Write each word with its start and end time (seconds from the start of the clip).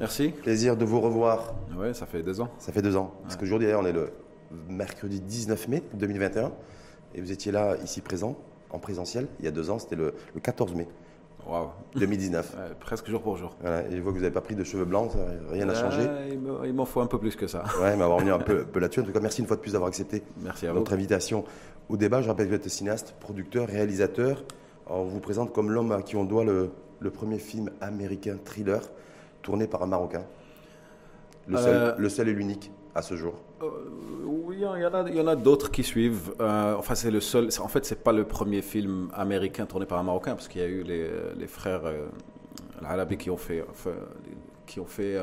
Merci. 0.00 0.28
Plaisir 0.30 0.76
de 0.76 0.84
vous 0.84 1.00
revoir. 1.00 1.54
Ouais, 1.76 1.94
ça 1.94 2.06
fait 2.06 2.22
deux 2.22 2.40
ans. 2.40 2.48
Ça 2.58 2.72
fait 2.72 2.82
deux 2.82 2.96
ans. 2.96 3.12
Parce 3.22 3.36
qu'aujourd'hui, 3.36 3.66
d'ailleurs, 3.66 3.82
on 3.82 3.86
est 3.86 3.92
le 3.92 4.10
mercredi 4.68 5.20
19 5.20 5.68
mai 5.68 5.82
2021. 5.94 6.52
Et 7.14 7.20
vous 7.20 7.30
étiez 7.30 7.52
là, 7.52 7.76
ici 7.84 8.00
présent, 8.00 8.36
en 8.70 8.78
présentiel. 8.78 9.26
Il 9.38 9.44
y 9.44 9.48
a 9.48 9.50
deux 9.50 9.70
ans, 9.70 9.78
c'était 9.78 9.96
le, 9.96 10.14
le 10.34 10.40
14 10.40 10.74
mai 10.74 10.88
Waouh. 11.46 11.68
2019. 11.96 12.56
Ouais, 12.56 12.74
presque 12.80 13.08
jour 13.10 13.20
pour 13.22 13.36
jour. 13.36 13.54
Voilà, 13.60 13.82
et 13.88 13.96
je 13.96 14.00
vois 14.00 14.12
que 14.12 14.16
vous 14.16 14.22
n'avez 14.22 14.32
pas 14.34 14.40
pris 14.40 14.54
de 14.54 14.64
cheveux 14.64 14.84
blancs, 14.84 15.10
rien 15.50 15.66
n'a 15.66 15.74
changé. 15.74 16.00
Euh, 16.02 16.28
il 16.32 16.38
me- 16.40 16.66
il 16.66 16.72
m'en 16.72 16.84
faut 16.84 17.00
un 17.00 17.06
peu 17.06 17.18
plus 17.18 17.36
que 17.36 17.46
ça. 17.46 17.64
Ouais, 17.80 17.90
mais 17.92 17.98
va 17.98 18.06
revenir 18.06 18.34
un 18.36 18.38
peu, 18.38 18.64
là-dessus. 18.80 19.00
En 19.00 19.04
tout 19.04 19.12
cas, 19.12 19.20
merci 19.20 19.40
une 19.40 19.46
fois 19.46 19.56
de 19.56 19.60
plus 19.60 19.72
d'avoir 19.72 19.88
accepté 19.88 20.22
Merci 20.42 20.66
à 20.66 20.72
vous. 20.72 20.78
notre 20.78 20.92
invitation 20.94 21.44
au 21.88 21.96
débat. 21.96 22.22
Je 22.22 22.28
rappelle 22.28 22.46
que 22.46 22.50
vous 22.50 22.56
êtes 22.56 22.68
cinéaste, 22.68 23.14
producteur, 23.20 23.66
réalisateur. 23.68 24.44
Alors, 24.86 25.00
on 25.00 25.04
vous 25.04 25.20
présente 25.20 25.52
comme 25.52 25.70
l'homme 25.70 25.92
à 25.92 26.00
qui 26.02 26.16
on 26.16 26.24
doit 26.24 26.44
le, 26.44 26.70
le 27.00 27.10
premier 27.10 27.38
film 27.38 27.70
américain 27.80 28.36
thriller 28.44 28.80
tourné 29.42 29.66
par 29.66 29.82
un 29.82 29.86
Marocain. 29.86 30.24
Le 31.48 31.56
seul, 31.58 31.74
Euh, 31.74 31.94
le 31.98 32.08
seul 32.08 32.28
et 32.28 32.32
l'unique 32.32 32.70
à 32.94 33.02
ce 33.02 33.16
jour. 33.16 33.34
Euh, 33.62 33.66
oui, 34.24 34.56
il 34.58 34.62
y 34.62 34.66
en 34.66 34.72
a, 34.72 35.08
il 35.08 35.16
y 35.16 35.20
en 35.20 35.26
a 35.26 35.36
d'autres 35.36 35.70
qui 35.70 35.82
suivent. 35.82 36.32
Euh, 36.40 36.76
enfin, 36.78 36.94
c'est 36.94 37.10
le 37.10 37.20
seul. 37.20 37.48
En 37.60 37.68
fait, 37.68 37.84
c'est 37.84 38.02
pas 38.02 38.12
le 38.12 38.24
premier 38.24 38.62
film 38.62 39.08
américain 39.14 39.66
tourné 39.66 39.86
par 39.86 39.98
un 39.98 40.02
Marocain, 40.04 40.34
parce 40.34 40.48
qu'il 40.48 40.60
y 40.60 40.64
a 40.64 40.68
eu 40.68 40.82
les, 40.82 41.08
les 41.36 41.46
frères 41.46 41.82
Al-Arabi 42.80 43.16
qui 43.16 43.30
ont 43.30 43.36
fait, 43.36 43.64
enfin, 43.70 43.90
qui 44.66 44.78
ont 44.80 44.86
fait 44.86 45.16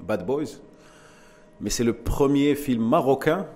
Bad 0.00 0.26
Boys. 0.26 0.60
Mais 1.60 1.70
c'est 1.70 1.84
le 1.84 1.92
premier 1.92 2.54
film 2.56 2.82
marocain 2.84 3.46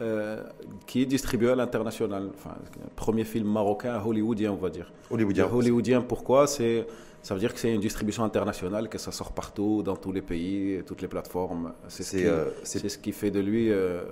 euh, 0.00 0.42
qui 0.86 1.02
est 1.02 1.06
distribué 1.06 1.50
à 1.50 1.54
l'international. 1.54 2.30
Enfin, 2.34 2.56
premier 2.96 3.24
film 3.24 3.48
marocain 3.48 4.02
hollywoodien, 4.04 4.52
on 4.52 4.56
va 4.56 4.70
dire. 4.70 4.92
Hollywoodien. 5.10 5.48
Hollywoodien, 5.50 6.00
pourquoi? 6.02 6.46
C'est 6.46 6.86
ça 7.22 7.34
veut 7.34 7.40
dire 7.40 7.52
que 7.52 7.60
c'est 7.60 7.74
une 7.74 7.80
distribution 7.80 8.24
internationale, 8.24 8.88
que 8.88 8.98
ça 8.98 9.12
sort 9.12 9.32
partout, 9.32 9.82
dans 9.82 9.96
tous 9.96 10.12
les 10.12 10.22
pays, 10.22 10.82
toutes 10.86 11.02
les 11.02 11.08
plateformes. 11.08 11.72
C'est 11.88 12.02
ce, 12.02 12.16
euh, 12.18 12.44
ce 12.64 12.98
qui 12.98 13.12
fait 13.12 13.30
de 13.30 13.40
lui 13.40 13.70
euh, 13.70 14.02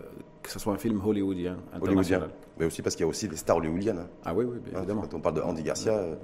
que 0.42 0.50
ce 0.50 0.58
soit 0.58 0.72
un 0.72 0.78
film 0.78 1.00
hollywoodien, 1.04 1.56
Hollywoodien. 1.80 2.28
Mais 2.58 2.66
aussi 2.66 2.80
parce 2.82 2.94
qu'il 2.94 3.04
y 3.04 3.06
a 3.06 3.08
aussi 3.08 3.26
des 3.28 3.36
stars 3.36 3.56
hollywoodiennes. 3.56 3.98
hein. 3.98 4.08
Ah 4.24 4.32
oui, 4.34 4.44
oui, 4.44 4.58
bien 4.64 4.74
Hein, 4.74 4.78
évidemment. 4.78 5.02
Quand 5.02 5.14
on 5.16 5.20
parle 5.20 5.34
de 5.36 5.40
Andy 5.40 5.62
Garcia, 5.62 5.92
euh, 5.92 6.14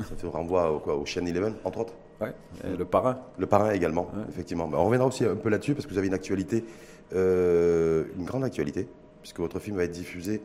ça 0.00 0.16
fait 0.16 0.26
renvoi 0.26 0.70
au, 0.72 0.78
quoi, 0.80 0.96
au 0.96 1.04
Chien 1.06 1.24
Eleven, 1.24 1.54
entre 1.64 1.78
autres. 1.80 1.94
Ouais. 2.20 2.34
Et 2.64 2.76
le 2.76 2.84
parrain. 2.84 3.18
Le 3.38 3.46
parrain 3.46 3.70
également, 3.72 4.10
effectivement. 4.28 4.68
Mais 4.68 4.76
on 4.76 4.84
reviendra 4.84 5.08
aussi 5.08 5.24
un 5.24 5.36
peu 5.36 5.48
là-dessus 5.48 5.74
parce 5.74 5.86
que 5.86 5.92
vous 5.92 5.98
avez 5.98 6.08
une 6.08 6.14
actualité, 6.14 6.64
euh, 7.14 8.04
une 8.18 8.24
grande 8.24 8.44
actualité, 8.44 8.86
puisque 9.22 9.40
votre 9.40 9.58
film 9.58 9.76
va 9.76 9.84
être 9.84 9.90
diffusé 9.92 10.42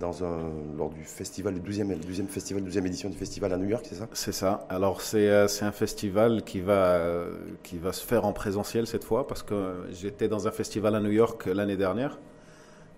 lors 0.00 0.90
du 0.90 1.04
festival, 1.04 1.54
le 1.54 1.60
12e, 1.60 1.88
le 1.88 1.96
12e 1.96 2.26
festival, 2.26 2.62
12e 2.62 2.86
édition 2.86 3.10
du 3.10 3.16
festival 3.16 3.52
à 3.52 3.56
New 3.56 3.68
York, 3.68 3.84
c'est 3.88 3.94
ça? 3.94 4.08
C'est 4.12 4.32
ça. 4.32 4.66
Alors 4.68 5.00
c'est 5.00 5.28
euh, 5.28 5.46
un 5.60 5.72
festival 5.72 6.42
qui 6.44 6.60
va 6.60 6.96
euh, 6.96 7.36
qui 7.62 7.78
va 7.78 7.92
se 7.92 8.04
faire 8.04 8.24
en 8.24 8.32
présentiel 8.32 8.86
cette 8.86 9.04
fois 9.04 9.26
parce 9.26 9.42
que 9.42 9.86
j'étais 9.92 10.28
dans 10.28 10.48
un 10.48 10.50
festival 10.50 10.94
à 10.94 11.00
New 11.00 11.10
York 11.10 11.46
euh, 11.46 11.54
l'année 11.54 11.76
dernière 11.76 12.18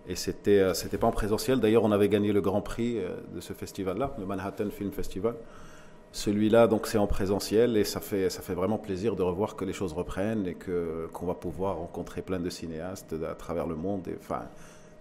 et 0.06 0.16
c'était 0.16 0.74
c'était 0.74 0.98
pas 0.98 1.06
en 1.06 1.12
présentiel. 1.12 1.60
D'ailleurs, 1.60 1.84
on 1.84 1.92
avait 1.92 2.08
gagné 2.08 2.32
le 2.32 2.42
grand 2.42 2.60
prix 2.60 2.98
de 3.34 3.40
ce 3.40 3.54
festival-là, 3.54 4.14
le 4.18 4.26
Manhattan 4.26 4.68
Film 4.70 4.92
Festival. 4.92 5.34
Celui-là, 6.12 6.66
donc, 6.68 6.86
c'est 6.86 6.98
en 6.98 7.06
présentiel 7.06 7.76
et 7.78 7.84
ça 7.84 8.00
fait 8.00 8.28
vraiment 8.54 8.76
plaisir 8.76 9.16
de 9.16 9.22
revoir 9.22 9.56
que 9.56 9.64
les 9.64 9.72
choses 9.72 9.94
reprennent 9.94 10.46
et 10.46 10.56
qu'on 11.10 11.24
va 11.24 11.34
pouvoir 11.34 11.78
rencontrer 11.78 12.20
plein 12.20 12.38
de 12.38 12.50
cinéastes 12.50 13.14
à 13.28 13.34
travers 13.34 13.66
le 13.66 13.76
monde 13.76 14.06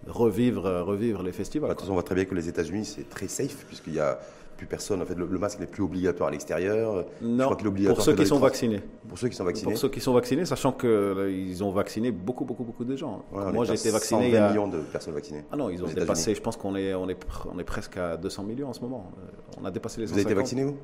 revivre 0.08 0.66
euh, 0.66 0.82
revivre 0.82 1.22
les 1.22 1.32
festivals. 1.32 1.70
De 1.70 1.74
toute 1.74 1.80
façon, 1.82 1.92
on 1.92 1.94
voit 1.94 2.02
très 2.02 2.14
bien 2.14 2.24
que 2.24 2.34
les 2.34 2.48
États-Unis, 2.48 2.84
c'est 2.84 3.08
très 3.08 3.28
safe, 3.28 3.64
puisqu'il 3.66 3.94
n'y 3.94 3.98
a 4.00 4.18
plus 4.56 4.66
personne. 4.66 5.02
En 5.02 5.04
fait, 5.06 5.16
le, 5.16 5.26
le 5.26 5.38
masque 5.38 5.58
n'est 5.58 5.66
plus 5.66 5.82
obligatoire 5.82 6.28
à 6.28 6.32
l'extérieur. 6.32 7.04
Je 7.20 7.26
Non, 7.26 7.46
crois 7.50 7.66
obligatoire 7.66 7.96
pour 7.96 8.04
ceux 8.04 8.14
qui 8.14 8.24
sont 8.26 8.38
vaccinés. 8.38 8.82
Pour 9.08 9.18
ceux 9.18 9.28
qui 9.28 9.34
sont 9.34 9.44
vaccinés. 9.44 9.70
Pour 9.72 9.78
ceux 9.80 9.88
qui 9.88 10.00
sont 10.00 10.12
vaccinés, 10.12 10.44
sachant 10.44 10.72
qu'ils 10.72 11.64
ont 11.64 11.70
vacciné 11.72 12.12
beaucoup, 12.12 12.44
beaucoup, 12.44 12.62
beaucoup 12.64 12.84
de 12.84 12.94
gens. 12.96 13.24
Voilà, 13.32 13.50
Moi, 13.50 13.64
j'ai 13.64 13.74
été 13.74 13.90
vacciné 13.90 14.20
120 14.22 14.28
il 14.28 14.34
y 14.34 14.36
a... 14.36 14.48
millions 14.50 14.68
de 14.68 14.78
personnes 14.78 15.14
vaccinées. 15.14 15.42
Ah 15.50 15.56
non, 15.56 15.70
ils 15.70 15.82
ont 15.82 15.88
dépassé, 15.88 16.34
je 16.34 16.40
pense 16.40 16.56
qu'on 16.56 16.76
est, 16.76 16.94
on 16.94 17.08
est, 17.08 17.18
on 17.52 17.58
est 17.58 17.64
presque 17.64 17.96
à 17.96 18.16
200 18.16 18.44
millions 18.44 18.68
en 18.68 18.72
ce 18.72 18.80
moment. 18.80 19.10
Euh, 19.18 19.60
On 19.60 19.64
a 19.64 19.70
dépassé 19.72 20.00
les 20.00 20.06
Vous 20.06 20.12
avez 20.12 20.22
été 20.22 20.30
150. 20.30 20.44
vacciné 20.44 20.64
où 20.64 20.76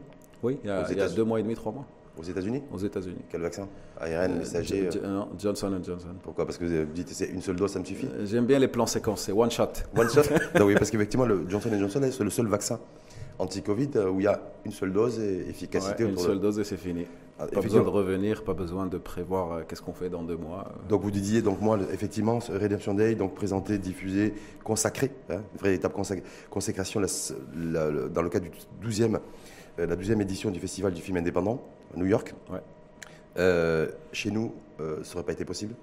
Oui, 0.42 0.58
il 0.64 0.68
y, 0.68 0.70
a, 0.72 0.78
il 0.78 0.80
y 0.80 0.90
a 0.90 0.92
États-Unis 0.92 1.16
deux 1.16 1.24
mois 1.24 1.38
et 1.38 1.42
demi, 1.44 1.54
trois 1.54 1.70
mois, 1.72 1.86
Aux 2.20 2.22
États-Unis 2.22 2.62
aux 2.70 2.78
États-Unis. 2.78 3.22
Quel 3.30 3.40
vaccin 3.40 3.66
ARN, 3.98 4.12
Euh, 4.32 4.38
messager 4.40 4.88
euh, 5.02 5.08
non, 5.08 5.28
Johnson 5.38 5.72
Johnson. 5.82 6.08
Pourquoi? 6.22 6.44
Parce 6.44 6.58
que 6.58 6.64
vous 6.84 6.92
dites 6.92 7.08
c'est 7.08 7.28
une 7.30 7.40
seule 7.40 7.56
dose, 7.56 7.70
ça 7.72 7.78
me 7.78 7.84
suffit? 7.84 8.06
Euh, 8.06 8.26
J'aime 8.26 8.44
bien 8.44 8.58
les 8.58 8.68
plans 8.68 8.86
séquences, 8.86 9.22
c'est 9.22 9.32
one 9.32 9.50
shot. 9.50 9.68
One 9.96 10.08
shot? 10.10 10.22
Non, 10.58 10.66
oui, 10.66 10.74
parce 10.74 10.90
qu'effectivement, 10.90 11.24
le 11.24 11.46
Johnson 11.48 11.70
Johnson 11.78 12.00
c'est 12.12 12.24
le 12.24 12.30
seul 12.30 12.46
vaccin 12.46 12.78
anti-Covid 13.38 13.90
euh, 13.96 14.10
où 14.10 14.20
il 14.20 14.24
y 14.24 14.26
a 14.26 14.38
une 14.66 14.72
seule 14.72 14.92
dose 14.92 15.18
et 15.18 15.48
efficacité 15.48 16.04
Ouais, 16.04 16.10
une 16.10 16.18
seule 16.18 16.36
de... 16.36 16.42
dose 16.42 16.58
et 16.58 16.64
c'est 16.64 16.76
fini. 16.76 17.06
Ah, 17.38 17.46
Pas 17.46 17.62
besoin 17.62 17.82
de 17.82 17.88
revenir, 17.88 18.44
pas 18.44 18.52
besoin 18.52 18.84
de 18.84 18.98
prévoir 18.98 19.52
euh, 19.52 19.62
qu'est-ce 19.66 19.80
qu'on 19.80 19.94
fait 19.94 20.10
dans 20.10 20.22
deux 20.22 20.36
mois. 20.36 20.72
Donc 20.90 21.00
vous 21.00 21.10
disiez, 21.10 21.40
donc 21.40 21.62
moi, 21.62 21.78
effectivement, 21.90 22.38
Redemption 22.38 22.92
Day, 22.92 23.14
donc 23.14 23.34
présenté, 23.34 23.78
diffusé, 23.78 24.34
consacré, 24.62 25.10
hein, 25.30 25.40
véritable 25.62 25.94
consac- 25.94 26.22
consécration 26.50 27.00
la- 27.00 27.06
la- 27.56 27.90
la- 27.90 28.08
dans 28.10 28.20
le 28.20 28.28
cadre 28.28 28.44
du 28.44 28.50
12e, 28.86 29.14
euh, 29.14 29.18
la 29.78 29.96
12e 29.96 30.20
édition 30.20 30.50
du 30.50 30.60
Festival 30.60 30.92
du 30.92 31.00
film 31.02 31.16
indépendant 31.16 31.60
à 31.94 31.98
New 31.98 32.06
York. 32.06 32.34
Ouais. 32.52 32.60
Euh, 33.38 33.88
chez 34.12 34.30
nous, 34.30 34.52
euh, 34.80 35.02
ça 35.04 35.14
n'aurait 35.14 35.26
pas 35.26 35.32
été 35.32 35.44
possible 35.44 35.74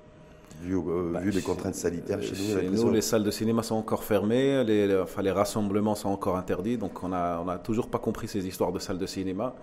Vu, 0.62 0.75
euh, 0.75 1.12
Bah, 1.14 1.20
vu 1.20 1.30
les 1.30 1.42
contraintes 1.42 1.75
sanitaires 1.75 2.18
Euh, 2.18 2.22
chez 2.24 2.68
nous, 2.70 2.92
les 2.92 3.02
salles 3.02 3.24
de 3.24 3.30
cinéma 3.31 3.62
sont 3.64 3.75
encore 3.75 4.03
fermées, 4.03 4.64
les, 4.64 4.88
les- 4.88 4.98
enfin, 4.98 5.22
les 5.22 5.31
rassemblements 5.31 5.94
sont 5.96 6.09
encore 6.09 6.36
interdits, 6.36 6.78
donc 6.78 7.03
on 7.03 7.09
n'a 7.09 7.40
on 7.46 7.48
a 7.48 7.58
toujours 7.59 7.88
pas 7.90 8.00
compris 8.00 8.28
ces 8.28 8.46
histoires 8.48 8.72
de 8.72 8.80
salles 8.80 8.98
de 8.98 9.06
cinéma. 9.06 9.53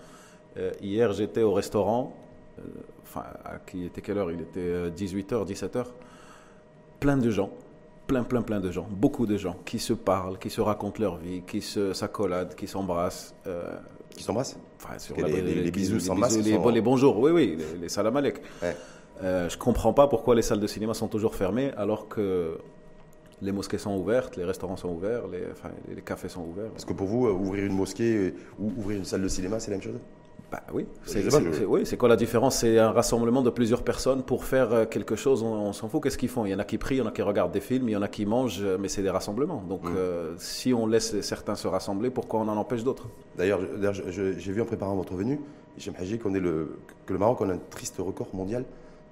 Euh, 0.56 0.71
hier, 0.81 1.12
j'étais 1.12 1.43
au 1.43 1.53
restaurant, 1.53 2.15
euh, 2.61 2.62
enfin, 3.03 3.25
à 3.45 3.59
qui 3.59 3.87
était 3.87 4.01
quelle 4.03 4.19
heure? 4.19 4.31
Il 4.31 4.41
était 4.41 4.91
18h, 4.93 5.45
17h. 5.45 5.87
Plein 7.01 7.17
de 7.17 7.29
gens, 7.31 7.51
plein, 8.06 8.23
plein, 8.23 8.43
plein 8.43 8.61
de 8.61 8.71
gens, 8.71 8.87
beaucoup 8.89 9.27
de 9.27 9.37
gens 9.37 9.56
qui 9.65 9.81
se 9.81 9.93
parlent, 9.95 10.39
qui 10.39 10.49
se 10.49 10.61
racontent 10.61 11.01
leur 11.03 11.17
vie, 11.17 11.43
qui 11.45 11.61
se- 11.61 11.93
s'accoladent, 11.93 12.55
qui 12.55 12.69
s'embrassent. 12.69 13.35
Qui 14.16 14.22
s'embrassent 14.22 14.56
Enfin, 14.82 14.94
les- 15.16 15.41
les- 15.42 15.54
les 15.62 15.70
bisous 15.70 15.98
sans 16.00 16.14
masque 16.14 16.41
les, 16.42 16.54
sont- 16.54 16.69
les 16.69 16.80
bonjours, 16.80 17.19
oui, 17.19 17.30
oui, 17.32 17.56
les, 17.58 17.78
les 17.82 17.88
salam 17.88 18.16
alek. 18.16 18.41
Ouais. 18.62 18.76
Euh, 19.22 19.48
je 19.48 19.56
comprends 19.58 19.92
pas 19.92 20.06
pourquoi 20.08 20.34
les 20.34 20.42
salles 20.42 20.60
de 20.60 20.66
cinéma 20.66 20.92
sont 20.94 21.08
toujours 21.08 21.34
fermées 21.34 21.72
alors 21.76 22.08
que 22.08 22.58
les 23.42 23.52
mosquées 23.52 23.78
sont 23.78 23.97
ouvertes, 23.97 24.36
les 24.36 24.44
restaurants 24.44 24.76
sont 24.76 24.88
ouverts, 24.91 25.22
les, 25.30 25.41
enfin, 25.52 25.70
les 25.94 26.00
cafés 26.02 26.28
sont 26.28 26.42
ouverts. 26.42 26.70
Parce 26.70 26.84
que 26.84 26.92
pour 26.92 27.06
vous, 27.06 27.26
euh, 27.26 27.32
ouvrir 27.32 27.64
une 27.64 27.75
mosquée 27.76 28.16
euh, 28.16 28.34
ou 28.58 28.72
ouvrir 28.78 28.98
une 28.98 29.04
salle 29.04 29.22
de 29.22 29.28
cinéma, 29.28 29.58
c'est 29.60 29.70
la 29.70 29.76
même 29.78 29.84
chose? 29.84 29.98
Bah 30.54 30.62
oui, 30.72 30.87
c'est 31.04 31.65
oui, 31.66 31.84
quoi 31.97 32.09
la 32.09 32.15
différence? 32.15 32.59
C'est 32.59 32.78
un 32.78 32.92
rassemblement 32.92 33.42
de 33.42 33.50
plusieurs 33.50 33.82
personnes 33.82 34.22
pour 34.22 34.44
faire 34.44 34.72
euh, 34.72 34.84
quelque 34.84 35.16
chose, 35.16 35.42
on, 35.42 35.47
on 35.53 35.72
s'en 35.72 35.88
fout, 35.88 36.00
qu'est-ce 36.00 36.16
qu'ils 36.16 36.28
font? 36.28 36.44
Il 36.47 36.53
y 36.53 36.54
en 36.54 36.60
a 36.60 36.65
qui 36.65 36.78
prient, 36.78 36.94
il 36.94 36.98
y 36.98 37.03
en 37.03 37.06
a 37.06 37.10
qui 37.10 37.22
regardent 37.22 37.50
des 37.50 37.60
films, 37.60 37.88
il 37.88 37.92
y 37.92 37.97
en 37.97 38.03
a 38.03 38.06
qui 38.09 38.25
mangent, 38.25 38.60
euh, 38.62 38.76
mais 38.78 38.87
c'est 38.87 39.03
des 39.03 39.10
rassemblements. 39.10 39.64
Donc 39.69 39.82
Mm. 39.82 39.94
euh, 39.97 40.34
si 40.38 40.72
on 40.72 40.87
laisse 40.87 41.20
certains 41.22 41.56
se 41.56 41.66
rassembler, 41.66 42.10
pourquoi 42.10 42.38
on 42.38 42.48
en 42.48 42.56
empêche 42.56 42.84
d'autres? 42.84 43.09
D'ailleurs, 43.37 43.60
j'ai 44.09 44.53
vu 44.53 44.60
en 44.60 44.64
préparant 44.64 44.94
votre 44.94 45.14
venue, 45.14 45.41
Haji, 45.98 46.20
qu'on 46.20 46.34
est 46.34 46.41
le, 46.41 46.78
que 47.04 47.12
le 47.12 47.19
Maroc 47.19 47.41
on 47.41 47.48
a 47.50 47.54
un 47.54 47.60
triste 47.70 47.97
record 47.98 48.28
mondial. 48.32 48.64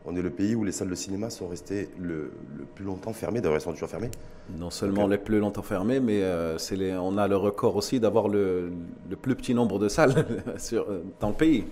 On 0.04 0.16
est 0.16 0.22
le 0.22 0.30
pays 0.30 0.54
où 0.54 0.64
les 0.64 0.72
salles 0.72 0.90
de 0.90 0.94
cinéma 0.96 1.30
sont 1.30 1.48
restées 1.48 1.88
le, 1.98 2.32
le 2.58 2.64
plus 2.64 2.84
longtemps 2.84 3.12
fermées, 3.12 3.40
d'ailleurs 3.40 3.54
elles 3.56 3.60
sont 3.62 3.72
toujours 3.72 3.88
fermées. 3.88 4.10
Non 4.58 4.70
seulement 4.70 5.06
les 5.06 5.18
plus 5.18 5.38
longtemps 5.38 5.62
fermés, 5.62 6.00
mais 6.00 6.22
euh, 6.22 6.58
les, 6.72 6.92
on 6.94 7.16
a 7.16 7.28
le 7.28 7.36
record 7.36 7.76
aussi 7.76 8.00
d'avoir 8.00 8.28
le, 8.28 8.72
le 9.08 9.16
plus 9.16 9.36
petit 9.36 9.54
nombre 9.54 9.78
de 9.78 9.88
salles 9.88 10.26
sur, 10.58 10.90
euh, 10.90 11.02
dans 11.20 11.28
le 11.28 11.34
pays. 11.34 11.64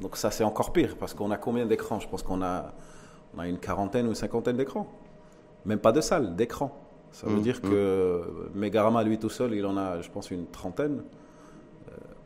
Donc 0.00 0.16
ça, 0.16 0.30
c'est 0.30 0.44
encore 0.44 0.72
pire, 0.72 0.96
parce 0.96 1.14
qu'on 1.14 1.30
a 1.32 1.36
combien 1.36 1.66
d'écrans? 1.66 1.98
Je 2.00 2.08
pense 2.08 2.22
qu'on 2.22 2.42
a, 2.42 2.72
on 3.36 3.40
a 3.40 3.48
une 3.48 3.58
quarantaine 3.58 4.06
ou 4.06 4.10
une 4.10 4.14
cinquantaine 4.14 4.56
d'écrans. 4.56 4.86
Même 5.64 5.78
pas 5.80 5.92
de 5.92 6.00
salles, 6.00 6.36
d'écrans. 6.36 6.72
Ça 7.12 7.26
veut 7.26 7.38
Mmh, 7.38 7.40
dire 7.40 7.60
que 7.60 8.22
Megarama, 8.54 9.02
lui 9.02 9.18
tout 9.18 9.28
seul, 9.28 9.54
il 9.54 9.66
en 9.66 9.76
a, 9.76 10.00
je 10.00 10.10
pense, 10.10 10.30
une 10.30 10.46
trentaine. 10.46 11.02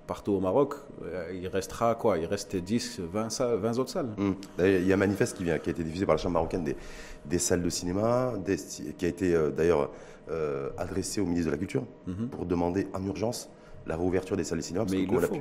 Partout 0.07 0.33
au 0.33 0.41
Maroc, 0.41 0.75
Euh, 1.03 1.33
il 1.35 1.47
restera 1.49 1.95
quoi? 1.95 2.17
Il 2.19 2.27
reste 2.27 2.55
10, 2.57 3.01
20, 3.01 3.29
salles, 3.31 3.59
20 3.59 3.79
autres 3.79 3.91
salles. 3.91 4.11
Hum. 4.19 4.35
Il 4.61 4.87
y 4.87 4.93
a 4.93 4.95
un 4.95 4.99
manifeste 4.99 5.37
qui, 5.37 5.45
vient, 5.45 5.59
qui 5.59 5.69
a 5.69 5.73
été 5.73 5.83
diffusé 5.85 6.07
par 6.07 6.15
la 6.15 6.21
Chambre 6.23 6.35
marocaine 6.35 6.65
des, 6.65 6.77
des 7.25 7.39
salles 7.39 7.63
de 7.63 7.71
cinéma, 7.71 8.35
des- 8.45 8.57
qui 8.97 9.05
a 9.05 9.09
été 9.09 9.35
euh, 9.35 9.51
d'ailleurs 9.51 9.91
euh, 10.31 10.71
adressé 10.79 11.21
au 11.21 11.25
ministre 11.27 11.47
de 11.47 11.53
la 11.53 11.59
Culture 11.59 11.85
Mhm. 12.07 12.29
pour 12.29 12.47
demander 12.47 12.89
en 12.95 13.05
urgence 13.07 13.49
la 13.87 13.97
réouverture 13.97 14.37
des 14.37 14.43
salles 14.45 14.59
de 14.59 14.65
cinéma. 14.65 14.85
parce 14.85 14.97
Mais 14.97 15.07
que 15.07 15.13
il 15.13 15.21
le 15.21 15.27
faut. 15.27 15.37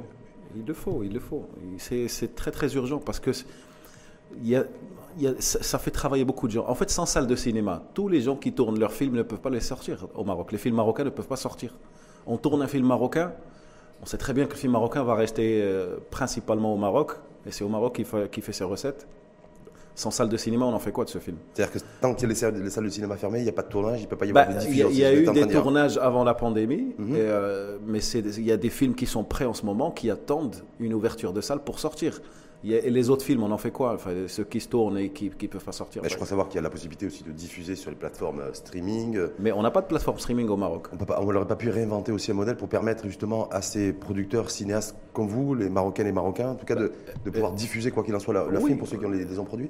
Il 0.56 0.66
le 0.66 0.74
faut, 0.74 1.04
il 1.04 1.14
le 1.14 1.20
faut. 1.20 1.50
C'est 1.78 2.36
très 2.36 2.52
très 2.52 2.76
urgent 2.76 3.00
parce 3.00 3.20
que 3.20 3.34
c'est- 3.34 3.46
il 4.38 4.48
y 4.48 4.56
a, 4.56 4.64
il 5.18 5.24
y 5.24 5.28
a- 5.28 5.34
ça, 5.40 5.62
ça 5.64 5.80
fait 5.80 5.92
travailler 5.92 6.24
beaucoup 6.26 6.48
de 6.48 6.52
gens. 6.54 6.66
En 6.68 6.76
fait, 6.76 6.90
sans 6.90 7.06
salle 7.06 7.26
de 7.28 7.36
cinéma, 7.36 7.84
tous 7.94 8.08
les 8.08 8.22
gens 8.22 8.36
qui 8.36 8.52
tournent 8.54 8.80
leurs 8.80 8.94
films 8.94 9.16
ne 9.16 9.24
peuvent 9.24 9.40
pas 9.42 9.50
les 9.50 9.60
sortir 9.60 10.08
au 10.16 10.24
Maroc. 10.24 10.52
Les 10.52 10.58
films 10.60 10.76
marocains 10.76 11.04
ne 11.04 11.10
peuvent 11.10 11.28
pas 11.28 11.36
sortir. 11.36 11.76
On 12.28 12.38
tourne 12.38 12.62
un 12.62 12.68
film 12.68 12.86
marocain, 12.88 13.34
on 14.02 14.06
sait 14.06 14.18
très 14.18 14.34
bien 14.34 14.46
que 14.46 14.52
le 14.52 14.58
film 14.58 14.74
marocain 14.74 15.04
va 15.04 15.16
rester 15.16 15.62
euh, 15.64 15.98
principalement 16.12 16.74
au 16.74 16.78
Maroc, 16.78 17.12
et 17.48 17.52
c'est 17.52 17.64
au 17.64 17.70
Maroc 17.70 17.96
qui 17.96 18.04
fait, 18.04 18.30
fait 18.42 18.54
ses 18.54 18.64
recettes. 18.64 19.08
Sans 19.98 20.12
salle 20.12 20.28
de 20.28 20.36
cinéma, 20.36 20.66
on 20.66 20.74
en 20.74 20.80
fait 20.80 20.92
quoi 20.92 21.06
de 21.06 21.10
ce 21.10 21.20
film? 21.20 21.38
C'est-à-dire 21.54 21.74
que 21.74 21.80
tant 22.02 22.14
qu'il 22.14 22.24
y 22.24 22.26
a 22.26 22.30
les 22.30 22.36
salles, 22.36 22.62
les 22.62 22.70
salles 22.70 22.84
de 22.84 22.90
cinéma 22.90 23.16
fermées, 23.16 23.40
il 23.40 23.44
n'y 23.44 23.50
a 23.50 23.54
pas 23.54 23.62
de 23.62 23.70
tournage, 23.70 24.02
il 24.02 24.04
ne 24.04 24.10
peut 24.10 24.18
pas 24.18 24.26
y 24.26 24.30
avoir 24.32 24.48
Bah, 24.48 24.54
de 24.54 24.60
Il 24.68 24.76
y 24.76 24.82
a, 24.82 24.84
diffusion. 24.84 24.90
y 24.90 25.06
a 25.06 25.14
eu 25.14 25.26
des 25.26 25.48
tournages 25.48 25.98
avant 25.98 26.26
la 26.26 26.34
pandémie, 26.34 26.94
Mhm. 26.98 27.16
et, 27.16 27.20
euh, 27.22 27.78
mais 27.88 28.00
il 28.00 28.44
y 28.44 28.52
a 28.52 28.58
des 28.58 28.70
films 28.70 28.94
qui 28.94 29.06
sont 29.06 29.24
prêts 29.24 29.46
en 29.46 29.54
ce 29.54 29.66
moment, 29.66 29.92
qui 29.92 30.10
attendent 30.12 30.58
une 30.82 30.94
ouverture 30.94 31.32
de 31.32 31.40
salle 31.40 31.60
pour 31.60 31.80
sortir. 31.80 32.22
Et 32.74 32.90
les 32.90 33.10
autres 33.10 33.24
films, 33.24 33.44
on 33.44 33.52
en 33.52 33.58
fait 33.58 33.72
quoi? 33.72 33.94
Enfin, 33.94 34.12
Ceux 34.28 34.44
qui 34.44 34.60
se 34.60 34.70
tournent 34.70 34.98
et 34.98 35.10
qui 35.10 35.26
ne 35.30 35.48
peuvent 35.48 35.64
pas 35.64 35.72
sortir. 35.72 36.02
Mais 36.02 36.10
je 36.10 36.16
crois 36.16 36.28
savoir 36.28 36.48
qu'il 36.48 36.56
y 36.56 36.60
a 36.60 36.62
la 36.62 36.70
possibilité 36.70 37.06
aussi 37.06 37.24
de 37.24 37.32
diffuser 37.32 37.76
sur 37.76 37.90
les 37.92 37.96
plateformes 37.96 38.40
euh, 38.40 38.54
streaming. 38.54 39.20
Mais 39.40 39.52
on 39.52 39.62
n'a 39.62 39.72
pas 39.72 39.82
de 39.82 39.88
plateforme 39.88 40.20
streaming 40.20 40.48
au 40.50 40.58
Maroc. 40.58 40.88
On 40.94 41.32
n'aurait 41.32 41.48
pas 41.48 41.56
pu 41.56 41.70
réinventer 41.70 42.12
aussi 42.12 42.32
un 42.32 42.36
modèle 42.36 42.56
pour 42.56 42.70
permettre 42.70 43.06
justement 43.06 43.48
à 43.50 43.62
ces 43.62 43.94
producteurs, 43.94 44.50
cinéastes 44.50 44.96
comme 45.14 45.28
vous, 45.28 45.54
les 45.54 45.70
Marocains 45.70 46.06
et 46.06 46.12
Marocains, 46.12 46.52
en 46.52 46.56
tout 46.56 46.66
cas, 46.66 46.76
de, 46.76 46.92
de 47.24 47.30
pouvoir 47.30 47.52
diffuser 47.52 47.92
quoi 47.92 48.04
qu'il 48.04 48.16
en 48.16 48.20
soit 48.20 48.34
le 48.34 48.60
film 48.60 48.78
pour 48.78 48.88
ceux 48.88 48.98
qui 48.98 49.06
ont 49.06 49.12
les, 49.12 49.40
ont 49.40 49.46
produits 49.46 49.70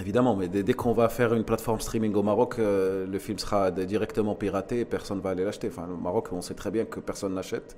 Évidemment, 0.00 0.34
mais 0.34 0.48
dès, 0.48 0.72
qu'on 0.72 0.92
va 0.92 1.08
faire 1.08 1.34
une 1.34 1.44
plateforme 1.44 1.80
streaming 1.80 2.14
au 2.14 2.22
Maroc, 2.22 2.56
euh, 2.58 3.06
le 3.06 3.18
film 3.20 3.38
sera 3.38 3.70
directement 3.70 4.34
piraté 4.34 4.80
et 4.80 4.84
personne 4.84 5.18
ne 5.18 5.22
va 5.22 5.30
aller 5.30 5.44
l'acheter. 5.44 5.68
Enfin, 5.68 5.86
au 5.88 6.00
Maroc, 6.00 6.28
on 6.32 6.40
sait 6.40 6.54
très 6.54 6.72
bien 6.72 6.84
que 6.84 6.98
personne 6.98 7.34
n'achète 7.34 7.76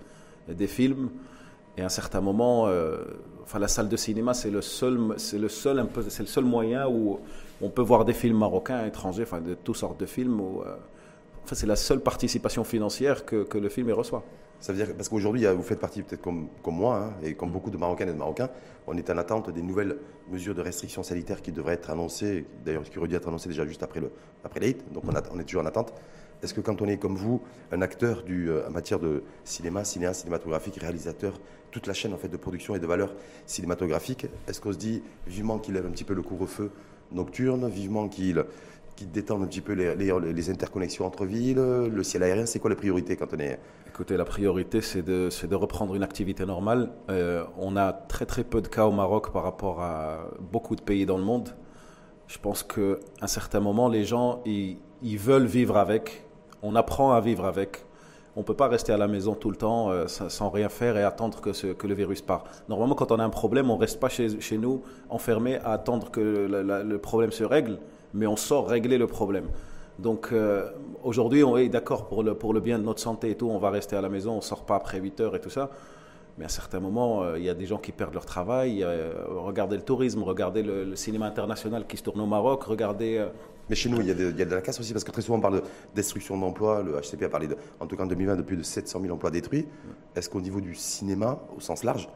des 0.48 0.66
films. 0.66 1.10
Et 1.76 1.82
à 1.82 1.86
un 1.86 1.90
certain 1.90 2.20
moment, 2.20 2.66
euh, 2.68 3.04
enfin, 3.42 3.58
la 3.58 3.68
salle 3.68 3.88
de 3.88 3.96
cinéma, 3.96 4.34
c'est 4.34 4.50
le 4.50 4.62
seul, 4.62 5.14
c'est 5.18 5.38
le 5.38 5.48
seul, 5.48 5.86
c'est 6.08 6.22
le 6.22 6.28
seul 6.28 6.44
moyen 6.44 6.88
où 6.88 7.20
on 7.60 7.70
peut 7.70 7.82
voir 7.82 8.04
des 8.04 8.14
films 8.14 8.38
marocains, 8.38 8.86
étrangers, 8.86 9.24
enfin, 9.24 9.40
de 9.40 9.54
toutes 9.54 9.76
sortes 9.76 10.00
de 10.00 10.06
films. 10.06 10.40
Euh, 10.40 10.76
enfin, 11.44 11.54
c'est 11.54 11.66
la 11.66 11.76
seule 11.76 12.00
participation 12.00 12.64
financière 12.64 13.26
que, 13.26 13.44
que 13.44 13.58
le 13.58 13.68
film 13.68 13.90
reçoit. 13.90 14.24
Ça 14.58 14.72
veut 14.72 14.82
dire 14.82 14.94
parce 14.96 15.10
qu'aujourd'hui, 15.10 15.44
vous 15.44 15.62
faites 15.62 15.80
partie 15.80 16.02
peut-être 16.02 16.22
comme, 16.22 16.48
comme 16.62 16.76
moi 16.76 16.96
hein, 16.96 17.14
et 17.22 17.34
comme 17.34 17.50
beaucoup 17.50 17.70
de 17.70 17.76
Marocaines 17.76 18.08
et 18.08 18.12
de 18.12 18.18
Marocains, 18.18 18.48
on 18.86 18.96
est 18.96 19.10
en 19.10 19.18
attente 19.18 19.50
des 19.50 19.60
nouvelles 19.60 19.98
mesures 20.30 20.54
de 20.54 20.62
restriction 20.62 21.02
sanitaire 21.02 21.42
qui 21.42 21.52
devraient 21.52 21.74
être 21.74 21.90
annoncées, 21.90 22.46
d'ailleurs 22.64 22.82
qui 22.84 22.98
auraient 22.98 23.08
dû 23.08 23.16
être 23.16 23.28
annoncées 23.28 23.50
déjà 23.50 23.66
juste 23.66 23.82
après 23.82 24.00
le 24.00 24.10
après 24.44 24.76
donc 24.92 25.04
on, 25.04 25.12
on 25.34 25.38
est 25.38 25.44
toujours 25.44 25.62
en 25.62 25.66
attente. 25.66 25.92
Est-ce 26.42 26.52
que 26.52 26.60
quand 26.60 26.82
on 26.82 26.86
est 26.86 26.98
comme 26.98 27.16
vous, 27.16 27.40
un 27.72 27.80
acteur 27.82 28.22
du, 28.22 28.50
euh, 28.50 28.66
en 28.66 28.70
matière 28.70 28.98
de 28.98 29.22
cinéma, 29.44 29.84
cinéaste, 29.84 30.20
cinématographique, 30.20 30.76
réalisateur, 30.76 31.40
toute 31.76 31.86
la 31.86 31.92
chaîne 31.92 32.14
en 32.14 32.16
fait 32.16 32.28
de 32.28 32.38
production 32.38 32.74
et 32.74 32.78
de 32.78 32.86
valeur 32.86 33.12
cinématographique, 33.44 34.26
est-ce 34.48 34.62
qu'on 34.62 34.72
se 34.72 34.78
dit 34.78 35.02
vivement 35.26 35.58
qu'il 35.58 35.74
lève 35.74 35.84
un 35.84 35.90
petit 35.90 36.04
peu 36.04 36.14
le 36.14 36.22
couvre-feu 36.22 36.70
nocturne, 37.12 37.68
vivement 37.68 38.08
qu'il 38.08 38.42
détende 39.12 39.42
un 39.42 39.46
petit 39.46 39.60
peu 39.60 39.74
les, 39.74 39.94
les, 39.94 40.50
interconnexions 40.50 41.04
entre 41.04 41.26
villes, 41.26 41.58
le 41.58 42.02
ciel 42.02 42.22
aérien? 42.22 42.46
C'est 42.46 42.60
quoi 42.60 42.70
la 42.70 42.76
priorité 42.76 43.14
quand 43.16 43.34
on 43.34 43.38
est 43.38 43.60
Écoutez, 43.88 44.16
la 44.16 44.24
priorité, 44.24 44.80
c'est 44.80 45.02
de, 45.02 45.28
de, 45.46 45.54
reprendre 45.54 45.94
une 45.94 46.02
activité 46.02 46.46
normale. 46.46 46.92
Euh, 47.10 47.44
on 47.58 47.76
a 47.76 47.92
très 47.92 48.24
très 48.24 48.42
peu 48.42 48.62
de 48.62 48.68
cas 48.68 48.86
au 48.86 48.92
Maroc 48.92 49.30
par 49.30 49.42
rapport 49.42 49.82
à 49.82 50.30
beaucoup 50.40 50.76
de 50.76 50.82
pays 50.82 51.04
dans 51.04 51.18
le 51.18 51.24
monde. 51.24 51.50
Je 52.26 52.38
pense 52.38 52.62
qu'à 52.62 52.96
un 53.20 53.26
certain 53.26 53.60
moment, 53.60 53.90
les 53.90 54.04
gens, 54.04 54.42
ils 54.46 55.18
veulent 55.18 55.44
vivre 55.44 55.76
avec 55.76 56.26
on 56.62 56.74
apprend 56.74 57.12
à 57.12 57.20
vivre 57.20 57.44
avec. 57.44 57.84
On 58.36 58.40
ne 58.40 58.44
peut 58.44 58.54
pas 58.54 58.68
rester 58.68 58.92
à 58.92 58.98
la 58.98 59.08
maison 59.08 59.34
tout 59.34 59.50
le 59.50 59.56
temps 59.56 59.90
euh, 59.90 60.06
sans, 60.06 60.50
rien 60.50 60.68
faire 60.68 60.98
et 60.98 61.02
attendre 61.02 61.40
que, 61.40 61.86
le 61.86 61.94
virus 61.94 62.20
part. 62.20 62.44
Normalement, 62.68 62.94
quand 62.94 63.10
on 63.10 63.18
a 63.18 63.24
un 63.24 63.30
problème, 63.30 63.70
on 63.70 63.76
ne 63.76 63.80
reste 63.80 63.98
pas 63.98 64.10
chez, 64.10 64.58
nous 64.58 64.82
enfermé 65.08 65.56
à 65.56 65.72
attendre 65.72 66.10
que 66.10 66.20
le, 66.20 66.98
problème 66.98 67.32
se 67.32 67.44
règle, 67.44 67.78
mais 68.12 68.26
on 68.26 68.36
sort 68.36 68.68
régler 68.68 68.98
le 68.98 69.06
problème. 69.06 69.46
Donc 69.98 70.28
euh, 70.32 70.68
aujourd'hui, 71.02 71.44
on 71.44 71.56
est 71.56 71.70
d'accord 71.70 72.08
pour 72.08 72.22
le, 72.22 72.34
pour 72.34 72.52
le 72.52 72.60
bien 72.60 72.78
de 72.78 72.84
notre 72.84 73.00
santé 73.00 73.30
et 73.30 73.34
tout, 73.36 73.48
on 73.48 73.56
va 73.56 73.70
rester 73.70 73.96
à 73.96 74.02
la 74.02 74.10
maison, 74.10 74.32
on 74.32 74.36
ne 74.36 74.40
sort 74.42 74.66
pas 74.66 74.76
après 74.76 75.00
8 75.00 75.20
heures 75.22 75.34
et 75.36 75.40
tout 75.40 75.48
ça. 75.48 75.70
Mais 76.36 76.44
à 76.44 76.48
certains 76.50 76.80
moments, 76.80 77.22
euh, 77.22 77.38
il 77.38 77.44
y 77.44 77.48
a 77.48 77.54
des 77.54 77.64
gens 77.64 77.78
qui 77.78 77.92
perdent 77.92 78.12
leur 78.12 78.26
travail. 78.26 78.84
regardez 79.30 79.76
le 79.76 79.82
tourisme, 79.82 80.22
regardez 80.22 80.62
le, 80.62 80.94
cinéma 80.94 81.24
international 81.24 81.86
qui 81.86 81.96
se 81.96 82.02
tourne 82.02 82.20
au 82.20 82.26
Maroc, 82.26 82.64
regardez 82.64 83.24
mais 83.68 83.76
chez 83.76 83.88
nous, 83.88 84.00
il 84.00 84.06
y, 84.06 84.10
a 84.10 84.14
de, 84.14 84.54
la 84.54 84.60
casse 84.60 84.78
aussi, 84.78 84.92
parce 84.92 85.04
que 85.04 85.10
très 85.10 85.22
souvent 85.22 85.38
on 85.38 85.40
parle 85.40 85.56
de 85.56 85.62
destruction 85.94 86.38
d'emplois. 86.38 86.82
Le 86.82 87.00
HCP 87.00 87.24
a 87.24 87.28
parlé, 87.28 87.48
de, 87.48 87.56
en 87.80 87.86
tout 87.86 87.96
cas 87.96 88.04
en 88.04 88.06
2020, 88.06 88.36
de 88.36 88.42
plus 88.42 88.56
de 88.56 88.62
700 88.62 89.00
000 89.00 89.14
emplois 89.14 89.30
détruits. 89.30 89.66
Est-ce 90.14 90.30
qu'au 90.30 90.40
niveau 90.40 90.60
du 90.60 90.74
cinéma, 90.74 91.40
au 91.56 91.60
sens 91.60 91.82
large, 91.82 92.08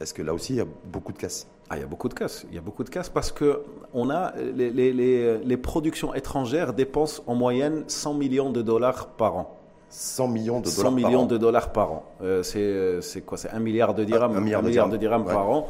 est-ce 0.00 0.14
que 0.14 0.22
là 0.22 0.34
aussi, 0.34 0.54
il 0.54 0.56
y 0.56 0.60
a 0.60 0.66
beaucoup 0.84 1.12
de 1.12 1.18
casse? 1.18 1.46
Ah, 1.70 1.76
il 1.76 1.80
y 1.80 1.84
a 1.84 1.86
beaucoup 1.86 2.08
de 2.08 2.14
casse. 2.14 2.46
Il 2.50 2.54
y 2.54 2.58
a 2.58 2.60
beaucoup 2.60 2.84
de 2.84 2.90
casse 2.90 3.08
parce 3.08 3.32
que 3.32 3.62
on 3.92 4.10
a 4.10 4.32
les, 4.36 4.70
les, 4.70 5.38
les, 5.38 5.56
productions 5.56 6.14
étrangères 6.14 6.72
dépensent 6.72 7.22
en 7.26 7.34
moyenne 7.34 7.84
100 7.88 8.14
millions 8.14 8.50
de 8.50 8.62
dollars 8.62 9.08
par 9.08 9.36
an. 9.36 9.58
100 9.90 10.28
millions 10.28 10.60
de 10.60 10.66
dollars 10.66 10.82
100 10.82 10.90
millions 10.92 11.26
de 11.26 11.36
dollars 11.36 11.72
par 11.72 11.92
an. 11.92 12.04
Euh, 12.22 13.00
c'est 13.02 13.22
quoi? 13.22 13.38
C'est 13.38 13.50
un 13.50 13.58
milliard 13.58 13.94
de 13.94 14.04
dirhams, 14.04 14.36
un, 14.36 14.40
milliard, 14.40 14.62
de 14.62 14.96
dirhams, 14.96 15.24
par 15.24 15.50
an 15.50 15.68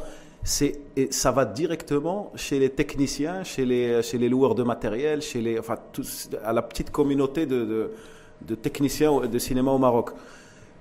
et 0.95 1.11
ça 1.11 1.31
va 1.31 1.45
directement 1.45 2.31
chez 2.35 2.59
les 2.59 2.69
techniciens, 2.69 3.43
chez 3.43 3.65
les, 3.65 4.01
chez 4.01 4.17
les 4.17 4.29
loueurs 4.29 4.55
de 4.55 4.63
matériel, 4.63 5.21
chez 5.21 5.41
les, 5.41 5.59
enfin, 5.59 5.75
à 6.43 6.53
la 6.53 6.61
petite 6.61 6.91
communauté 6.91 7.45
de, 7.45 7.91
de, 8.41 8.55
techniciens 8.55 9.27
de 9.27 9.39
cinéma 9.39 9.71
au 9.71 9.77
Maroc. 9.77 10.11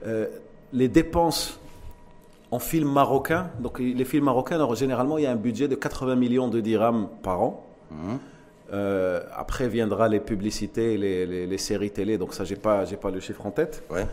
Euh, 0.07 0.27
les 0.73 0.89
dépenses 0.89 1.59
en 2.51 2.59
films 2.59 2.91
marocains, 2.91 3.51
donc 3.61 3.79
les 3.79 4.05
films 4.05 4.25
marocains, 4.25 4.75
généralement, 4.75 5.19
il 5.19 5.25
y 5.25 5.27
a 5.27 5.33
un 5.33 5.37
budget 5.37 5.69
de 5.69 5.75
80 5.75 6.17
millions 6.17 6.49
de 6.49 6.61
dirhams 6.61 7.09
par 7.23 7.43
an. 7.43 7.67
Mmh. 7.91 8.15
Euh, 8.71 9.23
après 9.35 9.67
viendra 9.67 10.09
les 10.09 10.21
publicités, 10.21 10.99
les, 10.99 11.25
les, 11.25 11.47
les, 11.47 11.59
séries 11.59 11.91
télé, 11.91 12.19
donc 12.19 12.35
ça, 12.35 12.45
j'ai 12.45 12.57
pas, 12.57 12.85
j'ai 12.85 12.97
pas 12.97 13.11
le 13.11 13.19
chiffre 13.19 13.45
en 13.47 13.51
tête. 13.51 13.83
Ouais. 13.91 14.07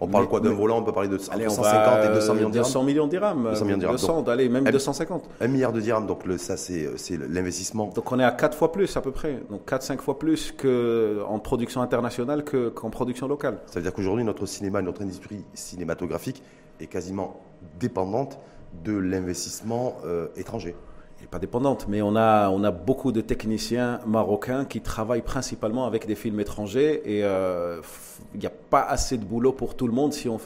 On 0.00 0.06
parle 0.06 0.28
quoi 0.28 0.40
d'un 0.40 0.52
volant 0.52 0.78
On 0.78 0.82
peut 0.82 0.92
parler 0.92 1.08
de 1.08 1.18
150 1.18 2.04
et 2.04 2.08
200 2.14 2.34
millions 2.34 2.48
de 2.48 2.52
dirhams 2.52 2.64
200 2.64 2.84
millions 2.84 3.06
de 3.06 3.10
dirhams. 3.10 3.44
200 3.50 3.64
millions 3.64 3.76
de 3.76 3.80
dirhams. 3.80 3.96
200, 3.96 4.24
allez, 4.28 4.48
même 4.48 4.64
250. 4.64 5.24
Un 5.40 5.48
milliard 5.48 5.72
de 5.72 5.80
dirhams, 5.80 6.06
donc 6.06 6.24
le, 6.24 6.38
ça 6.38 6.56
c'est 6.56 6.88
l'investissement. 7.28 7.90
Donc 7.94 8.10
on 8.12 8.18
est 8.18 8.24
à 8.24 8.30
4 8.30 8.56
fois 8.56 8.72
plus 8.72 8.96
à 8.96 9.00
peu 9.00 9.10
près. 9.10 9.40
Donc 9.50 9.68
4-5 9.68 9.98
fois 9.98 10.18
plus 10.18 10.52
qu'en 10.52 11.38
production 11.38 11.82
internationale 11.82 12.44
qu'en 12.44 12.90
production 12.90 13.28
locale. 13.28 13.58
Ça 13.66 13.80
veut 13.80 13.82
dire 13.82 13.92
qu'aujourd'hui 13.92 14.24
notre 14.24 14.46
cinéma, 14.46 14.82
notre 14.82 15.02
industrie 15.02 15.44
cinématographique 15.54 16.42
est 16.80 16.86
quasiment 16.86 17.40
dépendante 17.80 18.38
de 18.84 18.96
l'investissement 18.96 19.96
euh, 20.04 20.28
étranger 20.36 20.76
n'est 21.20 21.26
pas 21.26 21.38
dépendante, 21.38 21.86
mais 21.88 22.02
on 22.02 22.16
a, 22.16 22.48
on 22.50 22.62
a 22.64 22.70
beaucoup 22.70 23.12
de 23.12 23.20
techniciens 23.20 24.00
marocains 24.06 24.64
qui 24.64 24.80
travaillent 24.80 25.22
principalement 25.22 25.86
avec 25.86 26.06
des 26.06 26.14
films 26.14 26.38
étrangers 26.40 27.02
et 27.04 27.24
euh, 27.24 27.80
il 28.34 28.40
n'y 28.40 28.46
a 28.46 28.52
pas 28.70 28.82
assez 28.82 29.16
de 29.16 29.24
boulot 29.24 29.52
pour 29.52 29.74
tout 29.74 29.86
le 29.86 29.92
monde 29.92 30.12
si 30.12 30.28
on, 30.28 30.38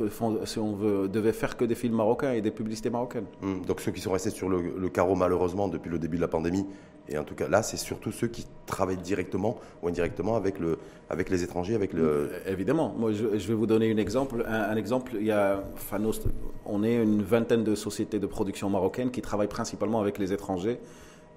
si 0.45 0.59
on 0.59 0.73
veut, 0.75 1.09
devait 1.09 1.33
faire 1.33 1.57
que 1.57 1.65
des 1.65 1.75
films 1.75 1.97
marocains 1.97 2.33
et 2.33 2.41
des 2.41 2.51
publicités 2.51 2.91
marocaines. 2.91 3.27
Hum, 3.43 3.65
donc 3.65 3.81
ceux 3.81 3.93
qui 3.93 4.01
sont 4.01 4.13
restés 4.13 4.31
sur 4.31 4.49
le, 4.49 4.89
carreau 4.89 5.15
malheureusement 5.15 5.69
depuis 5.69 5.91
le 5.91 5.99
début 5.99 6.17
de 6.17 6.23
la 6.23 6.29
pandémie, 6.29 6.67
et 7.09 7.19
en 7.19 7.25
tout 7.25 7.35
cas 7.35 7.49
là 7.49 7.63
c'est 7.63 7.77
surtout 7.77 8.13
ceux 8.13 8.29
qui 8.29 8.47
travaillent 8.67 8.97
directement 8.97 9.59
ou 9.83 9.89
indirectement 9.89 10.37
avec, 10.37 10.59
le, 10.59 10.79
avec 11.11 11.31
les 11.31 11.43
étrangers, 11.43 11.75
avec 11.75 11.93
le... 11.93 12.03
Euh, 12.03 12.29
évidemment, 12.47 12.95
moi 12.97 13.13
je, 13.13 13.27
vais 13.27 13.55
vous 13.55 13.67
donner 13.67 13.93
un 13.93 13.97
exemple. 13.97 14.45
Un, 14.47 14.77
exemple, 14.77 15.13
il 15.19 15.27
y 15.27 15.33
a, 15.33 15.63
on 16.67 16.85
est 16.85 16.95
une 16.95 17.23
vingtaine 17.23 17.65
de 17.65 17.75
sociétés 17.75 18.19
de 18.19 18.27
production 18.27 18.71
marocaines 18.71 19.11
qui 19.11 19.23
travaillent 19.23 19.49
principalement 19.49 20.01
avec 20.01 20.19
les 20.19 20.33
étrangers. 20.33 20.79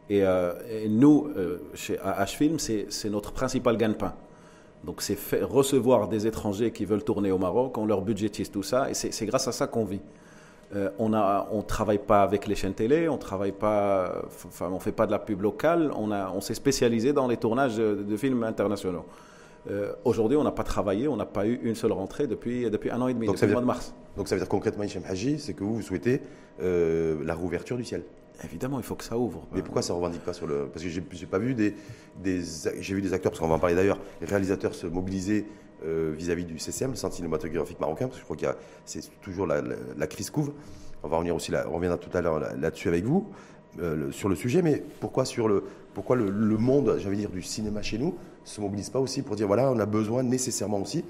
Et, 0.10 0.24
euh, 0.24 0.54
nous, 0.88 1.30
euh, 1.36 1.58
chez 1.74 1.96
H-Film, 1.96 2.60
c'est 2.60 3.10
notre 3.10 3.32
principal 3.32 3.77
gagne-pain. 3.77 4.13
Donc 4.86 5.01
c'est 5.01 5.18
recevoir 5.42 6.08
des 6.08 6.27
étrangers 6.27 6.72
qui 6.72 6.86
veulent 6.86 7.04
tourner 7.04 7.32
au 7.32 7.38
Maroc, 7.38 7.77
on 7.77 7.86
leur 7.86 8.01
budgétise 8.01 8.51
tout 8.51 8.63
ça, 8.63 8.89
et 8.89 8.94
c'est 8.94 9.25
grâce 9.25 9.48
à 9.48 9.51
ça 9.51 9.68
qu'on 9.68 9.86
vit. 9.86 10.01
Euh, 10.75 10.89
on 10.98 11.10
ne 11.10 11.18
on 11.51 11.62
travaille 11.62 12.00
pas 12.00 12.24
avec 12.24 12.48
les 12.48 12.56
chaînes 12.56 12.74
télé, 12.74 13.08
on 13.08 13.18
travaille 13.18 13.51
pas, 13.51 14.24
enfin, 14.48 14.70
on 14.72 14.80
fait 14.80 14.92
pas 14.92 15.06
de 15.06 15.12
la 15.12 15.20
pub 15.20 15.42
locale, 15.42 15.92
on, 15.96 16.12
a, 16.12 16.32
on 16.32 16.42
s'est 16.42 16.56
spécialisé 16.56 17.13
dans 17.13 17.27
les 17.27 17.38
tournages 17.38 17.77
de, 17.77 18.18
films 18.18 18.44
internationaux. 18.44 19.06
Euh, 19.70 19.94
aujourd'hui, 20.04 20.38
on 20.38 20.44
n'a 20.44 20.51
pas 20.51 20.63
travaillé, 20.63 21.08
on 21.08 21.15
n'a 21.15 21.25
pas 21.25 21.48
eu 21.48 21.60
une 21.63 21.75
seule 21.75 21.92
rentrée 21.92 22.27
depuis, 22.27 22.70
depuis 22.70 22.92
un 22.92 23.01
an 23.01 23.08
et 23.08 23.13
demi, 23.13 23.27
depuis 23.27 23.46
le 23.46 23.51
mois 23.54 23.62
de 23.62 23.68
mars. 23.68 23.94
Donc 24.18 24.27
ça 24.27 24.36
veut 24.36 24.42
dire 24.42 24.50
concrètement, 24.50 24.84
Hichem 24.84 25.04
Haji, 25.08 25.39
c'est 25.39 25.54
que 25.54 25.63
vous, 25.63 25.75
vous 25.75 25.82
souhaitez 25.82 26.22
euh, 26.62 27.24
la 27.24 27.36
rouverture 27.36 27.77
du 27.77 27.84
ciel 27.84 28.04
Évidemment, 28.44 28.80
il 28.80 28.84
faut 28.84 28.96
que 28.96 29.04
ça 29.04 29.18
ouvre. 29.18 29.48
Mais 29.54 29.62
pourquoi 29.62 29.82
ça 29.82 29.94
ne 29.94 29.98
revendique 29.98 30.24
pas 30.24 30.34
sur 30.34 30.48
le. 30.48 30.68
Parce 30.68 30.84
que 30.84 30.89
j'ai 30.89 31.25
pas 31.25 31.39
vu 31.39 31.54
des. 31.54 31.74
J'ai 32.24 32.96
vu 32.96 33.01
des 33.01 33.13
acteurs, 33.13 33.32
parce 33.32 33.39
qu'on 33.39 33.48
va 33.48 33.56
en 33.56 33.60
parler 33.60 33.75
d'ailleurs, 33.75 34.00
les 34.22 34.27
réalisateurs 34.27 34.75
se 34.75 34.88
mobiliser 34.88 35.46
euh, 35.84 36.13
vis-à-vis 36.18 36.46
du 36.46 36.58
CCM, 36.58 36.92
le 36.92 36.96
Centre 36.96 37.15
cinématographique 37.15 37.80
marocain, 37.80 38.08
parce 38.08 38.15
que 38.15 38.22
je 38.22 38.25
crois 38.25 38.38
que 38.38 38.58
c'est 38.86 39.01
toujours 39.22 39.46
la, 39.48 40.08
crise 40.08 40.30
couvre. 40.30 40.54
On 41.04 41.08
va 41.08 41.18
revenir 41.18 41.36
aussi, 41.36 41.51
on 41.68 41.75
reviendra 41.75 41.98
tout 41.98 42.15
à 42.18 42.22
l'heure 42.22 42.39
là-dessus 42.39 42.88
avec 42.88 43.04
vous, 43.04 43.27
euh, 43.80 44.12
sur 44.12 44.30
le 44.30 44.36
sujet, 44.36 44.62
mais 44.62 44.82
pourquoi, 45.00 45.25
sur 45.25 45.48
le, 45.48 45.63
pourquoi 45.94 46.15
le, 46.15 46.32
monde, 46.58 46.96
j'allais 46.98 47.18
dire, 47.18 47.30
du 47.30 47.44
cinéma 47.44 47.82
chez 47.82 47.98
nous, 47.98 48.15
se 48.44 48.62
mobilise 48.62 48.89
pas 48.89 49.00
aussi 49.00 49.22
pour 49.22 49.36
dire 49.36 49.48
voilà, 49.48 49.70
on 49.72 49.80
a 49.80 49.86
besoin 49.86 50.24
nécessairement 50.24 50.80
aussi 50.80 51.04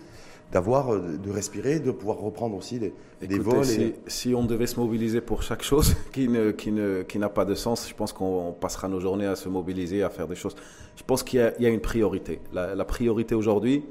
d'avoir, 0.51 0.93
euh, 0.93 1.17
de 1.17 1.31
respirer, 1.31 1.79
de 1.79 1.91
pouvoir 1.91 2.17
reprendre 2.17 2.55
aussi 2.55 2.79
des, 2.79 2.93
des 3.21 3.39
vols. 3.39 3.65
Si, 3.65 3.93
si, 4.07 4.35
on 4.35 4.43
devait 4.43 4.67
se 4.67 4.79
mobiliser 4.79 5.21
pour 5.21 5.43
chaque 5.43 5.63
chose 5.63 5.95
qui, 6.13 6.27
ne, 6.27 6.51
qui, 6.51 6.71
ne, 6.71 7.03
qui 7.03 7.19
n'a 7.19 7.29
pas 7.29 7.45
de 7.45 7.55
sens, 7.55 7.87
je 7.89 7.93
pense 7.93 8.13
qu'on 8.13 8.55
passera 8.59 8.87
nos 8.87 8.99
journées 8.99 9.25
à 9.25 9.35
se 9.35 9.49
mobiliser, 9.49 10.03
à 10.03 10.09
faire 10.09 10.27
des 10.27 10.35
choses. 10.35 10.55
Je 10.95 11.03
pense 11.03 11.23
qu'il 11.23 11.39
y 11.59 11.65
a, 11.65 11.69
une 11.69 11.81
priorité. 11.81 12.39
La, 12.53 12.85
priorité 12.85 13.35
aujourd'hui, 13.35 13.83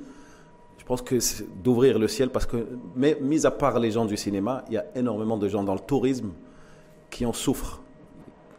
je 0.79 0.85
pense 0.85 1.03
que 1.03 1.21
c'est 1.21 1.45
d'ouvrir 1.63 1.99
le 1.99 2.09
ciel 2.09 2.31
parce 2.31 2.47
que, 2.47 2.67
mais, 2.97 3.19
mis 3.21 3.47
à 3.47 3.51
part 3.51 3.79
les 3.79 3.91
gens 3.91 4.05
du 4.05 4.17
cinéma, 4.17 4.65
il 4.69 4.75
y 4.75 4.79
a 4.79 4.87
énormément 4.95 5.37
de 5.37 5.49
gens 5.49 5.65
dans 5.65 5.75
le 5.75 5.81
tourisme 5.81 6.31
qui 7.11 7.27
en 7.27 7.33
souffrent 7.33 7.84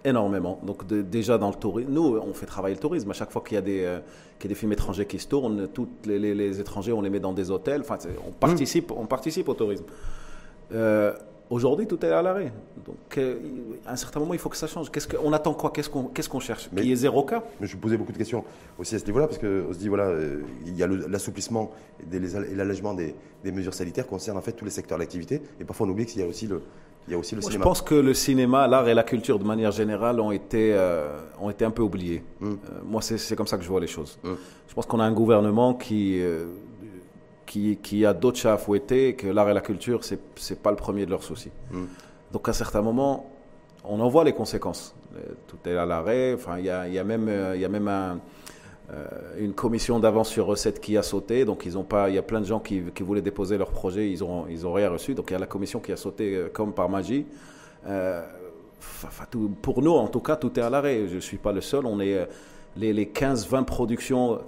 énormément. 0.05 0.59
Donc 0.63 0.85
déjà 0.87 1.37
dans 1.37 1.49
le 1.49 1.55
tourisme, 1.55 1.91
nous 1.91 2.17
on 2.17 2.33
fait 2.33 2.45
travailler 2.45 2.75
le 2.75 2.81
tourisme. 2.81 3.09
À 3.11 3.13
chaque 3.13 3.31
fois 3.31 3.41
qu'il 3.41 3.55
y 3.55 3.57
a 3.57 3.61
des, 3.61 3.83
euh, 3.83 3.99
qu'il 4.39 4.49
y 4.49 4.51
a 4.51 4.53
des 4.55 4.59
films 4.59 4.73
étrangers 4.73 5.05
qui 5.05 5.19
se 5.19 5.27
tournent, 5.27 5.67
tous 5.67 5.87
les, 6.05 6.59
étrangers 6.59 6.93
on 6.93 7.01
les 7.01 7.09
met 7.09 7.19
dans 7.19 7.33
des 7.33 7.51
hôtels. 7.51 7.81
Enfin, 7.81 7.97
on 8.27 8.31
participe, 8.31 8.91
on 8.91 9.05
participe 9.05 9.49
au 9.49 9.53
tourisme. 9.53 9.85
Euh, 10.73 11.13
Aujourd'hui, 11.49 11.85
tout 11.85 12.03
est 12.03 12.09
à 12.09 12.23
l'arrêt. 12.23 12.51
Donc, 12.87 12.95
euh, 13.19 13.37
à 13.85 13.93
un 13.93 13.95
certain 13.95 14.19
moment, 14.19 14.33
il 14.33 14.39
faut 14.39 14.49
que 14.49 14.57
ça 14.57 14.65
change. 14.65 14.89
Qu'est-ce 14.89 15.07
qu'on 15.07 15.31
attend 15.31 15.53
quoi? 15.53 15.71
Qu'est-ce 15.71 15.89
qu'on 16.29 16.39
cherche? 16.39 16.69
Mais- 16.71 16.81
Qu'il 16.81 16.89
y 16.89 16.93
ait 16.93 16.95
zéro 16.95 17.23
cas? 17.23 17.43
Mais 17.61 17.67
je 17.67 17.75
me 17.75 17.81
posais 17.81 17.97
beaucoup 17.97 18.11
de 18.11 18.17
questions 18.17 18.43
aussi 18.79 18.95
à 18.95 18.99
ce 18.99 19.05
niveau-là, 19.05 19.27
parce 19.27 19.37
qu'on 19.37 19.71
se 19.71 19.77
dit, 19.77 19.87
voilà, 19.87 20.05
euh, 20.05 20.41
il 20.65 20.75
y 20.75 20.81
a 20.81 20.87
l'assouplissement 20.87 21.69
et 22.11 22.55
l'allègement 22.55 22.95
des, 22.95 23.13
des 23.43 23.51
mesures 23.51 23.75
sanitaires 23.75 24.07
concerne 24.07 24.37
en 24.39 24.41
fait 24.41 24.53
tous 24.53 24.65
les 24.65 24.71
secteurs 24.71 24.97
d'activité. 24.97 25.39
Et 25.59 25.65
parfois, 25.65 25.85
on 25.85 25.91
oublie 25.91 26.07
qu'il 26.07 26.19
y 26.19 26.23
a 26.23 26.27
aussi 26.27 26.47
le, 26.47 26.63
il 27.07 27.11
y 27.11 27.15
a 27.15 27.17
aussi 27.19 27.35
le 27.35 27.41
Moi, 27.41 27.49
Je 27.49 27.53
cinéma. 27.53 27.63
pense 27.63 27.81
que 27.81 27.95
le 27.95 28.13
cinéma, 28.13 28.67
l'art 28.67 28.87
et 28.87 28.93
la 28.93 29.03
culture, 29.03 29.37
de 29.37 29.43
manière 29.43 29.71
générale, 29.71 30.19
ont 30.19 30.31
été, 30.31 30.73
euh, 30.73 31.19
ont 31.39 31.49
été 31.49 31.63
un 31.65 31.71
peu 31.71 31.83
oubliés. 31.83 32.23
Mm. 32.39 32.47
Euh, 32.47 32.55
moi, 32.83 33.01
c'est 33.01 33.35
comme 33.35 33.47
ça 33.47 33.57
que 33.57 33.63
je 33.63 33.69
vois 33.69 33.79
les 33.79 33.87
choses. 33.87 34.17
Mm. 34.23 34.33
Je 34.67 34.73
pense 34.73 34.85
qu'on 34.85 34.99
a 34.99 35.03
un 35.03 35.11
gouvernement 35.11 35.75
qui, 35.75 36.19
euh, 36.21 36.45
qui, 37.45 37.77
qui 37.77 38.05
a 38.05 38.13
d'autres 38.13 38.37
chats 38.39 38.53
à 38.53 38.57
fouetter, 38.57 39.09
et 39.09 39.15
que 39.15 39.27
l'art 39.27 39.49
et 39.49 39.53
la 39.53 39.61
culture, 39.61 40.03
c'est 40.03 40.19
c'est 40.35 40.61
pas 40.61 40.71
le 40.71 40.77
premier 40.77 41.05
de 41.05 41.11
leurs 41.11 41.23
soucis. 41.23 41.51
Mm. 41.71 41.83
Donc, 42.31 42.47
à 42.47 42.51
un 42.51 42.53
certain 42.53 42.81
moment, 42.81 43.29
on 43.83 43.99
en 43.99 44.09
voit 44.09 44.23
les 44.23 44.33
conséquences. 44.33 44.95
Tout 45.47 45.57
est 45.69 45.77
à 45.77 45.85
l'arrêt. 45.85 46.33
Enfin, 46.33 46.57
il 46.57 46.65
y 46.65 46.69
a, 46.69 46.87
y 46.89 46.99
a 46.99 47.03
même, 47.03 47.29
y 47.55 47.63
a 47.63 47.69
même 47.69 47.87
un, 47.87 48.19
une 49.39 49.53
commission 49.53 49.99
d'avance 49.99 50.29
sur 50.29 50.45
recette 50.45 50.79
qui 50.79 50.95
a 50.97 51.01
sauté. 51.03 51.43
Donc, 51.45 51.65
ils 51.65 51.77
ont 51.77 51.83
pas. 51.83 52.09
Il 52.09 52.15
y 52.15 52.17
a 52.17 52.21
plein 52.23 52.39
de 52.41 52.45
gens 52.45 52.59
qui, 52.59 52.81
qui 52.93 53.03
voulaient 53.03 53.21
déposer 53.21 53.57
leur 53.57 53.71
projet, 53.71 54.09
ils 54.09 54.23
ont, 54.23 54.45
ils 54.47 54.65
ont 54.67 54.73
rien 54.73 54.89
reçu. 54.89 55.13
Donc, 55.15 55.29
il 55.29 55.33
y 55.33 55.35
a 55.35 55.39
la 55.39 55.47
commission 55.47 55.79
qui 55.79 55.91
a 55.91 55.97
sauté 55.97 56.35
euh, 56.35 56.49
comme 56.53 56.73
par 56.73 56.87
magie. 56.89 57.25
Euh, 57.87 58.21
enfin, 59.03 59.25
tout- 59.29 59.51
pour 59.61 59.81
nous, 59.81 59.91
en 59.91 60.07
tout 60.07 60.19
cas, 60.19 60.35
tout 60.35 60.57
est 60.59 60.63
à 60.63 60.69
l'arrêt. 60.69 61.07
Je 61.07 61.15
ne 61.15 61.19
suis 61.19 61.37
pas 61.37 61.51
le 61.51 61.61
seul. 61.61 61.85
On 61.85 61.99
est 61.99 62.15
euh, 62.15 62.25
les, 62.77 62.93
les 62.93 63.05
15-20 63.05 63.65
productions 63.65 64.39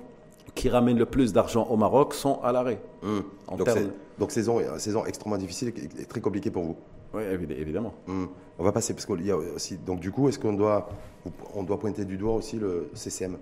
qui 0.56 0.70
ramènent 0.70 0.98
le 0.98 1.06
plus 1.06 1.34
d'argent 1.34 1.68
au 1.70 1.76
Maroc 1.78 2.14
sont 2.14 2.40
à 2.42 2.52
l'arrêt. 2.52 2.80
En 3.48 3.58
Donc, 4.20 4.32
saison, 4.32 4.60
saison 4.78 5.06
extrêmement 5.06 5.38
difficile 5.38 5.72
et 6.00 6.06
très 6.06 6.20
compliquée 6.22 6.50
pour 6.52 6.64
vous. 6.64 6.76
Oui, 7.14 7.22
évidemment. 7.58 7.94
Hum. 8.08 8.28
On 8.60 8.64
va 8.64 8.72
passer 8.72 8.94
parce 8.94 9.06
qu'il 9.06 9.26
y 9.26 9.32
a 9.32 9.38
aussi. 9.38 9.78
Donc 9.78 10.00
du 10.00 10.12
coup, 10.12 10.28
est-ce 10.30 10.40
qu'on 10.40 10.54
doit, 10.54 10.90
on 11.56 11.62
doit 11.64 11.80
pointer 11.80 12.06
du 12.06 12.18
doigt 12.18 12.34
aussi 12.34 12.58
le 12.58 12.90
CCM, 12.96 13.38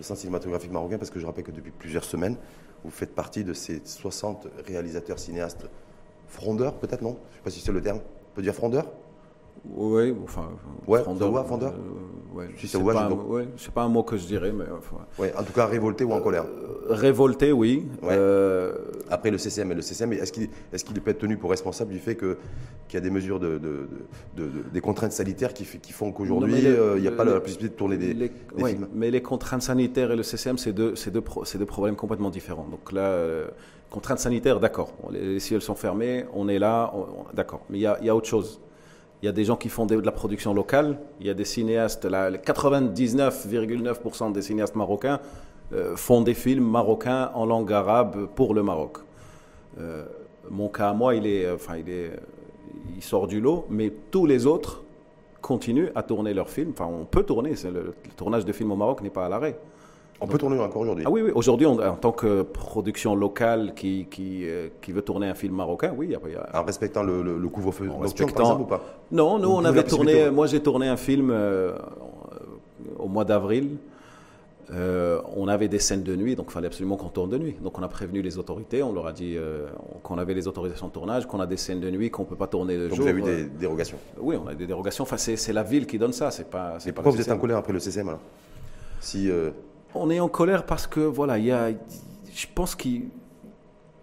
le 0.00 0.04
Centre 0.04 0.20
cinématographique 0.20 0.72
marocain, 0.72 0.96
parce 0.96 1.10
que 1.10 1.20
je 1.20 1.26
rappelle 1.26 1.44
que 1.44 1.50
depuis 1.50 1.72
plusieurs 1.72 2.04
semaines, 2.04 2.36
vous 2.84 2.90
faites 2.90 3.14
partie 3.14 3.44
de 3.44 3.52
ces 3.52 3.82
60 3.84 4.48
réalisateurs 4.66 5.18
cinéastes 5.18 5.66
frondeurs, 6.26 6.78
peut-être 6.78 7.02
non? 7.02 7.18
Je 7.32 7.36
sais 7.36 7.42
pas 7.42 7.50
si 7.50 7.60
c'est 7.60 7.70
le 7.70 7.82
terme. 7.82 7.98
On 7.98 8.34
peut 8.34 8.40
dire 8.40 8.54
frondeurs? 8.54 8.86
Oui, 9.68 10.14
enfin. 10.24 10.48
Ouais, 10.86 11.02
va, 11.30 11.44
frondeur 11.44 11.74
euh, 11.74 12.36
ouais, 12.38 12.46
Si 12.58 12.66
c'est 12.66 12.82
pas 12.82 13.04
un- 13.04 13.10
ouais, 13.12 13.46
pas 13.74 13.82
un 13.82 13.88
mot 13.88 14.02
que 14.02 14.16
je 14.16 14.26
dirais, 14.26 14.52
mais 14.52 14.64
enfin, 14.76 14.96
Ouais. 15.18 15.32
En 15.38 15.42
tout 15.42 15.52
cas, 15.52 15.66
révoltés 15.66 16.04
ou 16.04 16.12
en 16.12 16.20
colère. 16.20 16.44
euh, 16.44 16.86
révolté, 16.88 17.52
oui. 17.52 17.86
Ouais. 18.02 18.08
Euh, 18.12 18.72
Après 19.10 19.30
le 19.30 19.38
CCM 19.38 19.70
et 19.72 19.74
le 19.74 19.82
CCM, 19.82 20.12
est-ce 20.14 20.32
qu'il 20.32 20.44
est 20.44 21.00
peut 21.00 21.10
être 21.10 21.18
tenu 21.18 21.36
pour 21.36 21.50
responsable 21.50 21.92
du 21.92 21.98
fait 21.98 22.14
que 22.14 22.38
qu'il 22.88 22.94
y 22.94 22.98
a 22.98 23.00
des 23.02 23.10
mesures 23.10 23.38
de, 23.38 23.58
de- 23.58 23.88
de- 24.36 24.44
de- 24.46 24.50
des 24.72 24.80
contraintes 24.80 25.12
sanitaires 25.12 25.52
qui, 25.52 25.64
font 25.92 26.10
qu'aujourd'hui 26.12 26.66
euh, 26.66 26.94
il 26.96 27.02
n'y 27.02 27.08
a 27.08 27.12
pas 27.12 27.24
la 27.24 27.40
possibilité 27.40 27.72
de 27.74 27.78
tourner 27.78 27.96
des, 27.98 28.14
les- 28.14 28.28
des 28.28 28.34
oui, 28.62 28.70
films 28.70 28.88
mais 28.94 29.10
les 29.10 29.22
contraintes 29.22 29.62
sanitaires 29.62 30.10
et 30.12 30.16
le 30.16 30.22
CCM, 30.22 30.58
c'est 30.58 30.72
deux, 30.72 30.96
c'est 30.96 31.10
deux, 31.10 31.20
pro- 31.20 31.44
c'est 31.44 31.58
deux 31.58 31.66
problèmes 31.66 31.96
complètement 31.96 32.30
différents. 32.30 32.66
Donc 32.70 32.92
là, 32.92 33.14
contraintes 33.90 34.18
sanitaires, 34.20 34.58
d'accord. 34.58 34.92
Les, 35.12 35.34
les 35.34 35.40
ciels 35.40 35.60
sont 35.60 35.74
fermés, 35.74 36.24
on 36.32 36.48
est 36.48 36.58
là, 36.58 36.92
d'accord. 37.34 37.60
Mais 37.68 37.78
il 37.78 37.82
y 37.82 37.86
a, 37.86 37.98
il 38.00 38.06
y 38.06 38.10
a 38.10 38.16
autre 38.16 38.28
chose. 38.28 38.60
Il 39.22 39.26
y 39.26 39.28
a 39.28 39.32
des 39.32 39.44
gens 39.44 39.56
qui 39.56 39.68
font 39.68 39.86
de, 39.86 39.96
la 39.96 40.12
production 40.12 40.54
locale. 40.54 40.98
Il 41.20 41.26
y 41.26 41.30
a 41.30 41.34
des 41.34 41.44
cinéastes, 41.44 42.06
là, 42.06 42.30
les 42.30 42.38
99,9% 42.38 44.32
des 44.32 44.42
cinéastes 44.42 44.76
marocains 44.76 45.20
euh, 45.72 45.94
font 45.94 46.22
des 46.22 46.34
films 46.34 46.68
marocains 46.68 47.30
en 47.34 47.44
langue 47.44 47.72
arabe 47.72 48.28
pour 48.34 48.54
le 48.54 48.62
Maroc. 48.62 48.98
Euh, 49.78 50.04
mon 50.50 50.68
cas 50.68 50.90
à 50.90 50.94
moi, 50.94 51.14
il 51.14 51.26
est, 51.26 51.50
enfin, 51.50 51.76
il 51.76 51.90
est, 51.90 52.12
il 52.96 53.02
sort 53.02 53.26
du 53.26 53.40
lot, 53.40 53.66
mais 53.68 53.92
tous 54.10 54.24
les 54.24 54.46
autres 54.46 54.82
continuent 55.42 55.90
à 55.94 56.02
tourner 56.02 56.32
leurs 56.32 56.48
films. 56.48 56.70
Enfin, 56.72 56.86
on 56.86 57.04
peut 57.04 57.22
tourner. 57.22 57.52
Le, 57.64 57.70
le 57.70 57.94
tournage 58.16 58.44
de 58.44 58.52
films 58.52 58.72
au 58.72 58.76
Maroc 58.76 59.02
n'est 59.02 59.10
pas 59.10 59.26
à 59.26 59.28
l'arrêt. 59.28 59.58
On 60.22 60.26
peut 60.26 60.38
tourner 60.38 60.58
encore 60.60 60.82
aujourd'hui. 60.82 61.04
Ah 61.06 61.10
oui, 61.10 61.22
oui. 61.22 61.30
Aujourd'hui, 61.34 61.66
en 61.66 61.76
tant 61.96 62.12
que 62.12 62.42
production 62.42 63.14
locale 63.14 63.72
qui, 63.74 64.06
qui, 64.10 64.46
euh, 64.48 64.68
qui 64.82 64.92
veut 64.92 65.02
tourner 65.02 65.28
un 65.28 65.34
film 65.34 65.54
marocain, 65.54 65.94
oui. 65.96 66.06
il 66.08 66.12
y 66.12 66.14
a- 66.14 66.20
il 66.26 66.32
y 66.32 66.36
a- 66.36 66.60
En 66.60 66.64
respectant 66.64 67.02
le, 67.02 67.22
le- 67.22 67.38
le 67.38 67.48
couvre-feu 67.48 67.88
respectant- 68.00 68.34
par 68.34 68.42
exemple, 68.46 68.62
ou 68.62 68.66
pas 68.66 68.82
Non, 69.10 69.38
nous, 69.38 69.48
Vous 69.50 69.56
on 69.56 69.64
avait 69.64 69.82
tourné. 69.84 70.30
Moi, 70.30 70.46
j'ai 70.46 70.60
tourné 70.60 70.88
un 70.88 70.96
film 70.98 71.30
euh, 71.30 71.72
au 72.98 73.08
mois 73.08 73.24
d'avril. 73.24 73.76
Euh, 74.72 75.20
on 75.36 75.48
avait 75.48 75.66
des 75.66 75.80
scènes 75.80 76.04
de 76.04 76.14
nuit, 76.14 76.36
donc 76.36 76.46
il 76.50 76.52
fallait 76.52 76.68
absolument 76.68 76.94
qu'on 76.96 77.08
tourne 77.08 77.28
de 77.30 77.38
nuit. 77.38 77.56
Donc 77.60 77.76
on 77.76 77.82
a 77.82 77.88
prévenu 77.88 78.22
les 78.22 78.38
autorités, 78.38 78.84
on 78.84 78.92
leur 78.92 79.08
a 79.08 79.12
dit 79.12 79.34
euh, 79.36 79.66
qu'on 80.04 80.16
avait 80.16 80.32
les 80.34 80.46
autorisations 80.46 80.86
de 80.86 80.92
tournage, 80.92 81.26
qu'on 81.26 81.40
a 81.40 81.46
des 81.46 81.56
scènes 81.56 81.80
de 81.80 81.90
nuit, 81.90 82.08
qu'on 82.10 82.22
ne 82.22 82.28
peut 82.28 82.36
pas 82.36 82.46
tourner 82.46 82.76
de 82.76 82.86
Donc 82.86 82.94
jour. 82.96 83.04
vous 83.04 83.08
avez 83.10 83.18
eu 83.18 83.22
des 83.22 83.44
dérogations. 83.46 83.96
Oui, 84.20 84.36
on 84.40 84.46
a 84.46 84.54
des 84.54 84.68
dérogations. 84.68 85.02
Enfin, 85.02 85.16
c'est 85.16 85.52
la 85.52 85.64
ville 85.64 85.86
qui 85.88 85.98
donne 85.98 86.12
ça. 86.12 86.30
C'est 86.30 86.48
pas. 86.48 86.76
Mais 86.86 86.92
pourquoi 86.92 87.10
le 87.10 87.16
vous 87.16 87.22
êtes 87.22 87.32
en 87.32 87.38
colère 87.38 87.56
après 87.56 87.72
le 87.72 87.80
CCM 87.80 88.08
alors? 88.10 88.20
Si 89.00 89.28
euh, 89.28 89.50
On 89.94 90.10
est 90.10 90.20
en 90.20 90.28
colère 90.28 90.64
parce 90.66 90.86
que 90.86 91.00
voilà, 91.00 91.38
il 91.38 91.44
y 91.46 91.52
a. 91.52 91.70
Je 92.32 92.46
pense 92.54 92.74
qu'il. 92.74 93.08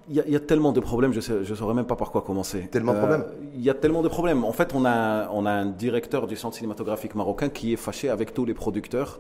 Il 0.09 0.15
y, 0.15 0.21
a, 0.21 0.23
il 0.25 0.31
y 0.31 0.37
a 0.37 0.39
tellement 0.39 0.71
de 0.71 0.79
problèmes, 0.79 1.11
je 1.11 1.33
ne 1.33 1.55
saurais 1.55 1.73
même 1.73 1.85
pas 1.85 1.97
par 1.97 2.11
quoi 2.11 2.21
commencer. 2.21 2.59
Euh, 2.63 2.67
Tellement 2.71 2.93
de 2.93 2.97
problèmes 2.99 3.25
Il 3.55 3.61
y 3.61 3.69
a 3.69 3.73
tellement 3.73 4.01
de 4.01 4.07
problèmes. 4.07 4.45
En 4.45 4.53
fait, 4.53 4.73
on 4.73 4.85
a, 4.85 5.27
on 5.33 5.45
a 5.45 5.51
un 5.51 5.65
directeur 5.65 6.27
du 6.27 6.37
centre 6.37 6.55
cinématographique 6.55 7.13
marocain 7.13 7.49
qui 7.49 7.73
est 7.73 7.75
fâché 7.75 8.07
avec 8.09 8.33
tous 8.33 8.45
les 8.45 8.53
producteurs 8.53 9.19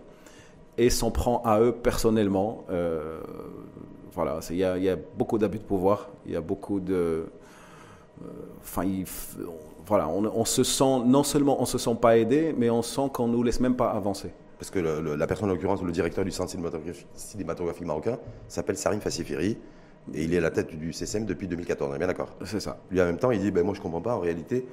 et 0.77 0.89
s'en 0.89 1.11
prend 1.11 1.41
à 1.43 1.59
eux 1.59 1.73
personnellement. 1.73 2.63
Euh, 2.69 3.19
voilà, 4.13 4.39
il 4.49 4.55
y, 4.55 4.63
a, 4.63 4.77
il 4.77 4.83
y 4.85 4.89
a 4.89 4.95
beaucoup 5.17 5.37
d'abus 5.37 5.57
de 5.57 5.63
pouvoir, 5.63 6.07
il 6.25 6.31
y 6.31 6.35
a 6.37 6.41
beaucoup 6.41 6.79
de. 6.79 6.93
euh, 6.95 8.25
Enfin, 8.61 8.83
voilà, 9.85 10.07
on, 10.07 10.23
on 10.23 10.45
se 10.45 10.63
sent 10.63 11.01
non 11.05 11.23
seulement 11.23 11.61
on 11.61 11.65
se 11.65 11.77
sent 11.77 11.95
pas 12.01 12.17
aidé, 12.17 12.55
mais 12.57 12.69
on 12.69 12.81
sent 12.81 13.09
qu'on 13.13 13.27
nous 13.27 13.43
laisse 13.43 13.59
même 13.59 13.75
pas 13.75 13.89
avancer. 13.89 14.31
Parce 14.59 14.71
que 14.71 14.79
le- 14.79 15.01
le- 15.01 15.15
la 15.15 15.27
personne, 15.27 15.49
en 15.49 15.53
l'occurrence, 15.53 15.83
le 15.83 15.91
directeur 15.91 16.25
du 16.25 16.31
centre 16.31 16.49
cinématographique, 16.49 17.05
cinématographique 17.15 17.85
marocain, 17.85 18.17
s'appelle 18.47 18.77
Sarim 18.77 18.99
Fassifiri. 18.99 19.57
Et 20.13 20.23
il 20.23 20.33
est 20.33 20.37
à 20.37 20.41
la 20.41 20.51
tête 20.51 20.73
du 20.77 20.93
CCM 20.93 21.25
depuis 21.25 21.47
2014, 21.47 21.91
on 21.91 21.95
est 21.95 21.97
bien 21.97 22.07
d'accord? 22.07 22.33
C'est 22.45 22.61
ça. 22.61 22.77
Lui, 22.91 23.01
en 23.01 23.05
même 23.05 23.17
temps, 23.17 23.31
il 23.31 23.39
dit 23.41 23.51
ben, 23.51 23.63
Moi, 23.65 23.73
je 23.73 23.79
ne 23.79 23.83
comprends 23.83 24.01
pas, 24.01 24.15
en 24.15 24.19
réalité. 24.19 24.65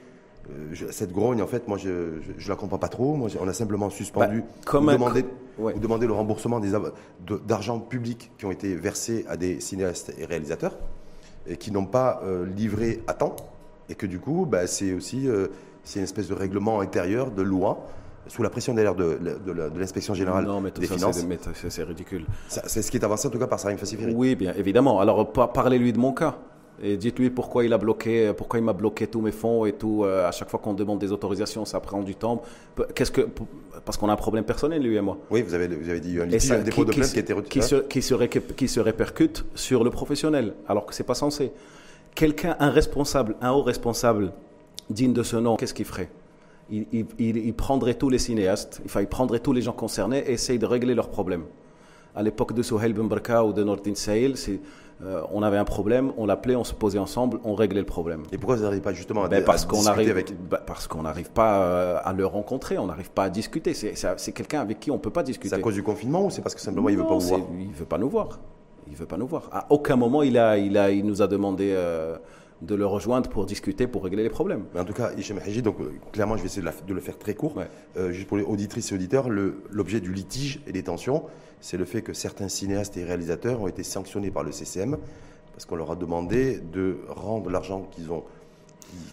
euh, 0.51 0.69
je- 0.73 0.87
cette 0.91 1.11
grogne, 1.11 1.41
en 1.43 1.47
fait, 1.47 1.67
moi, 1.69 1.77
je 1.79 1.89
ne 1.89 2.49
la 2.49 2.55
comprends 2.55 2.79
pas 2.79 2.89
trop. 2.89 3.15
Moi, 3.15 3.29
on 3.41 3.49
a 3.49 3.53
simplement 3.55 3.89
suspendu 3.91 4.41
Bah, 4.43 4.47
comme 4.67 4.89
ou, 4.89 4.93
demandé, 4.93 5.25
Ouais. 5.59 5.75
ou 5.75 5.79
demandé 5.79 6.07
le 6.07 6.13
remboursement 6.13 6.61
de- 6.61 7.39
d'argent 7.47 7.81
public 7.81 8.31
qui 8.39 8.45
ont 8.45 8.51
été 8.51 8.75
versés 8.75 9.25
à 9.29 9.37
des 9.39 9.59
cinéastes 9.61 10.13
et 10.19 10.25
réalisateurs 10.27 10.79
et 11.47 11.57
qui 11.57 11.73
n'ont 11.73 11.87
pas 11.87 12.21
euh, 12.25 12.47
livré 12.47 13.03
à 13.07 13.15
temps. 13.15 13.35
Et 13.89 13.95
que 13.95 14.05
du 14.07 14.19
coup, 14.21 14.47
bah, 14.47 14.67
c'est 14.67 14.93
aussi 14.93 15.27
euh, 15.29 15.49
c'est 15.83 15.99
une 15.99 16.05
espèce 16.05 16.29
de 16.29 16.35
règlement 16.35 16.81
intérieur, 16.81 17.31
de 17.31 17.43
loi, 17.43 17.87
sous 18.27 18.43
la 18.43 18.51
pression 18.51 18.75
d'ailleurs 18.75 18.95
de, 18.95 19.19
de, 19.47 19.53
la- 19.53 19.69
de 19.71 19.79
l'inspection 19.79 20.15
générale 20.15 20.45
Non, 20.47 20.61
mais 20.61 20.71
tout 20.71 20.81
des 20.81 20.87
ça, 20.87 20.95
finances. 20.95 21.25
c'est 21.69 21.83
ridicule. 21.83 22.25
C'est 22.49 22.83
ce 22.83 22.91
qui 22.91 22.97
est 22.97 23.05
avancé 23.05 23.29
en 23.29 23.31
tout 23.31 23.39
cas 23.39 23.47
par 23.47 23.61
Sarim 23.61 23.77
Fassifiri. 23.79 24.13
Oui, 24.15 24.35
bien 24.35 24.53
évidemment. 24.57 25.01
Alors, 25.01 25.33
pa- 25.33 25.49
parlez-lui 25.49 25.93
de 25.93 25.99
mon 25.99 26.13
cas. 26.13 26.37
Et 26.83 26.97
dites-lui 26.97 27.31
pourquoi 27.31 27.65
il 27.65 27.73
a 27.73 27.79
bloqué, 27.79 28.33
pourquoi 28.37 28.59
il 28.59 28.65
m'a 28.65 28.73
bloqué 28.73 29.07
tous 29.07 29.21
mes 29.21 29.31
fonds 29.31 29.65
et 29.65 29.73
tout. 29.75 30.03
euh, 30.05 30.27
à 30.29 30.33
chaque 30.33 30.51
fois 30.51 30.59
qu'on 30.59 30.75
demande 30.75 30.99
des 30.99 31.13
autorisations, 31.13 31.65
ça 31.65 31.79
prend 31.79 32.03
du 32.03 32.17
temps. 32.17 32.43
Qu'est-ce 32.97 33.13
que, 33.13 33.29
parce 33.85 33.97
qu'on 33.97 34.09
a 34.09 34.13
un 34.13 34.17
problème 34.17 34.43
personnel, 34.45 34.83
lui 34.83 34.97
et 34.97 35.01
moi. 35.01 35.17
Oui, 35.31 35.43
vous 35.43 35.55
avez, 35.55 35.69
vous 35.69 35.89
avez 35.89 36.01
dit 36.01 36.19
un 36.21 36.25
litige, 36.27 36.51
un 36.51 36.59
dépôt 36.59 36.85
de 36.85 36.91
plainte 36.93 37.13
qui 37.13 37.19
été 37.21 37.33
qui, 37.49 37.63
se, 37.63 37.77
qui, 37.77 38.03
se 38.03 38.15
qui 38.17 38.67
se 38.69 38.81
répercute 38.81 39.45
sur 39.55 39.85
le 39.85 39.91
professionnel, 39.91 40.55
alors 40.67 40.85
que 40.87 40.95
c'est 40.95 41.05
pas 41.05 41.15
censé. 41.15 41.53
Quelqu'un, 42.17 42.57
un 42.59 42.71
responsable, 42.71 43.37
un 43.41 43.53
haut 43.53 43.63
responsable 43.63 44.33
digne 44.91 45.13
de 45.13 45.23
ce 45.23 45.37
nom, 45.37 45.55
qu'est-ce 45.57 45.75
qu'il 45.75 45.85
ferait? 45.85 46.09
Il, 46.71 46.87
il- 46.93 47.07
il- 47.19 47.37
il 47.37 47.55
prendrait 47.55 47.95
tous 47.95 48.09
les 48.11 48.19
cinéastes, 48.19 48.81
enfin, 48.85 49.01
il 49.01 49.07
prendrait 49.07 49.41
tous 49.41 49.53
les 49.53 49.63
gens 49.63 49.73
concernés 49.73 50.19
et 50.27 50.33
essaye 50.33 50.59
de 50.59 50.67
régler 50.67 50.95
leurs 50.95 51.09
problèmes. 51.11 51.45
À 52.15 52.23
l'époque 52.23 52.53
de 52.55 52.63
Souhail 52.63 52.93
Barka 52.93 53.45
ou 53.45 53.53
de 53.53 53.65
Nordin 53.65 53.93
c'est, 53.95 54.61
euh, 55.03 55.21
on 55.33 55.43
avait 55.43 55.57
un 55.59 55.65
problème, 55.65 56.13
on 56.17 56.27
l'appelait, 56.27 56.55
on 56.55 56.63
se 56.63 56.73
posait 56.73 57.01
ensemble, 57.01 57.41
on 57.45 57.55
réglait 57.55 57.81
le 57.81 57.87
problème. 57.87 58.23
Et 58.31 58.39
pourquoi 58.39 58.55
vous 58.57 58.63
n'arrivez 58.63 58.81
pas 58.81 58.93
justement 58.93 59.25
à, 59.25 59.29
Ben, 59.29 59.43
parce 59.45 59.65
qu'on 59.65 59.79
discuter 59.79 59.91
arrive, 59.93 60.11
avec 60.11 60.49
ben, 60.49 60.59
parce 60.65 60.87
qu'on 60.87 61.03
n'arrive 61.03 61.31
pas 61.33 61.63
euh, 61.65 61.99
à 62.05 62.13
le 62.13 62.25
rencontrer, 62.25 62.79
on 62.79 62.87
n'arrive 62.87 63.11
pas 63.11 63.25
à 63.25 63.31
discuter. 63.31 63.75
C'est, 63.75 64.33
quelqu'un 64.33 64.61
avec 64.61 64.79
qui 64.79 64.93
on 64.93 64.99
peut 64.99 65.11
pas 65.11 65.25
discuter. 65.25 65.49
C'est 65.49 65.57
à 65.57 65.59
cause 65.59 65.75
du 65.75 65.83
confinement 65.83 66.25
ou 66.27 66.31
c'est 66.31 66.43
parce 66.43 66.55
que 66.55 66.61
simplement 66.61 66.89
il 66.89 66.97
ne 66.97 67.03
veut 67.03 67.09
pas 67.09 67.15
vous 67.15 67.21
voir 67.29 67.41
Il 67.59 67.73
veut 67.73 67.85
pas 67.85 67.99
nous 67.99 68.09
voir. 68.09 68.39
Il 68.89 68.95
veut 68.95 69.07
pas 69.07 69.17
nous 69.17 69.27
voir. 69.27 69.49
À 69.51 69.67
aucun 69.71 69.97
moment 69.97 70.23
il 70.23 70.39
a, 70.39 70.57
il 70.59 70.79
a, 70.79 70.91
il 70.93 71.05
nous 71.05 71.21
a 71.23 71.27
demandé 71.27 71.73
euh, 71.75 72.17
de 72.63 72.75
le 72.75 72.87
rejoindre 72.87 73.29
pour 73.29 73.45
discuter, 73.47 73.87
pour 73.87 74.05
régler 74.05 74.23
les 74.23 74.31
problèmes. 74.31 74.65
Mais 74.75 74.81
en 74.81 74.85
tout 74.85 74.93
cas, 74.95 75.11
Hichem 75.19 75.39
Haji, 75.39 75.61
donc 75.63 75.81
euh, 75.81 75.93
clairement, 76.13 76.37
je 76.37 76.43
vais 76.43 76.47
essayer 76.47 76.63
de, 76.63 76.67
la- 76.67 76.73
de 76.87 76.95
le 76.95 77.01
faire 77.01 77.19
très 77.19 77.35
court. 77.35 77.57
Ouais. 77.57 77.69
Euh, 77.97 78.13
juste 78.13 78.29
pour 78.29 78.37
les 78.37 78.45
auditrices 78.45 78.91
et 78.93 78.95
auditeurs, 78.95 79.29
l'objet 79.29 80.01
du 80.01 80.13
litige 80.13 80.61
et 80.67 80.73
des 80.73 80.83
tensions, 80.83 81.25
c'est 81.61 81.77
le 81.77 81.85
fait 81.85 82.03
que 82.03 82.13
certains 82.13 82.49
cinéastes 82.49 82.97
et 82.97 83.05
réalisateurs 83.05 83.61
ont 83.61 83.69
été 83.69 83.83
sanctionnés 83.83 84.31
par 84.31 84.43
le 84.45 84.53
CCM 84.53 84.97
parce 85.53 85.65
qu'on 85.67 85.77
leur 85.77 85.91
a 85.93 85.97
demandé 85.97 86.59
de 86.73 86.99
rendre 87.09 87.51
l'argent 87.51 87.87
qu'ils 87.93 88.11
ont, 88.13 88.25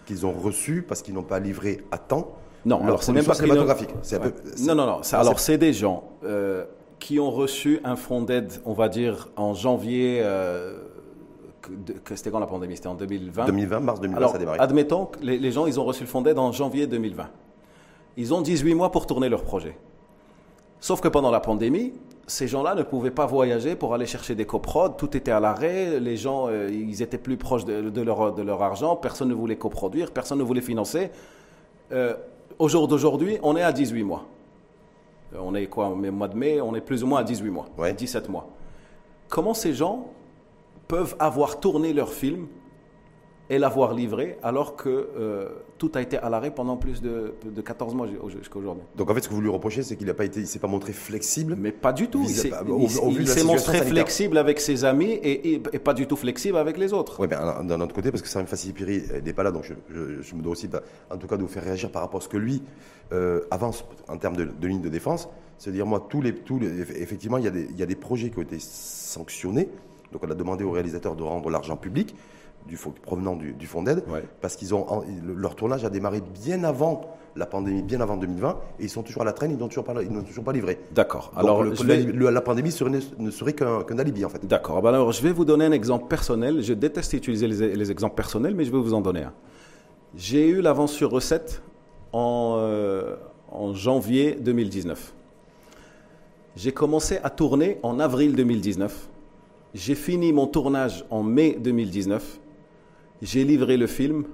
qu'ils 0.06 0.26
ont 0.26 0.32
reçu 0.32 0.82
parce 0.88 1.02
qu'ils 1.02 1.14
n'ont 1.14 1.24
pas 1.24 1.40
livré 1.40 1.82
à 1.92 1.98
temps. 1.98 2.36
Non, 2.66 2.78
leur 2.78 2.86
alors 2.88 3.04
c'est 3.04 3.12
même 3.12 3.26
pas 3.26 3.34
cinématographique. 3.34 3.90
Peu- 3.90 4.34
Non, 4.66 4.76
non, 4.76 4.86
non. 4.86 5.04
ça- 5.04 5.20
alors 5.20 5.40
c'est- 5.40 5.58
des 5.58 5.74
gens 5.74 6.04
euh, 6.24 6.66
qui 7.00 7.20
ont 7.20 7.32
reçu 7.32 7.80
un 7.84 7.96
fonds 7.96 8.22
d'aide, 8.22 8.52
on 8.66 8.74
va 8.74 8.88
dire 8.88 9.30
en 9.36 9.54
janvier 9.56 10.22
c'était 12.16 12.32
quand 12.32 12.40
la 12.40 12.48
pandémie? 12.48 12.76
C'était 12.76 12.88
en 12.88 12.96
2020 12.96 13.46
2020, 13.46 13.80
mars 13.80 14.00
2020, 14.02 14.28
ça 14.28 14.36
a 14.36 14.38
démarré. 14.38 14.60
Admettons 14.60 15.06
que 15.06 15.20
les, 15.22 15.38
les, 15.38 15.52
gens, 15.52 15.66
ils 15.66 15.80
ont 15.80 15.86
reçu 15.86 16.02
le 16.02 16.08
fonds 16.08 16.22
d'aide 16.22 16.40
en 16.40 16.52
janvier 16.52 16.88
2020. 16.88 17.28
Ils 18.18 18.34
ont 18.34 18.42
18 18.42 18.74
mois 18.74 18.92
pour 18.92 19.06
tourner 19.06 19.30
leur 19.30 19.44
projet. 19.44 19.78
Sauf 20.80 21.00
que 21.00 21.08
pendant 21.08 21.32
la 21.32 21.40
pandémie, 21.40 21.94
ces 22.28 22.48
gens-là 22.48 22.76
ne 22.76 22.84
pouvaient 22.84 23.12
pas 23.12 23.26
voyager 23.26 23.76
pour 23.76 23.94
aller 23.94 24.06
chercher 24.06 24.36
des 24.36 24.46
coprods, 24.46 24.96
tout 24.96 25.16
était 25.18 25.32
à 25.32 25.40
l'arrêt, 25.40 26.00
les 26.00 26.18
gens, 26.18 26.48
euh, 26.48 26.70
ils 26.72 27.02
étaient 27.02 27.18
plus 27.18 27.38
proches 27.38 27.66
de, 27.66 28.02
leur, 28.02 28.34
de, 28.34 28.42
leur, 28.42 28.62
argent, 28.64 28.96
personne 28.96 29.30
ne 29.30 29.34
voulait 29.34 29.58
coproduire, 29.58 30.12
personne 30.12 30.40
ne 30.40 30.44
voulait 30.44 30.62
financer. 30.62 31.12
Euh, 31.92 32.16
au 32.58 32.70
jour 32.70 32.88
d'aujourd'hui, 32.88 33.38
on 33.44 33.56
est 33.56 33.62
à 33.62 33.72
18 33.72 34.04
mois. 34.04 34.26
Euh, 35.34 35.40
on 35.42 35.54
est 35.56 35.68
quoi, 35.68 35.90
au 35.90 35.96
mois 35.96 36.28
de 36.28 36.38
mai, 36.38 36.62
on 36.62 36.74
est 36.74 36.82
plus 36.82 37.04
ou 37.04 37.08
moins 37.08 37.20
à 37.20 37.24
18 37.24 37.50
mois, 37.50 37.68
17 37.92 38.30
mois. 38.30 38.48
Comment 39.28 39.54
ces 39.54 39.74
gens 39.74 40.08
peuvent 40.92 41.16
avoir 41.20 41.62
tourné 41.62 41.94
leur 41.94 42.12
film 42.12 42.48
et 43.50 43.58
l'avoir 43.58 43.94
livré 43.94 44.38
alors 44.44 44.76
que 44.76 44.90
euh, 44.90 45.48
tout 45.78 45.90
a 45.96 46.02
été 46.02 46.18
à 46.18 46.30
l'arrêt 46.30 46.54
pendant 46.54 46.76
plus 46.76 47.02
de, 47.02 47.34
de 47.46 47.62
14 47.62 47.96
mois 47.96 48.08
jusqu'à 48.28 48.60
aujourd'hui. 48.60 48.84
Donc 48.98 49.10
en 49.10 49.14
fait, 49.14 49.22
ce 49.22 49.30
que 49.30 49.34
vous 49.34 49.40
lui 49.40 49.50
reprochez, 49.50 49.84
c'est 49.84 49.96
qu'il 49.96 50.08
n'a 50.08 50.14
pas 50.14 50.26
été, 50.26 50.42
il 50.42 50.48
s'est 50.48 50.60
pas 50.60 50.68
montré 50.68 50.92
flexible. 50.92 51.56
Mais 51.58 51.72
pas 51.72 51.94
du 51.94 52.10
tout. 52.10 52.26
Il 52.28 53.28
s'est 53.28 53.44
montré 53.46 53.78
flexible 53.84 54.38
avec 54.38 54.60
ses 54.60 54.84
amis 54.84 55.18
et, 55.24 55.60
pas 55.60 55.94
du 55.94 56.08
tout 56.08 56.18
flexible 56.18 56.58
avec 56.58 56.78
les 56.78 56.92
autres. 56.92 57.22
Oui, 57.22 57.28
mais 57.30 57.38
d'un 57.38 57.80
autre 57.80 57.96
côté, 57.96 58.12
parce 58.12 58.22
que 58.22 58.28
Sarim 58.28 58.48
Piri 58.74 59.04
n'est 59.24 59.34
pas 59.34 59.44
là, 59.44 59.52
donc 59.52 59.64
je, 59.90 60.36
me 60.36 60.42
dois 60.42 60.52
aussi, 60.52 60.70
en 61.10 61.18
tout 61.18 61.28
cas, 61.28 61.38
de 61.38 61.42
vous 61.42 61.48
faire 61.48 61.64
réagir 61.64 61.90
par 61.90 62.02
rapport 62.02 62.20
à 62.20 62.24
ce 62.24 62.30
que 62.30 62.38
lui 62.38 62.64
euh, 63.14 63.42
avance 63.50 63.86
en 64.10 64.18
termes 64.18 64.36
de, 64.36 64.68
ligne 64.68 64.82
de 64.82 64.90
défense. 64.90 65.30
C'est-à-dire, 65.58 65.86
moi, 65.86 66.06
tous 66.10 66.22
les, 66.22 66.36
tous 66.36 66.60
effectivement, 66.64 67.38
il 67.38 67.46
y, 67.46 67.48
a 67.48 67.52
des, 67.52 67.68
il 67.70 67.80
y 67.80 67.84
a 67.84 67.86
des 67.86 67.96
projets 67.96 68.30
qui 68.30 68.40
ont 68.40 68.44
été 68.44 68.58
sanctionnés. 68.60 69.70
Donc 70.12 70.24
on 70.26 70.32
a 70.32 70.36
demandé 70.36 70.64
aux 70.64 70.72
réalisateurs 70.72 71.16
de 71.16 71.24
rendre 71.24 71.50
l'argent 71.50 71.78
public 71.78 72.16
du, 72.68 72.78
provenant 72.78 73.36
du, 73.36 73.54
du 73.54 73.66
fonds 73.66 73.84
d'aide, 73.84 74.04
parce 74.42 74.56
qu'ils 74.56 74.74
ont 74.76 75.04
leur 75.24 75.56
tournage 75.56 75.84
a 75.86 75.90
démarré 75.90 76.22
bien 76.22 76.64
avant 76.64 77.18
la 77.36 77.46
pandémie, 77.46 77.82
bien 77.82 78.02
avant 78.02 78.18
2020, 78.18 78.58
et 78.80 78.84
ils 78.84 78.90
sont 78.90 79.04
toujours 79.04 79.22
à 79.22 79.26
la 79.26 79.34
traîne, 79.34 79.52
ils 79.52 79.58
n'ont 79.58 79.68
toujours 79.68 79.86
pas, 79.86 79.94
ils 80.02 80.24
toujours 80.24 80.44
pas 80.44 80.52
livré. 80.52 80.80
D'accord. 80.94 81.32
Alors 81.36 81.64
la 81.64 82.42
pandémie 82.42 82.76
ne 83.20 83.32
serait 83.32 83.54
qu'un 83.54 83.98
alibi 83.98 84.26
en 84.26 84.30
fait. 84.30 84.46
D'accord. 84.46 84.78
Ah 84.78 84.82
ben 84.82 84.90
alors 84.90 85.12
je 85.12 85.22
vais 85.22 85.32
vous 85.32 85.46
donner 85.46 85.66
un 85.66 85.72
exemple 85.72 86.08
personnel. 86.08 86.62
Je 86.62 86.74
déteste 86.74 87.14
utiliser 87.14 87.48
les, 87.48 87.92
exemples 87.92 88.16
personnels, 88.16 88.56
mais 88.56 88.66
je 88.66 88.72
vais 88.72 88.78
vous 88.78 88.94
en 88.94 89.02
donner 89.02 89.24
un. 89.24 89.34
J'ai 90.16 90.50
eu 90.50 90.62
l'avance 90.62 90.92
sur 90.92 91.10
recette 91.10 91.62
en, 92.12 92.56
euh, 92.58 93.16
en 93.50 93.74
janvier 93.74 94.38
2019. 94.40 95.14
J'ai 96.58 96.74
commencé 96.74 97.20
à 97.24 97.30
tourner 97.30 97.80
en 97.82 98.00
avril 98.00 98.36
2019. 98.36 99.08
J'ai 99.74 99.96
fini 99.96 100.34
mon 100.34 100.48
tournage 100.48 101.06
en 101.10 101.24
mai 101.24 101.58
2019 101.60 102.40
j'ai 103.22 103.44
livré 103.44 103.78
le 103.78 103.88
film. 103.88 104.26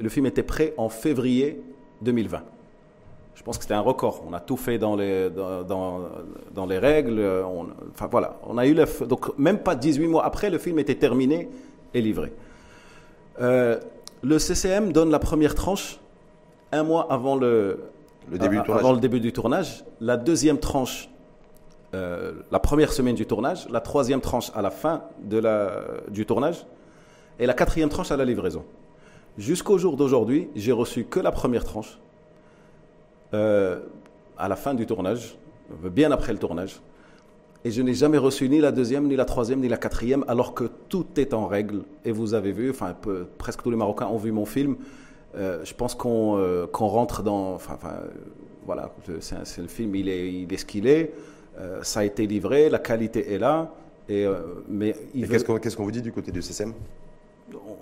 Le 0.00 0.08
film 0.08 0.26
était 0.26 0.42
prêt 0.42 0.74
en 0.76 0.88
février 0.88 1.62
2020. 2.02 2.42
Je 3.36 3.42
pense 3.44 3.56
que 3.56 3.62
c'était 3.62 3.74
un 3.74 3.80
record. 3.80 4.24
On 4.28 4.32
a 4.32 4.40
tout 4.40 4.56
fait 4.56 4.78
dans 4.78 4.96
les, 4.96 5.30
dans, 5.30 6.08
dans, 6.52 6.66
les 6.66 6.78
règles. 6.78 7.24
enfin 7.94 8.08
voilà, 8.10 8.40
on 8.46 8.58
a 8.58 8.66
eu 8.66 8.74
le, 8.74 9.06
donc 9.06 9.38
même 9.38 9.60
pas 9.60 9.76
18 9.76 10.08
mois 10.08 10.24
après, 10.24 10.50
le 10.50 10.58
film 10.58 10.80
était 10.80 10.96
terminé 10.96 11.48
et 11.94 12.00
livré. 12.00 12.32
Euh, 13.40 13.78
le 14.22 14.38
CCM 14.40 14.92
donne 14.92 15.10
la 15.10 15.20
première 15.20 15.54
tranche 15.54 16.00
un 16.72 16.82
mois 16.82 17.06
avant 17.10 17.36
le, 17.36 17.84
le 18.28 18.38
début, 18.38 18.56
du 18.56 18.64
tournage. 18.64 18.80
Avant 18.80 18.92
le 18.92 19.00
début 19.00 19.20
du 19.20 19.32
tournage. 19.32 19.84
La 20.00 20.16
deuxième 20.16 20.58
tranche, 20.58 21.08
euh, 21.94 22.32
la 22.50 22.58
première 22.58 22.92
semaine 22.92 23.14
du 23.14 23.26
tournage. 23.26 23.68
La 23.70 23.80
troisième 23.80 24.20
tranche 24.20 24.50
à 24.54 24.62
la 24.62 24.70
fin 24.70 25.04
du 26.08 26.26
tournage 26.26 26.66
et 27.38 27.46
la 27.46 27.54
quatrième 27.54 27.88
tranche 27.88 28.10
à 28.10 28.16
la 28.16 28.24
livraison. 28.24 28.64
Jusqu'au 29.38 29.78
jour 29.78 29.96
d'aujourd'hui, 29.96 30.48
j'ai 30.56 30.72
reçu 30.72 31.04
que 31.04 31.20
la 31.20 31.30
première 31.30 31.64
tranche 31.64 31.98
euh, 33.34 33.80
à 34.36 34.48
la 34.48 34.56
fin 34.56 34.74
du 34.74 34.86
tournage, 34.86 35.36
bien 35.82 36.10
après 36.12 36.32
le 36.32 36.38
tournage. 36.38 36.80
Et 37.64 37.70
je 37.70 37.82
n'ai 37.82 37.94
jamais 37.94 38.18
reçu 38.18 38.48
ni 38.48 38.60
la 38.60 38.70
deuxième, 38.70 39.08
ni 39.08 39.16
la 39.16 39.24
troisième, 39.24 39.60
ni 39.60 39.68
la 39.68 39.76
quatrième, 39.76 40.24
alors 40.28 40.54
que 40.54 40.64
tout 40.88 41.06
est 41.16 41.34
en 41.34 41.46
règle. 41.46 41.82
Et 42.04 42.12
vous 42.12 42.34
avez 42.34 42.52
vu, 42.52 42.70
enfin, 42.70 42.94
presque 43.36 43.62
tous 43.62 43.70
les 43.70 43.76
Marocains 43.76 44.06
ont 44.06 44.16
vu 44.16 44.30
mon 44.30 44.46
film. 44.46 44.76
Euh, 45.36 45.64
je 45.64 45.74
pense 45.74 45.94
qu'on 45.94 46.68
rentre 46.72 47.22
dans. 47.22 47.54
Enfin, 47.54 47.78
voilà, 48.64 48.92
c'est 49.20 49.62
le 49.62 49.68
film, 49.68 49.94
il 49.94 50.08
est 50.08 50.56
ce 50.56 50.64
qu'il 50.64 50.86
est. 50.86 51.14
ça 51.82 52.00
a 52.00 52.04
été 52.04 52.26
livré, 52.26 52.68
la 52.68 52.78
qualité 52.78 53.32
est 53.32 53.38
là. 53.38 53.70
Et, 54.08 54.26
mais 54.68 54.94
qu'est-ce 55.14 55.76
qu'on 55.76 55.84
vous 55.84 55.90
dit 55.90 56.02
du 56.02 56.12
côté 56.12 56.32
du 56.32 56.40
CCM 56.40 56.72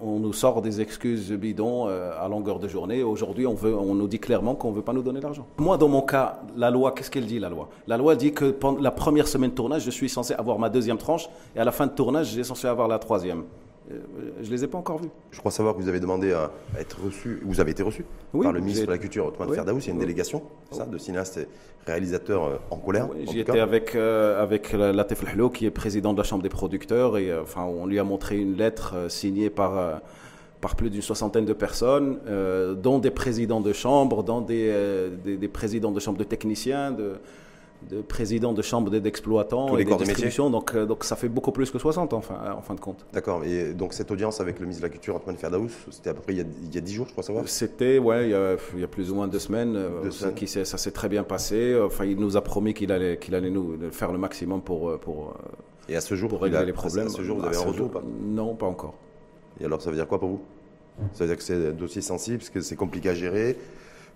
on 0.03 0.19
nous 0.19 0.33
sort 0.33 0.62
des 0.62 0.81
excuses 0.81 1.33
bidons 1.33 1.89
euh, 1.89 2.12
à 2.21 2.29
longueur 2.29 2.59
de 2.59 2.69
journée. 2.69 3.03
Aujourd'hui, 3.03 3.47
on, 3.47 3.55
veut, 3.55 3.75
on 3.75 3.95
nous 3.95 4.09
dit 4.09 4.19
clairement 4.19 4.55
qu'on 4.55 4.71
ne 4.71 4.77
veut 4.77 4.83
pas 4.83 4.93
nous 4.93 5.03
donner 5.03 5.21
l'argent. 5.21 5.47
Moi, 5.59 5.77
dans 5.79 5.89
mon 5.89 6.03
cas, 6.03 6.41
la 6.57 6.71
loi, 6.71 6.93
qu'est-ce 6.93 7.11
qu'elle 7.11 7.27
dit, 7.27 7.39
la 7.39 7.49
loi? 7.49 7.69
La 7.87 7.97
loi 7.97 8.15
dit 8.15 8.33
que 8.33 8.51
pendant 8.51 8.81
la 8.81 8.91
première 8.91 9.29
semaine 9.29 9.51
de 9.51 9.55
tournage, 9.55 9.83
je 9.83 9.91
suis 9.91 10.09
censé 10.09 10.35
avoir 10.35 10.59
ma 10.59 10.69
deuxième 10.69 10.99
tranche, 10.99 11.29
et 11.55 11.61
à 11.61 11.65
la 11.65 11.73
fin 11.73 11.87
de 11.87 11.93
tournage, 11.93 12.29
j'ai 12.29 12.45
censé 12.45 12.67
avoir 12.67 12.89
la 12.89 12.99
troisième. 12.99 13.45
Euh, 13.90 13.99
je 14.42 14.46
ne 14.46 14.51
les 14.51 14.64
ai 14.64 14.66
pas 14.66 14.79
encore 14.79 14.99
vus. 14.99 15.11
Je 15.31 15.38
crois 15.38 15.53
savoir 15.53 15.77
que 15.77 15.81
vous 15.81 15.88
avez 15.88 16.01
demandé 16.01 16.33
à 16.33 16.51
être 16.79 17.05
reçu, 17.05 17.40
vous 17.44 17.61
avez 17.61 17.70
été 17.70 17.83
reçu 17.83 18.05
par 18.33 18.53
le 18.53 18.61
ministre 18.61 18.87
de 18.87 18.90
la 18.90 18.99
Culture, 18.99 19.27
Othman 19.27 19.49
oui. 19.49 19.55
Ferdaous. 19.55 19.79
Il 19.79 19.87
y 19.87 19.90
a 19.90 19.92
une 19.92 20.01
délégation 20.01 20.42
ça, 20.72 20.87
de 20.87 20.99
cinéastes 20.99 21.38
et 21.38 21.49
réalisateurs 21.87 22.44
euh, 22.44 22.57
en 22.70 22.79
colère. 22.79 23.09
Oui, 23.11 23.27
J'y 23.31 23.40
étais 23.40 23.61
avec, 23.61 23.94
euh, 23.94 24.42
avec 24.42 24.72
Latif 24.72 25.33
Lhlo, 25.33 25.51
qui 25.51 25.66
est 25.66 25.70
président 25.70 26.12
de 26.12 26.18
la 26.18 26.25
Chambre 26.25 26.42
des 26.42 26.49
producteurs, 26.49 27.16
et 27.16 27.37
enfin, 27.38 27.62
on 27.62 27.87
lui 27.87 27.99
a 27.99 28.05
montré 28.05 28.38
une 28.38 28.57
lettre 28.57 29.09
signée 29.09 29.51
par, 29.51 30.01
par 30.61 30.75
plus 30.75 30.90
d'une 30.90 31.03
soixantaine 31.03 31.44
de 31.44 31.53
personnes, 31.53 32.18
dont 32.83 32.99
des 32.99 33.11
présidents 33.12 33.61
de 33.61 33.72
chambre, 33.72 34.25
dont 34.25 34.40
des, 34.40 35.09
des, 35.25 35.37
des 35.37 35.49
présidents 35.49 35.92
de 35.92 36.01
chambre 36.01 36.18
de 36.18 36.25
techniciens, 36.25 36.90
de 36.90 37.14
de 37.90 38.01
président 38.03 38.53
de 38.53 38.62
chambre 38.62 38.90
d'exploitants 38.90 39.77
et 39.77 39.85
des 39.85 39.96
distributions. 39.96 40.51
Donc, 40.51 40.75
euh, 40.75 40.87
donc 40.87 41.05
ça 41.05 41.16
fait 41.16 41.29
beaucoup 41.29 41.53
plus 41.53 41.70
que 41.70 41.79
60 41.79 42.12
en 42.12 42.20
fin, 42.20 42.37
en 42.57 42.62
fin 42.62 42.75
de 42.75 42.81
compte. 42.81 43.07
D'accord. 43.12 43.44
Et 43.44 43.75
donc 43.75 43.92
cette 43.92 44.11
audience 44.11 44.40
avec 44.40 44.59
le 44.59 44.66
ministre 44.66 44.83
de 44.83 44.87
la 44.87 44.92
Culture, 44.92 45.16
Antoine 45.16 45.37
Ferdaous, 45.37 45.70
c'était 45.90 46.11
à 46.11 46.14
peu 46.14 46.20
près 46.20 46.35
il 46.35 46.38
y, 46.38 46.40
a, 46.40 46.44
il 46.62 46.75
y 46.75 46.79
a 46.79 46.81
10 46.81 46.92
jours, 46.92 47.07
je 47.07 47.12
crois 47.12 47.22
savoir 47.22 47.49
C'était, 47.49 47.99
ouais, 47.99 48.25
il 48.25 48.31
y, 48.31 48.35
a, 48.35 48.57
il 48.75 48.81
y, 48.81 48.85
a, 48.85 48.88
plus 48.88 49.11
ou 49.11 49.14
moins 49.14 49.29
deux 49.29 49.38
semaines. 49.38 49.77
Euh, 49.77 50.03
deux 50.03 50.11
ça, 50.11 50.33
Qui 50.33 50.49
ça 50.49 50.64
s'est 50.64 50.90
très 50.90 51.09
bien 51.09 51.22
passé. 51.22 51.79
Enfin, 51.81 52.05
il 52.05 52.18
nous 52.18 52.37
a 52.37 52.42
promis 52.42 52.75
qu'il 52.75 52.90
allait, 52.92 53.18
qu'il 53.18 53.35
allait 53.35 53.51
nous 53.51 53.79
faire 53.90 54.12
le 54.12 54.18
maximum 54.18 54.62
pour, 54.62 54.90
euh, 54.90 54.99
pour, 54.99 55.35
et 55.88 55.96
à 55.96 56.01
ce 56.01 56.14
jour, 56.14 56.29
pour 56.29 56.42
régler 56.42 56.64
les 56.64 56.72
problèmes. 56.72 57.07
À 57.07 57.11
ce 57.11 57.22
jour, 57.22 57.38
vous 57.38 57.46
avez 57.46 57.57
un 57.57 57.61
retour 57.61 57.90
pas? 57.90 58.03
Non, 58.22 58.55
pas 58.55 58.66
encore. 58.66 58.94
Et 59.61 59.64
alors, 59.64 59.81
ça 59.81 59.90
veut 59.90 59.96
dire 59.96 60.09
quoi 60.09 60.18
pour 60.18 60.29
vous? 60.29 60.40
Ça 61.12 61.25
veut 61.25 61.29
dire 61.29 61.37
que 61.37 61.42
c'est 61.42 61.68
un 61.68 61.72
dossier 61.72 62.01
sensible, 62.01 62.42
que 62.53 62.61
c'est 62.61 62.77
compliqué 62.77 63.11
à 63.11 63.14
gérer, 63.14 63.57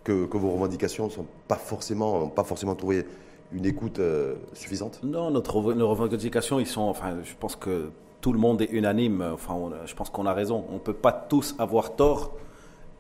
que, 0.03 0.25
que 0.25 0.37
vos 0.39 0.51
revendications 0.51 1.07
ne 1.07 1.11
sont 1.11 1.27
pas 1.47 1.57
forcément, 1.57 2.29
pas 2.29 2.45
forcément 2.45 2.75
trouvées 2.75 3.05
une 3.53 3.67
écoute 3.67 3.99
euh, 3.99 4.37
suffisante? 4.53 5.01
Non, 5.03 5.31
notre, 5.31 5.75
nos 5.75 5.89
revendications, 5.89 6.61
ils 6.61 6.67
sont, 6.67 6.83
enfin, 6.83 7.17
je 7.25 7.33
pense 7.39 7.57
que 7.57 7.91
tout 8.21 8.33
le 8.33 8.39
monde 8.39 8.63
est 8.63 8.71
unanime. 8.71 9.23
Enfin, 9.33 9.57
je 9.87 9.95
pense 9.95 10.11
qu'on 10.11 10.27
a 10.27 10.35
raison. 10.35 10.65
On 10.71 10.75
ne 10.75 10.79
peut 10.79 10.93
pas 10.93 11.13
tous 11.13 11.55
avoir 11.59 11.97
tort. 11.97 12.33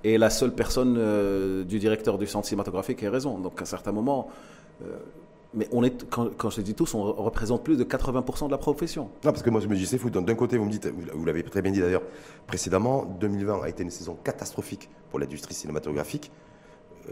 Et 0.02 0.16
la 0.16 0.30
seule 0.30 0.52
personne 0.54 0.96
euh, 0.98 1.62
du 1.62 1.78
directeur 1.78 2.16
du 2.16 2.26
centre 2.26 2.46
cinématographique 2.46 3.02
a 3.02 3.10
raison. 3.10 3.38
Donc, 3.38 3.60
à 3.60 3.62
un 3.62 3.66
certain 3.66 3.92
moment, 3.92 4.28
euh, 4.82 4.96
mais 5.52 5.68
on 5.72 5.82
est, 5.82 6.08
quand, 6.08 6.30
quand, 6.36 6.50
je 6.50 6.60
dis 6.62 6.74
tous, 6.74 6.94
on 6.94 7.02
représente 7.02 7.64
plus 7.64 7.76
de 7.76 7.84
80% 7.84 8.46
de 8.46 8.50
la 8.50 8.58
profession. 8.58 9.04
Non, 9.24 9.32
parce 9.32 9.42
que 9.42 9.50
moi 9.50 9.60
je 9.60 9.66
me 9.66 9.74
dis 9.74 9.84
c'est 9.84 9.98
fou. 9.98 10.08
D'un 10.08 10.34
côté, 10.34 10.56
vous 10.56 10.64
me 10.64 10.70
dites, 10.70 10.86
vous 10.86 11.24
l'avez 11.24 11.42
très 11.42 11.60
bien 11.60 11.72
dit 11.72 11.80
d'ailleurs 11.80 12.02
précédemment, 12.46 13.04
2020 13.20 13.62
a 13.62 13.68
été 13.68 13.82
une 13.82 13.90
saison 13.90 14.16
catastrophique 14.22 14.88
pour 15.10 15.18
l'industrie 15.18 15.54
cinématographique. 15.54 16.30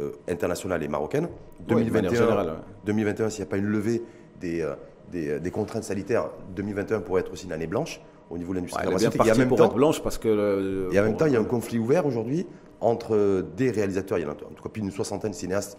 Euh, 0.00 0.10
internationale 0.28 0.82
et 0.82 0.88
marocaine. 0.88 1.28
2021, 1.66 2.60
2021 2.84 3.30
s'il 3.30 3.40
n'y 3.40 3.48
a 3.48 3.50
pas 3.50 3.56
une 3.56 3.64
levée 3.64 4.02
des, 4.38 4.60
euh, 4.60 4.74
euh, 5.14 5.38
des, 5.38 5.50
contraintes 5.50 5.84
sanitaires, 5.84 6.28
2021 6.54 7.00
pourrait 7.00 7.22
être 7.22 7.32
aussi 7.32 7.46
une 7.46 7.52
année 7.52 7.66
blanche 7.66 8.00
au 8.30 8.36
niveau 8.36 8.52
de 8.52 8.58
l'industrie 8.58 8.86
ouais, 8.86 8.94
Il 8.96 9.26
y 9.26 9.30
a 9.30 9.34
même 9.34 9.54
temps, 9.56 9.68
blanche 9.68 10.02
parce 10.02 10.18
que. 10.18 10.90
et 10.92 11.00
en 11.00 11.04
même 11.04 11.16
temps, 11.16 11.24
il 11.24 11.32
y 11.32 11.36
a 11.36 11.40
un 11.40 11.44
conflit 11.44 11.78
ouvert 11.78 12.04
aujourd'hui 12.06 12.46
entre 12.80 13.42
des 13.56 13.70
réalisateurs, 13.70 14.18
il 14.18 14.22
y 14.22 14.24
en 14.24 14.28
a 14.28 14.32
en 14.32 14.54
tout 14.54 14.62
cas 14.62 14.68
plus 14.68 14.82
d'une 14.82 14.92
soixantaine 14.92 15.30
de 15.30 15.36
cinéastes 15.36 15.78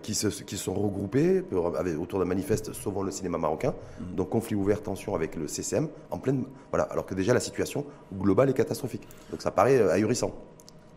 qui, 0.00 0.14
se, 0.14 0.28
qui 0.28 0.56
sont 0.56 0.72
regroupés 0.72 1.42
autour 2.00 2.20
d'un 2.20 2.24
manifeste 2.24 2.72
Sauvons 2.72 3.02
le 3.02 3.10
cinéma 3.10 3.38
marocain. 3.38 3.74
Mhm. 4.00 4.14
Donc 4.14 4.30
conflit 4.30 4.54
ouvert, 4.54 4.82
tension 4.82 5.14
avec 5.16 5.34
le 5.34 5.48
CCM, 5.48 5.88
en 6.10 6.18
pleine, 6.18 6.44
voilà, 6.70 6.84
alors 6.84 7.04
que 7.04 7.14
déjà 7.14 7.34
la 7.34 7.40
situation 7.40 7.84
globale 8.14 8.50
est 8.50 8.54
catastrophique. 8.54 9.06
Donc 9.30 9.42
ça 9.42 9.50
paraît 9.50 9.82
ahurissant. 9.90 10.32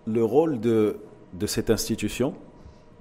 Le 0.05 0.23
rôle 0.23 0.59
de 0.59 0.99
de 1.33 1.47
cette 1.47 1.69
institution 1.69 2.33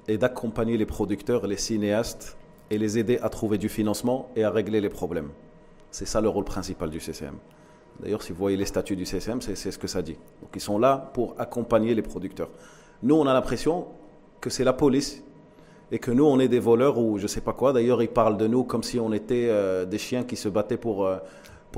est 0.07 0.19
d'accompagner 0.19 0.77
les 0.77 0.87
producteurs, 0.87 1.47
les 1.47 1.57
cinéastes 1.57 2.37
et 2.71 2.79
les 2.79 2.99
aider 2.99 3.19
à 3.23 3.29
trouver 3.29 3.59
du 3.59 3.69
financement 3.69 4.31
et 4.37 4.45
à 4.45 4.51
régler 4.51 4.81
les 4.81 4.89
problèmes. 4.89 5.31
C'est 5.91 6.07
ça 6.07 6.21
le 6.21 6.29
rôle 6.29 6.45
principal 6.45 6.91
du 6.91 7.01
CCM. 7.01 7.35
D'ailleurs, 8.01 8.23
si 8.23 8.33
vous 8.33 8.39
voyez 8.39 8.57
les 8.57 8.67
statuts 8.67 8.97
du 8.97 9.05
CCM, 9.05 9.41
c'est 9.41 9.57
ce 9.57 9.79
que 9.79 9.89
ça 9.89 10.03
dit. 10.03 10.17
Donc 10.41 10.51
ils 10.55 10.61
sont 10.61 10.79
là 10.79 11.11
pour 11.15 11.35
accompagner 11.39 11.95
les 11.95 12.03
producteurs. 12.03 12.51
Nous, 13.03 13.15
on 13.15 13.27
a 13.27 13.33
l'impression 13.33 13.87
que 14.41 14.51
c'est 14.51 14.65
la 14.65 14.73
police 14.73 15.23
et 15.91 15.99
que 15.99 16.11
nous, 16.11 16.25
on 16.25 16.39
est 16.39 16.49
des 16.49 16.61
voleurs 16.61 16.99
ou 16.99 17.19
je 17.19 17.25
ne 17.25 17.29
sais 17.29 17.41
pas 17.41 17.53
quoi. 17.53 17.73
D'ailleurs, 17.73 18.03
ils 18.03 18.09
parlent 18.09 18.37
de 18.37 18.47
nous 18.47 18.65
comme 18.65 18.83
si 18.83 19.01
on 19.01 19.13
était 19.13 19.49
euh, 19.49 19.85
des 19.85 19.99
chiens 19.99 20.25
qui 20.25 20.37
se 20.37 20.49
battaient 20.49 20.77
pour, 20.77 21.07
euh, 21.07 21.17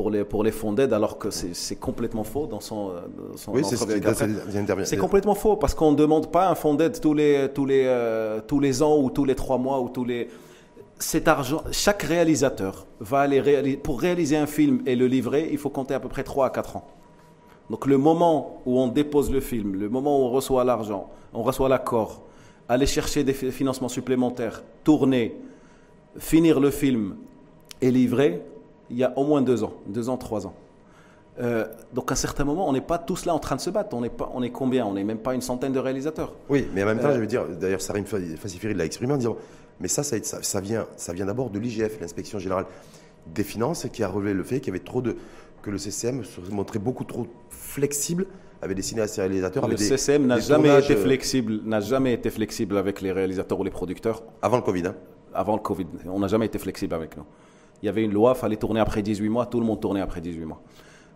pour 0.01 0.11
les, 0.11 0.25
pour 0.25 0.43
les 0.43 0.51
fonds 0.51 0.73
d'aide, 0.73 0.95
alors 0.95 1.19
que 1.19 1.29
c'est 1.31 1.77
complètement 1.77 2.25
faux 2.25 2.47
dans 2.47 2.61
son, 2.61 2.89
dans 2.89 3.37
son 3.37 3.53
Oui, 3.53 3.61
c'est 3.69 3.77
ce. 3.77 3.85
C'est 4.87 4.97
complètement 5.03 5.35
faux 5.35 5.57
parce 5.57 5.75
qu'on 5.75 5.91
ne 5.93 5.97
demande 5.97 6.31
pas 6.33 6.49
un 6.49 6.55
fonds 6.55 6.73
d'aide 6.73 6.99
tous 7.01 7.13
les, 7.13 7.49
tous, 7.55 7.67
les, 7.67 7.85
euh, 7.87 8.41
tous 8.47 8.61
les 8.61 8.83
ans 8.83 8.97
ou 8.97 9.11
tous 9.11 9.27
les 9.27 9.35
trois 9.35 9.59
mois 9.59 9.79
ou 9.83 9.91
tous 9.91 10.05
les. 10.07 10.29
Cet 10.99 11.29
argent, 11.29 11.63
chaque 11.71 12.03
réalisateur 12.03 12.87
va 12.99 13.21
aller 13.21 13.41
réaliser. 13.41 13.77
Pour 13.77 14.01
réaliser 14.01 14.39
un 14.39 14.47
film 14.47 14.81
et 14.87 14.97
le 14.97 15.07
livrer, 15.07 15.49
il 15.53 15.59
faut 15.59 15.69
compter 15.71 15.93
à 15.93 16.01
peu 16.01 16.09
près 16.09 16.23
3 16.25 16.47
à 16.47 16.51
4 16.51 16.77
ans. 16.77 16.87
Donc 17.69 17.85
le 17.87 17.99
moment 17.99 18.63
où 18.65 18.79
on 18.81 18.89
dépose 18.89 19.31
le 19.31 19.41
film, 19.41 19.75
le 19.75 19.91
moment 19.91 20.19
où 20.19 20.23
on 20.25 20.31
reçoit 20.31 20.65
l'argent, 20.65 21.11
on 21.35 21.43
reçoit 21.43 21.69
l'accord, 21.69 22.23
aller 22.71 22.87
chercher 22.87 23.23
des 23.23 23.35
fi- 23.35 23.51
financements 23.53 23.89
supplémentaires, 23.91 24.63
tourner, 24.83 25.37
finir 26.19 26.59
le 26.59 26.71
film 26.71 27.17
et 27.83 27.91
livrer, 27.91 28.43
il 28.91 28.97
y 28.97 29.05
a 29.05 29.13
au 29.17 29.25
moins 29.25 29.43
deux 29.43 29.63
ans, 29.65 29.73
deux 29.87 30.09
ans, 30.09 30.17
trois 30.17 30.47
ans. 30.47 30.55
Euh, 31.41 31.67
donc 31.95 32.11
à 32.11 32.15
un 32.15 32.17
certain 32.17 32.45
moment, 32.45 32.69
on 32.69 32.73
n'est 32.73 32.81
pas 32.81 32.99
tous 32.99 33.25
là 33.25 33.35
en 33.35 33.39
train 33.39 33.57
de 33.57 33.61
se 33.61 33.71
battre. 33.71 33.97
On 33.97 34.05
est, 34.05 34.11
pas, 34.11 34.31
on 34.35 34.43
est 34.43 34.51
combien? 34.51 34.85
On 34.85 34.93
n'est 34.95 35.05
même 35.05 35.19
pas 35.19 35.35
une 35.35 35.41
centaine 35.41 35.73
de 35.73 35.79
réalisateurs. 35.79 36.33
Oui, 36.49 36.67
mais 36.75 36.83
en 36.83 36.87
même 36.87 36.99
temps, 37.01 37.09
Euh, 37.09 37.15
je 37.15 37.21
veux 37.21 37.27
dire, 37.27 37.45
d'ailleurs, 37.49 37.81
Sarim 37.81 38.05
Fassifiri 38.05 38.75
l'a 38.75 38.85
exprimé 38.85 39.15
en 39.15 39.17
disant, 39.17 39.37
mais 39.81 39.89
ça, 39.89 40.03
ça, 40.03 40.61
vient, 40.61 40.87
ça 40.97 41.13
vient 41.15 41.25
d'abord 41.27 41.49
de 41.51 41.59
l'IGF, 41.59 41.99
l'inspection 42.01 42.39
générale 42.39 42.67
des 43.27 43.45
finances, 43.45 43.87
qui 43.93 44.03
a 44.03 44.09
relevé 44.09 44.35
le 44.35 44.43
fait 44.43 44.59
qu'il 44.61 44.69
y 44.69 44.77
avait 44.77 44.85
trop 44.85 45.01
de, 45.01 45.17
que 45.63 45.71
le 45.71 45.79
CCM 45.79 46.25
se 46.25 46.41
montrait 46.51 46.79
beaucoup 46.79 47.05
trop 47.05 47.27
flexible 47.49 48.27
avec 48.61 48.77
des 48.77 48.83
cinéastes 48.83 49.17
et 49.17 49.23
réalisateurs. 49.23 49.63
Le 49.63 49.75
avec 49.75 49.79
des- 49.79 49.97
CCM 49.97 50.27
n'a 50.27 50.39
jamais 50.41 50.65
tournages, 50.69 50.85
été 50.91 50.95
euh, 51.01 51.03
flexible, 51.05 51.61
n'a 51.65 51.81
jamais 51.81 52.13
été 52.13 52.29
flexible 52.29 52.77
avec 52.77 53.01
les 53.01 53.13
réalisateurs 53.13 53.59
ou 53.59 53.65
les 53.65 53.71
producteurs 53.71 54.23
Avant 54.43 54.57
le 54.59 54.63
Covid. 54.63 54.89
hein. 54.89 54.95
avant 55.33 55.55
le 55.55 55.61
Covid. 55.63 55.87
On 56.07 56.19
n'a 56.19 56.29
jamais 56.29 56.47
été 56.47 56.59
flexible 56.59 56.95
avec 56.95 57.17
nous. 57.17 57.25
Il 57.83 57.87
y 57.87 57.89
avait 57.89 58.05
une 58.05 58.13
loi, 58.13 58.35
il 58.37 58.41
fallait 58.41 58.57
tourner 58.57 58.81
après 58.81 59.03
18 59.03 59.29
mois, 59.29 59.47
tout 59.47 59.61
le 59.61 59.67
monde 59.67 59.81
tournait 59.81 60.01
après 60.01 60.21
18 60.21 60.45
mois. 60.45 60.63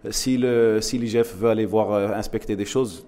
Euh, 0.05 0.09
Si 0.13 0.37
le 0.37 0.81
si 0.81 0.99
l'IGF 0.99 1.35
veut 1.37 1.51
aller 1.51 1.67
voir 1.67 1.93
euh, 1.93 2.09
inspecter 2.15 2.57
des 2.57 2.65
choses, 2.65 3.07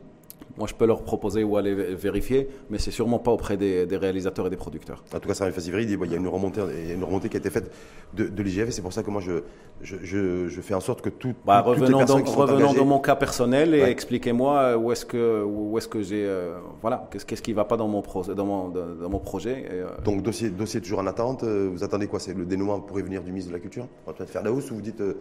moi 0.58 0.66
je 0.66 0.74
peux 0.74 0.86
leur 0.86 1.02
proposer 1.02 1.44
ou 1.44 1.56
aller 1.56 1.74
vé- 1.74 1.94
vérifier, 1.94 2.48
mais 2.70 2.78
c'est 2.78 2.90
sûrement 2.90 3.18
pas 3.18 3.30
auprès 3.30 3.56
des, 3.56 3.86
des 3.86 3.96
réalisateurs 3.96 4.46
et 4.46 4.50
des 4.50 4.56
producteurs. 4.56 5.04
En 5.14 5.18
tout 5.20 5.28
cas, 5.28 5.34
Sarim 5.34 5.52
Fassifiri 5.52 5.86
dit, 5.86 5.96
il 6.02 6.10
y 6.10 6.14
a 6.14 6.16
une 6.18 6.28
remontée, 6.28 6.60
il 6.82 6.88
y 6.88 6.90
a 6.90 6.94
une 6.94 7.04
remontée 7.04 7.28
qui 7.28 7.36
a 7.36 7.40
été 7.40 7.50
faite 7.50 7.70
de, 8.14 8.28
de 8.28 8.42
l'IGF, 8.42 8.68
et 8.68 8.70
c'est 8.70 8.82
pour 8.82 8.92
ça 8.92 9.02
que 9.02 9.10
moi, 9.10 9.20
je, 9.20 9.42
je, 9.82 9.96
je, 10.02 10.48
je 10.48 10.60
fais 10.60 10.74
en 10.74 10.80
sorte 10.80 11.02
que 11.02 11.10
tout, 11.10 11.34
Bah, 11.44 11.62
toutes 11.64 11.74
les 11.76 11.80
revenons 11.82 11.98
personnes 11.98 12.18
dans, 12.18 12.24
qui 12.24 12.32
sont 12.32 12.38
revenons 12.38 12.58
engagées- 12.68 12.76
dans 12.78 12.84
mon 12.84 12.98
cas 12.98 13.16
personnel 13.16 13.74
et 13.74 13.82
Ouais. 13.82 13.90
expliquez-moi 13.90 14.58
euh, 14.60 14.76
où 14.76 14.92
est-ce 14.92 15.04
que 15.04 15.42
où 15.44 15.76
est-ce 15.78 15.88
que 15.88 16.02
j'ai 16.02 16.24
euh, 16.24 16.56
voilà 16.80 17.06
qu'est-ce 17.10 17.26
qu'est-ce 17.26 17.42
qui 17.42 17.52
va 17.52 17.64
pas 17.64 17.76
dans 17.76 17.88
mon 17.88 18.00
pro- 18.02 18.22
dans 18.24 18.46
mon 18.46 18.68
dans, 18.68 19.08
mon 19.10 19.18
projet. 19.18 19.60
et, 19.70 19.72
euh, 19.72 19.86
Donc, 20.04 20.22
dossier, 20.22 20.50
dossier 20.50 20.80
toujours 20.80 21.00
en 21.00 21.06
attente. 21.06 21.44
Vous 21.44 21.84
attendez 21.84 22.06
quoi? 22.06 22.18
C'est 22.20 22.34
le 22.34 22.46
dénouement 22.46 22.80
pourrait 22.80 23.02
venir 23.02 23.22
du 23.22 23.30
ministre 23.30 23.50
de 23.50 23.56
la 23.56 23.60
Culture? 23.60 23.86
En 24.06 24.12
train 24.12 24.24
de 24.24 24.30
faire 24.30 24.42
la 24.42 24.52
hausse 24.52 24.70
ou 24.70 24.76
vous 24.76 24.80
dites, 24.80 25.00
euh, 25.00 25.14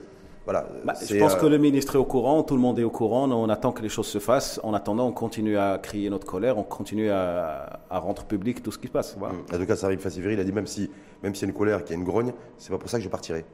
voilà. 0.45 0.67
Bah, 0.83 0.93
je 1.01 1.17
pense 1.17 1.33
euh, 1.33 1.37
que 1.37 1.45
le 1.47 1.57
ministre 1.57 1.95
est 1.95 1.99
au 1.99 2.05
courant, 2.05 2.43
tout 2.43 2.55
le 2.55 2.61
monde 2.61 2.79
est 2.79 2.83
au 2.83 2.89
courant, 2.89 3.29
on 3.31 3.49
attend 3.49 3.71
que 3.71 3.81
les 3.81 3.89
choses 3.89 4.07
se 4.07 4.19
fassent. 4.19 4.59
En 4.63 4.73
attendant, 4.73 5.07
on 5.07 5.11
continue 5.11 5.57
à 5.57 5.79
crier 5.81 6.09
notre 6.09 6.25
colère, 6.27 6.57
on 6.57 6.63
continue 6.63 7.09
à, 7.09 7.79
à 7.89 7.99
rendre 7.99 8.23
public 8.23 8.61
tout 8.61 8.71
ce 8.71 8.77
qui 8.77 8.87
se 8.87 8.91
passe. 8.91 9.15
Voilà. 9.17 9.35
En 9.53 9.57
tout 9.57 9.65
cas, 9.65 9.75
Sarim 9.75 9.99
Fassifiri, 9.99 10.33
il 10.33 10.39
a 10.39 10.43
dit 10.43 10.53
même 10.53 10.67
si 10.67 10.89
même 11.23 11.33
s'il 11.33 11.47
y 11.47 11.49
a 11.49 11.51
une 11.51 11.57
colère, 11.57 11.83
qu'il 11.83 11.95
y 11.95 11.97
a 11.97 11.99
une 11.99 12.05
grogne, 12.05 12.33
c'est 12.57 12.69
pas 12.69 12.77
pour 12.77 12.89
ça 12.89 12.97
que 12.97 13.03
je 13.03 13.09
partirai. 13.09 13.45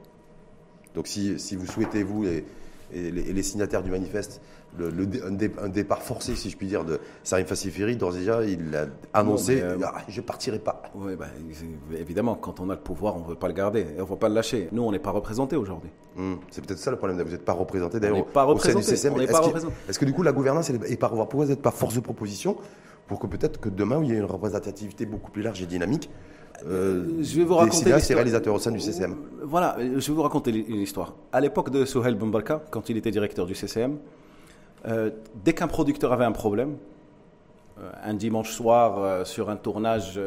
Donc 0.93 1.07
si, 1.07 1.39
si 1.39 1.55
vous 1.55 1.65
souhaitez, 1.65 2.03
vous 2.03 2.25
et, 2.25 2.43
et 2.93 3.11
les, 3.11 3.29
et 3.29 3.33
les 3.33 3.43
signataires 3.43 3.83
du 3.83 3.91
manifeste, 3.91 4.41
le, 4.77 4.89
le 4.89 5.05
dé- 5.05 5.21
un, 5.21 5.31
dé- 5.31 5.51
un 5.61 5.67
départ 5.69 6.01
forcé, 6.01 6.35
si 6.35 6.49
je 6.49 6.57
puis 6.57 6.67
dire, 6.67 6.83
de 6.85 6.99
Sarim 7.23 7.45
Fassifiri, 7.45 7.95
d'ores 7.97 8.15
et 8.15 8.19
déjà, 8.19 8.43
il 8.45 8.75
a 8.75 8.85
annoncé 9.13 9.55
mais, 9.55 9.61
euh, 9.63 9.77
Ah, 9.83 10.01
je 10.07 10.21
partirai 10.21 10.59
pas. 10.59 10.81
Ouais, 10.95 11.15
bah, 11.15 11.27
évidemment, 11.97 12.35
quand 12.35 12.59
on 12.59 12.69
a 12.69 12.75
le 12.75 12.79
pouvoir, 12.79 13.17
on 13.17 13.21
ne 13.21 13.25
veut 13.29 13.35
pas 13.35 13.47
le 13.47 13.53
garder, 13.53 13.81
et 13.81 13.99
on 13.99 14.03
ne 14.05 14.09
veut 14.09 14.15
pas 14.15 14.29
le 14.29 14.35
lâcher. 14.35 14.69
Nous, 14.71 14.81
on 14.81 14.91
n'est 14.91 14.99
pas 14.99 15.11
représentés 15.11 15.55
aujourd'hui. 15.57 15.89
Hmm, 16.15 16.35
C'est 16.49 16.65
peut-être 16.65 16.79
ça 16.79 16.91
le 16.91 16.97
problème, 16.97 17.21
vous 17.21 17.29
n'êtes 17.31 17.45
pas 17.45 17.53
représenté 17.53 17.99
d'ailleurs. 17.99 18.25
pas 18.25 18.45
au 18.45 18.57
sein 18.57 18.69
du 18.69 18.75
représenté, 18.75 18.95
CCM. 18.97 19.19
Est-ce 19.21 19.37
représenté. 19.41 19.73
Est-ce 19.89 19.99
que 19.99 20.05
du 20.05 20.13
coup 20.13 20.23
la 20.23 20.31
gouvernance 20.33 20.69
est 20.69 20.97
pas 20.97 21.09
pourquoi 21.09 21.45
vous 21.45 21.51
n'êtes 21.51 21.61
pas 21.61 21.71
force 21.71 21.95
de 21.95 21.99
proposition 22.01 22.55
pour 23.07 23.19
que 23.19 23.27
peut-être 23.27 23.59
que 23.59 23.69
demain 23.69 24.01
il 24.03 24.09
y 24.09 24.13
ait 24.13 24.17
une 24.17 24.25
représentativité 24.25 25.05
beaucoup 25.05 25.31
plus 25.31 25.41
large 25.41 25.61
et 25.61 25.65
dynamique 25.65 26.09
euh, 26.65 27.05
Je 27.21 27.37
vais 27.37 27.43
vous 27.43 27.53
des 27.53 27.59
raconter 27.59 27.93
l'histoire. 27.93 28.15
réalisateurs 28.17 28.53
au 28.55 28.59
sein 28.59 28.71
du 28.71 28.79
CCM. 28.79 29.15
Voilà, 29.43 29.77
euh, 29.79 29.99
je 29.99 30.07
vais 30.07 30.13
vous 30.13 30.21
raconter 30.21 30.51
une 30.51 30.81
histoire. 30.81 31.15
À 31.31 31.39
l'époque 31.41 31.69
de 31.69 31.85
Souhail 31.85 32.15
Bembarka, 32.15 32.61
quand 32.71 32.89
il 32.89 32.97
était 32.97 33.11
directeur 33.11 33.45
du 33.45 33.55
CCM, 33.55 33.97
euh, 34.87 35.11
dès 35.43 35.53
qu'un 35.53 35.67
producteur 35.67 36.11
avait 36.11 36.25
un 36.25 36.31
problème, 36.31 36.77
euh, 37.79 37.91
un 38.03 38.13
dimanche 38.13 38.51
soir 38.51 38.97
euh, 38.97 39.25
sur 39.25 39.49
un 39.49 39.55
tournage 39.55 40.19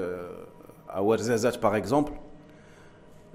à 0.88 1.02
Ouarzazate 1.02 1.58
par 1.58 1.74
exemple, 1.76 2.12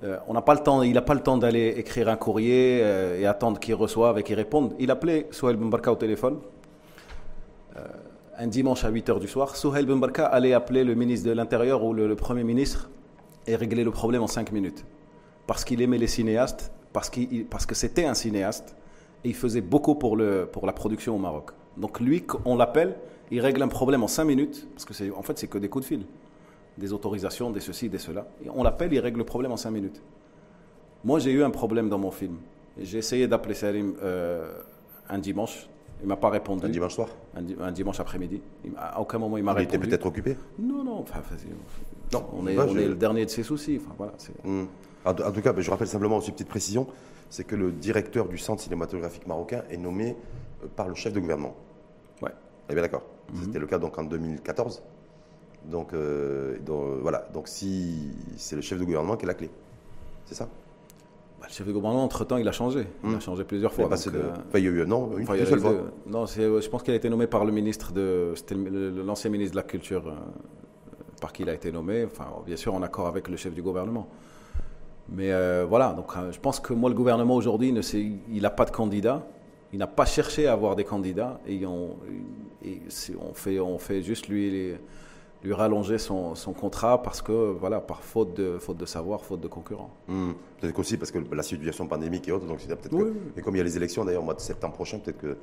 il 0.02 0.34
n'a 0.34 0.42
pas 0.42 1.14
le 1.14 1.20
temps 1.20 1.38
d'aller 1.38 1.74
écrire 1.76 2.08
un 2.08 2.16
courrier 2.16 2.80
et 3.20 3.26
attendre 3.26 3.60
qu'il 3.60 3.76
reçoive 3.76 4.18
et 4.18 4.24
qu'il 4.24 4.36
réponde. 4.36 4.74
Il 4.80 4.92
appelait 4.92 5.28
Souhail 5.30 5.58
Bembarka 5.58 5.92
au 5.92 5.98
téléphone. 5.98 6.40
Un 8.38 8.48
dimanche 8.48 8.86
à 8.86 8.92
8h 8.92 9.20
du 9.20 9.28
soir, 9.28 9.58
Souhail 9.58 9.86
Bembarka 9.86 10.26
allait 10.26 10.54
appeler 10.54 10.86
le 10.86 10.96
ministre 10.96 11.28
de 11.28 11.34
l'Intérieur 11.34 11.84
ou 11.84 11.94
le, 11.94 12.16
Premier 12.16 12.46
ministre 12.46 12.90
et 13.46 13.58
régler 13.58 13.84
le 13.84 13.92
problème 13.92 14.24
en 14.24 14.28
5 14.28 14.54
minutes. 14.54 14.86
Parce 15.46 15.66
qu'il 15.66 15.82
aimait 15.82 15.98
les 15.98 16.08
cinéastes, 16.08 16.72
parce 16.94 17.10
que 17.10 17.76
c'était 17.76 18.06
un 18.06 18.14
cinéaste, 18.14 18.78
et 19.24 19.30
il 19.30 19.36
faisait 19.36 19.62
beaucoup 19.62 19.96
pour, 19.96 20.16
le, 20.16 20.48
pour 20.52 20.66
la 20.66 20.74
production 20.74 21.16
au 21.16 21.20
Maroc. 21.20 21.52
Donc 21.78 22.00
lui, 22.00 22.24
on 22.46 22.56
l'appelle, 22.56 22.96
il 23.32 23.40
règle 23.42 23.62
un 23.62 23.68
problème 23.68 24.04
en 24.04 24.08
5 24.08 24.24
minutes, 24.26 24.68
parce 24.74 24.86
que 24.86 24.94
c'est, 24.94 25.12
en 25.12 25.22
fait 25.22 25.38
c'est 25.38 25.48
que 25.48 25.58
des 25.58 25.70
coups 25.70 25.84
de 25.86 25.88
fil, 25.88 26.02
des 26.78 26.94
autorisations, 26.94 27.52
des 27.52 27.60
ceci, 27.60 27.90
des 27.90 27.98
cela. 27.98 28.28
Et 28.46 28.50
on 28.54 28.64
l'appelle, 28.64 28.92
il 28.94 29.00
règle 29.00 29.18
le 29.20 29.26
problème 29.26 29.52
en 29.52 29.58
5 29.58 29.72
minutes. 29.72 30.02
Moi 31.04 31.20
j'ai 31.20 31.32
eu 31.32 31.44
un 31.44 31.50
problème 31.52 31.90
dans 31.90 31.98
mon 32.00 32.12
film. 32.12 32.36
J'ai 32.78 32.98
essayé 32.98 33.28
d'appeler 33.28 33.54
Salim 33.56 33.94
euh, 34.04 34.52
un 35.10 35.18
dimanche, 35.20 35.68
il 36.02 36.08
m'a 36.08 36.16
pas 36.16 36.30
répondu. 36.30 36.66
Un 36.66 36.70
dimanche 36.70 36.96
soir 36.96 37.10
Un, 37.36 37.42
di- 37.42 37.56
un 37.60 37.72
dimanche 37.72 38.00
après-midi. 38.00 38.42
À 38.78 39.02
aucun 39.02 39.18
moment 39.18 39.38
il 39.38 39.44
m'a 39.44 39.54
Il 39.54 39.64
était 39.64 39.72
répondu. 39.74 39.90
peut-être 39.90 40.06
occupé. 40.06 40.38
Non, 40.58 40.84
non, 40.84 41.00
enfin, 41.00 41.20
Non, 42.14 42.26
on, 42.34 42.48
est, 42.48 42.56
bah, 42.56 42.66
on 42.70 42.78
est 42.78 42.88
le 42.88 42.96
dernier 42.96 43.26
de 43.26 43.30
ses 43.30 43.44
soucis. 43.44 43.80
Enfin, 43.82 43.94
voilà, 43.98 44.14
Hmm. 44.44 44.66
En, 45.06 45.14
tout 45.14 45.42
cas, 45.42 45.54
ben, 45.54 45.62
je 45.62 45.70
rappelle 45.72 45.88
simplement 45.88 46.18
aussi 46.18 46.28
une 46.30 46.34
petite 46.34 46.50
précision, 46.50 46.86
c'est 47.30 47.44
que 47.44 47.56
le 47.56 47.72
directeur 47.72 48.28
du 48.28 48.38
centre 48.38 48.62
cinématographique 48.62 49.28
marocain 49.28 49.64
est 49.70 49.78
nommé 49.78 50.16
euh, 50.64 50.68
par 50.76 50.88
le 50.88 50.96
chef 50.96 51.14
de 51.14 51.20
gouvernement. 51.20 51.56
Ouais. 52.22 52.32
Est 52.70 52.74
bien 52.74 52.82
d'accord. 52.84 53.04
C'était 53.44 53.60
le 53.60 53.68
cas 53.68 53.78
donc 53.78 53.98
en 54.00 54.04
2014. 54.04 54.82
Donc, 55.66 55.94
euh, 55.94 56.58
donc, 56.60 57.00
voilà. 57.02 57.28
Donc 57.34 57.48
si 57.48 58.12
c'est 58.38 58.56
le 58.56 58.62
chef 58.62 58.80
de 58.80 58.86
gouvernement 58.86 59.18
qui 59.18 59.26
a 59.26 59.28
la 59.28 59.34
clé, 59.36 59.50
c'est 60.26 60.34
ça. 60.36 60.48
Bah, 61.40 61.46
le 61.48 61.54
chef 61.54 61.68
de 61.68 61.72
gouvernement, 61.72 62.04
entre-temps, 62.04 62.38
il 62.38 62.48
a 62.48 62.52
changé. 62.52 62.88
Il 63.04 63.10
a 63.14 63.18
Hmm. 63.18 63.22
changé 63.22 63.44
plusieurs 63.44 63.72
fois. 63.74 63.86
est 63.86 63.90
donc, 63.90 64.14
de- 64.14 64.20
euh, 64.20 64.32
enfin, 64.32 64.58
il 64.60 64.64
y 64.64 64.68
a 64.68 64.72
eu 64.72 64.86
non 64.88 65.16
une, 65.16 65.24
enfin, 65.24 65.36
une 65.36 65.46
seule 65.46 65.60
fois. 65.60 65.72
deux- 65.72 66.12
Non, 66.12 66.26
je 66.26 66.70
pense 66.70 66.82
qu'il 66.84 66.94
a 66.94 66.98
été 66.98 67.10
nommé 67.10 67.28
par 67.28 67.46
le 67.46 67.52
ministre 67.52 67.92
de. 67.94 68.34
C'était 68.36 68.56
l'ancien 68.56 69.30
ministre 69.30 69.52
de 69.54 69.58
la 69.62 69.64
Culture 69.68 70.08
euh, 70.08 70.14
par 71.22 71.32
qui 71.32 71.44
il 71.44 71.50
a 71.50 71.54
été 71.54 71.72
nommé. 71.72 72.06
Enfin, 72.06 72.26
bien 72.46 72.56
sûr, 72.58 72.74
en 72.74 72.82
accord 72.82 73.08
avec 73.08 73.28
le 73.28 73.38
chef 73.38 73.54
du 73.54 73.62
gouvernement. 73.62 74.08
Mais 75.12 75.32
euh, 75.32 75.66
voilà, 75.68 75.94
donc 75.94 76.08
euh, 76.16 76.32
je 76.32 76.40
pense 76.40 76.60
que 76.60 76.74
moi, 76.74 76.90
le 76.90 76.96
gouvernement 76.96 77.36
aujourd'hui, 77.36 77.72
ne 77.72 77.82
sait- 77.82 78.12
il 78.32 78.42
n'a 78.42 78.50
pas 78.50 78.66
de 78.66 78.72
candidat. 78.72 79.26
Il 79.74 79.80
n'a 79.80 79.88
pas 79.88 80.06
cherché 80.06 80.48
à 80.48 80.54
avoir 80.54 80.76
des 80.76 80.84
candidats. 80.84 81.40
Et 81.48 81.66
on, 81.66 81.98
et 82.64 82.82
c'est- 82.90 83.16
on, 83.20 83.34
fait, 83.34 83.60
on 83.60 83.78
fait 83.78 84.02
juste 84.02 84.28
lui, 84.28 84.74
lui 85.44 85.54
rallonger 85.54 85.98
son, 85.98 86.36
son 86.36 86.54
contrat 86.54 87.02
parce 87.02 87.22
que, 87.22 87.32
voilà, 87.60 87.80
par 87.80 88.04
faute 88.04 88.36
de, 88.36 88.58
faute 88.60 88.78
de 88.78 88.86
savoir, 88.86 89.22
faute 89.24 89.42
de 89.42 89.48
concurrents. 89.48 89.92
Hmm. 90.08 90.32
Peut-être 90.60 90.74
qu'aussi 90.74 90.98
parce 90.98 91.12
que 91.12 91.20
la 91.34 91.44
situation 91.44 91.88
pandémique 91.88 92.28
et 92.28 92.32
autres, 92.32 92.46
donc 92.46 92.60
c'est 92.60 92.68
peut-être. 92.68 92.94
Oui, 92.94 93.04
que- 93.04 93.10
oui. 93.10 93.16
Et 93.38 93.42
comme 93.42 93.56
il 93.56 93.60
y 93.60 93.62
a 93.62 93.64
les 93.64 93.78
élections 93.78 94.04
d'ailleurs 94.06 94.22
au 94.22 94.26
mois 94.26 94.34
de 94.34 94.42
septembre 94.42 94.74
prochain, 94.74 95.00
peut-être 95.00 95.20
que 95.20 95.38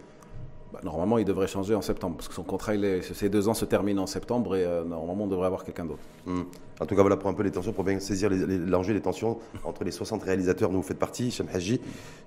Bah, 0.73 0.81
normalement, 0.83 1.19
il 1.19 1.25
devrait 1.25 1.47
changer 1.47 1.75
en 1.75 1.83
septembre, 1.83 2.17
parce 2.17 2.29
que 2.29 2.35
son 2.35 2.43
contrat, 2.43 2.75
il 2.75 2.85
est, 2.85 3.03
ces 3.03 3.29
deux 3.29 3.49
ans 3.49 3.55
se 3.55 3.65
terminent 3.65 4.03
en 4.03 4.07
septembre, 4.07 4.57
et 4.57 4.65
euh, 4.65 4.85
normalement, 4.85 5.25
on 5.25 5.29
devrait 5.29 5.47
avoir 5.47 5.65
quelqu'un 5.65 5.85
d'autre. 5.85 6.03
Hmm. 6.27 6.43
En 6.81 6.87
tout 6.87 6.97
cas, 6.97 7.03
voilà 7.03 7.17
pour 7.17 7.31
un 7.31 7.35
peu 7.35 7.45
les 7.45 7.53
tensions, 7.53 7.73
pour 7.73 7.85
bien 7.85 7.99
saisir 8.01 8.31
l'enjeu, 8.31 8.93
les 8.93 9.01
tensions 9.01 9.39
entre 9.65 9.85
les 9.85 9.93
60 9.93 10.23
réalisateurs 10.25 10.71
dont 10.71 10.79
vous 10.79 10.83
faites 10.83 10.99
partie, 10.99 11.31
Chem 11.31 11.47
Haji, 11.53 11.81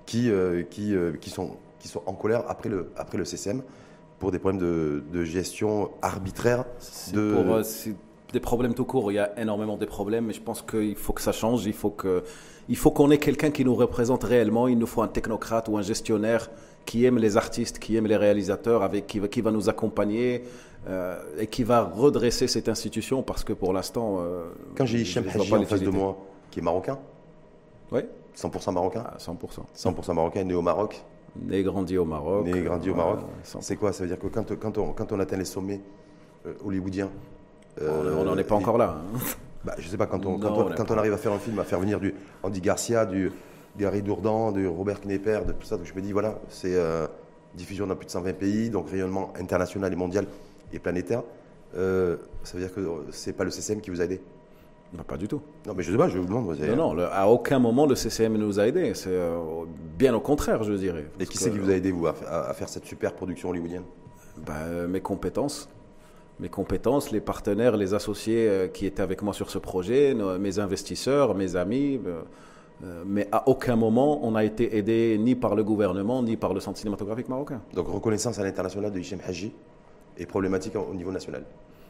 qui, 0.06 0.30
euh, 0.30 0.62
qui, 0.62 0.94
euh, 0.94 1.12
qui, 1.20 1.30
sont, 1.30 1.56
qui 1.78 1.88
sont 1.88 2.02
en 2.06 2.14
colère 2.14 2.44
après 2.48 2.68
le, 2.68 2.90
après 2.96 3.18
le 3.18 3.24
CCM 3.24 3.62
pour 4.18 4.30
des 4.30 4.38
problèmes 4.38 4.60
de, 4.60 5.02
de 5.12 5.24
gestion 5.24 5.90
arbitraire. 6.02 6.64
De... 7.12 7.32
pour, 7.34 7.64
des 8.32 8.40
problèmes 8.40 8.74
tout 8.74 8.84
court, 8.84 9.10
il 9.10 9.16
y 9.16 9.18
a 9.18 9.38
énormément 9.40 9.76
de 9.76 9.84
problèmes, 9.86 10.26
mais 10.26 10.32
je 10.32 10.40
pense 10.40 10.62
qu'il 10.62 10.94
faut 10.96 11.12
que 11.12 11.22
ça 11.22 11.32
change, 11.32 11.66
il 11.66 11.72
faut 11.72 11.90
que, 11.90 12.22
il 12.68 12.76
faut 12.76 12.90
qu'on 12.90 13.10
ait 13.10 13.18
quelqu'un 13.18 13.50
qui 13.50 13.64
nous 13.64 13.74
représente 13.74 14.24
réellement, 14.24 14.68
il 14.68 14.78
nous 14.78 14.86
faut 14.86 15.02
un 15.02 15.08
technocrate 15.08 15.68
ou 15.68 15.76
un 15.76 15.82
gestionnaire 15.82 16.48
qui 16.90 17.04
aime 17.06 17.18
les 17.18 17.36
artistes, 17.36 17.78
qui 17.78 17.94
aime 17.96 18.08
les 18.08 18.16
réalisateurs, 18.16 18.82
avec, 18.82 19.06
qui, 19.06 19.18
va, 19.20 19.28
qui 19.28 19.40
va 19.42 19.52
nous 19.52 19.68
accompagner 19.68 20.42
euh, 20.88 21.16
et 21.38 21.46
qui 21.46 21.62
va 21.62 21.84
redresser 21.84 22.48
cette 22.48 22.68
institution, 22.68 23.22
parce 23.22 23.44
que 23.44 23.52
pour 23.52 23.72
l'instant... 23.72 24.16
euh, 24.18 24.48
Quand 24.76 24.86
j'ai 24.86 24.98
Hichem 25.00 25.24
Haji 25.28 25.54
en 25.54 25.62
face 25.64 25.82
de 25.82 25.90
moi, 25.90 26.16
qui 26.50 26.58
est 26.58 26.62
marocain, 26.62 26.98
Oui, 27.92 28.00
100% 28.36 28.72
marocain, 28.72 29.04
à 29.14 29.18
100%. 29.18 29.34
100% 29.76 30.14
marocain, 30.14 30.42
né 30.42 30.54
au 30.54 30.62
Maroc, 30.62 31.00
Né 31.40 31.62
grandi 31.62 31.96
au 31.96 32.04
Maroc. 32.04 32.44
né 32.46 32.60
grandi 32.60 32.90
au 32.90 32.94
Maroc. 32.96 33.20
100%. 33.44 33.58
C'est 33.60 33.76
quoi 33.76 33.92
Ça 33.92 34.02
veut 34.02 34.08
dire 34.08 34.18
que 34.18 34.26
quand, 34.26 34.52
quand, 34.58 34.76
on, 34.78 34.92
quand 34.92 35.12
on 35.12 35.20
atteint 35.20 35.36
les 35.36 35.44
sommets 35.44 35.80
euh, 36.46 36.54
hollywoodiens, 36.64 37.10
euh, 37.80 38.16
on 38.18 38.24
n'en 38.24 38.36
est 38.36 38.42
pas 38.42 38.56
les- 38.56 38.62
encore 38.62 38.78
là. 38.78 38.96
hein. 38.98 39.18
Bah, 39.64 39.74
je 39.78 39.86
sais 39.88 39.96
pas, 39.96 40.06
quand 40.06 40.24
on, 40.26 40.38
quand, 40.40 40.50
Non, 40.50 40.56
on, 40.56 40.64
on 40.66 40.72
est 40.72 40.74
quand 40.74 40.86
pas- 40.86 40.94
on 40.94 40.98
arrive 40.98 41.12
à 41.12 41.18
faire 41.18 41.32
un 41.32 41.38
film, 41.38 41.56
à 41.60 41.64
faire 41.64 41.78
venir 41.78 42.00
du 42.00 42.14
Andy 42.42 42.60
Garcia, 42.60 43.06
du, 43.06 43.30
Gary 43.78 44.02
Dourdan, 44.02 44.52
de 44.52 44.66
Robert 44.66 45.00
Knepper, 45.00 45.40
de 45.46 45.52
tout 45.52 45.64
ça. 45.66 45.76
Donc 45.76 45.86
je 45.86 45.94
me 45.94 46.00
dis, 46.00 46.12
voilà, 46.12 46.38
c'est 46.48 46.74
euh, 46.74 47.06
diffusion 47.54 47.86
dans 47.86 47.96
plus 47.96 48.06
de 48.06 48.10
120 48.10 48.32
pays, 48.34 48.70
donc 48.70 48.90
rayonnement 48.90 49.32
international 49.38 49.92
et 49.92 49.96
mondial 49.96 50.26
et 50.72 50.78
planétaire. 50.78 51.22
Euh, 51.76 52.16
ça 52.42 52.56
veut 52.56 52.64
dire 52.64 52.74
que 52.74 52.80
c'est 53.12 53.32
pas 53.32 53.44
le 53.44 53.50
CCM 53.50 53.80
qui 53.80 53.90
vous 53.90 54.00
a 54.00 54.04
aidé? 54.04 54.20
Bah, 54.92 55.04
Pas 55.06 55.16
du 55.16 55.28
tout. 55.28 55.40
Non, 55.66 55.74
mais 55.76 55.84
je 55.84 55.92
sais 55.92 55.96
pas, 55.98 56.08
je 56.08 56.18
vous 56.18 56.26
demande. 56.26 56.56
Non, 56.58 56.76
non, 56.76 56.94
le- 56.94 57.04
à 57.06 57.28
aucun 57.28 57.60
moment 57.60 57.86
le 57.86 57.94
CCM 57.94 58.36
nous 58.36 58.58
a 58.58 58.66
aidés. 58.66 58.92
C'est 58.94 59.10
euh, 59.10 59.38
bien 59.96 60.14
au 60.14 60.20
contraire, 60.20 60.64
je 60.64 60.72
dirais. 60.72 61.06
Et 61.20 61.26
qui 61.26 61.38
c'est 61.38 61.50
qui 61.50 61.58
vous 61.58 61.70
a 61.70 61.74
aidé, 61.74 61.92
vous, 61.92 62.06
à, 62.08 62.52
faire 62.54 62.68
cette 62.68 62.86
super 62.86 63.12
production 63.12 63.50
hollywoodienne? 63.50 63.84
Bah, 64.44 64.54
euh, 64.64 64.88
Mes 64.88 65.00
compétences. 65.00 65.68
Mes 66.40 66.48
compétences, 66.48 67.12
les 67.12 67.20
partenaires, 67.20 67.76
les 67.76 67.92
associés 67.94 68.48
euh, 68.48 68.66
qui 68.66 68.86
étaient 68.86 69.02
avec 69.02 69.22
moi 69.22 69.34
sur 69.34 69.50
ce 69.50 69.58
projet, 69.58 70.14
mes 70.40 70.58
investisseurs, 70.58 71.34
mes 71.34 71.54
amis. 71.54 72.00
Euh, 72.84 73.02
mais 73.06 73.28
à 73.32 73.48
aucun 73.48 73.76
moment 73.76 74.20
on 74.26 74.34
a 74.34 74.44
été 74.44 74.76
aidé 74.76 75.18
ni 75.18 75.34
par 75.34 75.54
le 75.54 75.62
gouvernement 75.64 76.22
ni 76.22 76.36
par 76.36 76.54
le 76.54 76.60
centre 76.60 76.78
cinématographique 76.78 77.28
marocain. 77.28 77.60
Donc 77.74 77.88
reconnaissance 77.88 78.38
à 78.38 78.42
l'international 78.44 78.90
de 78.92 78.98
Hichem 78.98 79.20
Haji 79.26 79.52
est 80.18 80.26
problématique 80.26 80.74
au 80.76 80.94
niveau 80.94 81.12
national. 81.12 81.44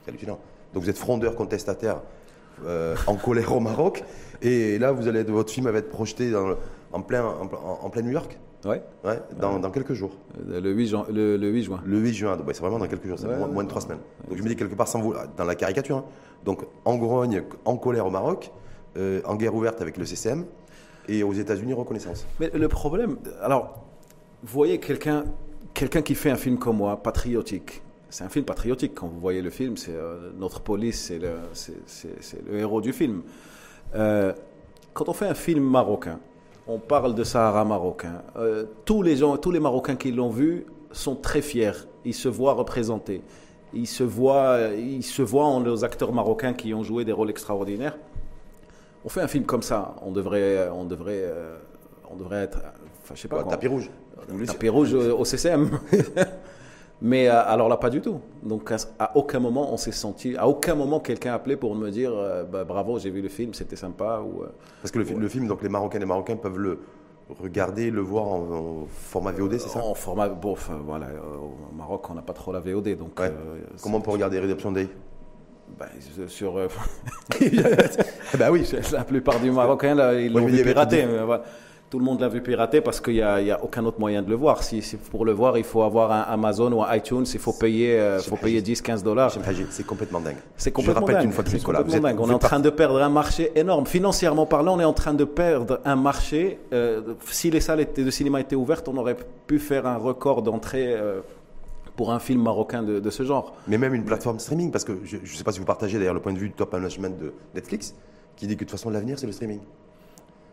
C'est 0.05 0.11
hallucinant. 0.11 0.39
Donc 0.75 0.83
vous 0.83 0.91
êtes 0.91 0.99
frondeur 0.99 1.35
contestataire 1.37 2.01
euh, 2.67 2.95
en 3.07 3.15
colère 3.17 3.55
au 3.57 3.61
Maroc. 3.61 4.05
Et 4.43 4.79
là, 4.79 4.93
vous 4.93 5.09
allez, 5.09 5.23
votre 5.25 5.53
film 5.53 5.69
va 5.71 5.79
être 5.79 5.89
projeté 5.91 6.31
dans 6.31 6.55
en, 6.93 7.01
plein, 7.03 7.25
en, 7.25 7.89
plein 7.91 8.03
New 8.03 8.11
York? 8.11 8.39
Ouais. 8.65 8.83
ouais, 9.05 9.19
dans, 9.41 9.59
dans 9.59 9.71
quelques 9.71 9.95
jours. 9.95 10.11
Euh, 10.51 10.61
Le 10.61 10.71
8, 10.73 10.87
jan- 10.87 11.07
le, 11.11 11.37
le 11.39 11.49
8 11.49 11.63
juin. 11.63 11.81
Le 11.85 11.99
8 11.99 12.13
juin, 12.13 12.37
c'est 12.53 12.61
vraiment 12.61 12.79
dans 12.79 12.87
quelques 12.89 13.07
jours, 13.07 13.19
c'est 13.19 13.27
Ouais, 13.27 13.37
moins, 13.39 13.49
ouais, 13.49 13.65
de 13.65 13.69
trois 13.69 13.81
semaines. 13.81 14.01
Donc 14.29 14.37
je 14.37 14.43
me 14.43 14.49
dis 14.49 14.57
quelque 14.57 14.75
part, 14.75 14.89
sans 14.89 15.01
vous, 15.01 15.15
dans 15.37 15.45
la 15.45 15.55
caricature, 15.55 15.97
hein. 15.99 16.05
donc 16.45 16.67
en 16.85 16.97
grogne, 16.97 17.43
en 17.65 17.77
colère 17.79 18.07
au 18.07 18.11
Maroc, 18.11 18.51
euh, 18.99 19.23
en 19.25 19.37
guerre 19.37 19.55
ouverte 19.55 19.81
avec 19.81 19.97
le 19.97 20.05
CCM, 20.05 20.45
et 21.09 21.23
aux 21.23 21.33
États-Unis, 21.33 21.73
reconnaissance. 21.73 22.27
Mais 22.39 22.51
le 22.55 22.69
problème, 22.69 23.17
alors, 23.43 23.85
vous 24.43 24.53
voyez 24.53 24.79
quelqu'un 24.79 25.25
quelqu'un 25.75 26.03
qui 26.03 26.15
fait 26.15 26.31
un 26.31 26.37
film 26.37 26.59
comme 26.59 26.77
moi, 26.79 26.97
patriotique. 27.03 27.83
C'est 28.09 28.25
un 28.25 28.29
film 28.29 28.45
patriotique. 28.45 28.95
Quand 28.95 29.07
vous 29.07 29.21
voyez 29.21 29.43
le 29.43 29.51
film, 29.51 29.77
c'est 29.77 29.95
euh, 29.95 30.31
notre 30.39 30.61
police, 30.61 31.01
c'est 31.01 31.19
le, 31.19 31.37
le 32.51 32.59
héros 32.59 32.81
du 32.81 32.93
film. 32.93 33.23
Euh, 33.95 34.33
quand 34.93 35.09
on 35.09 35.13
fait 35.13 35.29
un 35.29 35.35
film 35.35 35.63
marocain, 35.65 36.19
on 36.67 36.79
parle 36.79 37.15
de 37.15 37.25
Sahara 37.25 37.65
marocain. 37.65 38.23
euh, 38.37 38.65
tous 38.85 39.03
les 39.03 39.17
gens, 39.17 39.37
tous 39.37 39.51
les 39.51 39.61
Marocains 39.61 39.97
qui 39.97 40.13
l'ont 40.13 40.31
vu 40.31 40.67
sont 40.93 41.17
très 41.17 41.43
fiers. 41.43 41.73
Ils 42.05 42.15
se 42.15 42.29
voient 42.29 42.55
représentés. 42.55 43.23
Ils 43.73 43.87
se 43.87 44.03
voient, 44.03 44.59
ils 44.77 45.05
se 45.05 45.23
voient 45.23 45.45
en 45.47 45.61
nos 45.61 45.85
acteurs 45.85 46.13
marocains 46.13 46.53
qui 46.53 46.75
ont 46.75 46.83
joué 46.83 47.05
des 47.05 47.13
rôles 47.13 47.31
extraordinaires. 47.31 47.97
On 49.05 49.09
fait 49.09 49.21
un 49.23 49.29
film 49.29 49.45
comme 49.45 49.63
ça, 49.63 49.95
on 50.03 50.11
devrait, 50.13 50.69
on 50.71 50.85
devrait, 50.85 51.23
euh, 51.25 51.57
on 52.11 52.17
devrait 52.17 52.43
être, 52.43 52.59
enfin, 53.03 53.15
je 53.15 53.21
sais 53.23 53.29
pas, 53.29 53.37
Quoi, 53.37 53.45
quand- 53.45 53.51
tapis 53.51 53.67
rouge. 53.69 53.91
tapis 54.47 54.69
rouge 54.69 54.95
au 54.95 55.25
CCM. 55.25 55.71
Mais 57.03 57.29
euh, 57.29 57.43
alors 57.47 57.71
là, 57.71 57.79
pas 57.79 57.89
du 57.89 58.03
tout. 58.03 58.21
Donc 58.43 58.71
à, 58.71 58.77
à 58.99 59.17
aucun 59.17 59.41
moment 59.41 59.73
on 59.73 59.79
s'est 59.79 59.91
senti, 59.91 60.37
à 60.37 60.47
aucun 60.47 60.75
moment 60.75 61.01
quelqu'un 61.01 61.33
a 61.33 61.37
appelé 61.37 61.57
pour 61.57 61.75
me 61.75 61.89
dire, 61.91 62.13
euh, 62.15 62.45
bah, 62.45 62.65
bravo, 62.65 62.99
j'ai 62.99 63.09
vu 63.09 63.23
le 63.23 63.31
film, 63.31 63.55
c'était 63.55 63.77
sympa. 63.77 64.21
Ou, 64.21 64.43
euh, 64.43 64.49
Parce 64.83 64.91
que 64.93 64.99
le, 64.99 65.05
fi- 65.07 65.15
le 65.15 65.29
film, 65.29 65.47
donc 65.47 65.63
les 65.63 65.71
Marocains 65.71 65.97
et 65.97 66.01
les 66.01 66.07
Marocains 66.07 66.37
peuvent 66.37 66.59
le 66.59 66.79
regarder, 67.41 67.91
le 67.91 68.03
voir 68.03 68.27
en, 68.27 68.41
en 68.83 68.87
format 68.87 69.33
VOD, 69.33 69.53
c'est 69.59 69.69
ça? 69.71 69.83
En 69.83 69.95
format, 69.95 70.29
bon, 70.29 70.55
voilà, 70.85 71.07
euh, 71.07 71.21
au 71.39 71.75
Maroc, 71.75 72.11
on 72.11 72.15
n'a 72.15 72.23
pas 72.23 72.35
trop 72.35 72.53
la 72.53 72.61
VOD, 72.61 72.97
donc. 72.99 73.19
Ouais. 73.19 73.29
euh, 73.29 73.61
Comment 73.83 73.97
on 73.99 74.01
peut 74.03 74.11
regarder 74.11 74.39
Redemption 74.39 74.71
Day? 74.73 74.89
Bah, 75.79 75.87
sur, 76.29 76.57
euh, 76.59 76.69
Bah 78.39 78.51
oui. 78.51 78.65
La 78.93 79.05
plupart 79.05 79.41
des 79.41 79.51
Marocains, 79.51 79.95
là, 79.95 80.15
ils 80.15 80.29
Oui, 80.35 80.41
l'ont 80.43 80.47
mais 80.49 80.53
vu 80.59 80.63
pirater. 80.65 81.07
mais 81.07 81.25
voilà. 81.25 81.43
Tout 81.89 81.99
le 81.99 82.05
monde 82.05 82.21
l'a 82.21 82.29
vu 82.29 82.41
pirater 82.41 82.81
parce 82.81 83.01
qu'il 83.01 83.15
n'y 83.15 83.21
a, 83.21 83.59
aucun 83.65 83.85
autre 83.85 83.99
moyen 83.99 84.23
de 84.23 84.31
le 84.31 84.37
voir. 84.37 84.63
Si, 84.63 84.81
si 84.81 84.97
pour 84.97 85.25
le 85.25 85.33
voir, 85.33 85.59
il 85.59 85.65
faut 85.65 85.83
avoir 85.83 86.13
un 86.13 86.21
Amazon 86.33 86.71
ou 86.71 86.85
un 86.85 86.95
iTunes, 86.95 87.25
il 87.35 87.41
faut 87.41 87.53
payer, 87.53 87.99
euh, 87.99 88.21
faut 88.21 88.37
payer 88.37 88.63
10-15 88.63 89.03
dollars. 89.03 89.33
C'est 89.71 89.85
complètement 89.85 90.21
dingue. 90.21 90.37
C'est 90.57 90.71
complètement 90.71 91.01
Je 91.01 91.01
rappelle 91.01 91.15
dingue. 91.17 91.23
qu'une 91.25 91.33
fois 91.33 91.43
de 91.43 91.49
plus, 91.49 91.63
complètement 91.65 91.89
vous 91.91 91.97
êtes- 91.97 92.03
dingue. 92.03 92.21
On 92.21 92.27
vous 92.27 92.31
est 92.31 92.35
en 92.35 92.39
train 92.39 92.61
de 92.61 92.71
perdre 92.71 93.03
un 93.03 93.09
marché 93.09 93.51
énorme. 93.57 93.87
Financièrement 93.87 94.47
parlant, 94.47 94.77
on 94.77 94.81
est 94.81 94.85
en 94.85 94.93
train 94.93 95.15
de 95.15 95.25
perdre 95.25 95.81
un 95.85 95.97
marché. 95.97 96.61
Euh, 96.73 97.01
si 97.29 97.51
les 97.51 97.61
salles 97.61 97.81
étaient- 97.81 98.05
de 98.05 98.11
cinéma 98.13 98.41
étaient 98.41 98.55
ouvertes, 98.55 98.87
on 98.89 98.97
aurait 98.97 99.17
pu 99.49 99.59
faire 99.59 99.85
un 99.89 99.97
record 99.97 100.43
d'entrée 100.43 100.95
pour 102.01 102.13
un 102.13 102.19
film 102.19 102.41
marocain 102.41 102.83
de, 102.83 103.11
ce 103.11 103.25
genre. 103.25 103.55
Mais 103.69 103.77
même 103.77 103.93
une 103.93 104.07
plateforme 104.07 104.39
streaming, 104.39 104.71
parce 104.71 104.85
que 104.85 105.01
je 105.05 105.19
ne 105.19 105.27
sais 105.27 105.45
pas 105.45 105.53
si 105.53 105.59
vous 105.59 105.67
partagez 105.67 105.99
d'ailleurs 105.99 106.15
le 106.15 106.21
point 106.21 106.33
de 106.33 106.39
vue 106.39 106.49
du 106.49 106.55
top 106.55 106.73
management 106.73 107.21
de 107.21 107.35
Netflix, 107.55 107.95
qui 108.37 108.47
dit 108.47 108.55
que 108.55 108.61
de 108.61 108.71
toute 108.71 108.71
façon 108.71 108.89
l'avenir 108.89 109.19
c'est 109.19 109.27
le 109.27 109.33
streaming. 109.33 109.61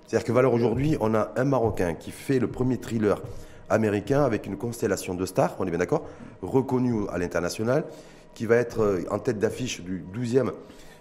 C'est-à-dire 0.05 0.27
que 0.27 0.33
valeur 0.33 0.53
aujourd'hui, 0.53 0.97
on 0.99 1.15
a 1.15 1.31
un 1.38 1.45
Marocain 1.45 1.93
qui 1.93 2.12
fait 2.12 2.39
le 2.39 2.49
premier 2.49 2.79
thriller 2.79 3.21
américain 3.69 4.25
avec 4.25 4.45
une 4.45 4.57
constellation 4.57 5.13
de 5.13 5.25
stars, 5.25 5.55
on 5.60 5.65
est 5.65 5.69
bien 5.69 5.79
d'accord, 5.79 6.03
reconnu 6.41 7.07
à 7.13 7.17
l'international, 7.17 7.86
qui 8.33 8.45
va 8.45 8.57
être 8.57 8.81
euh, 8.81 9.05
en 9.10 9.19
tête 9.19 9.39
d'affiche 9.39 9.79
du 9.79 10.03
12e, 10.13 10.51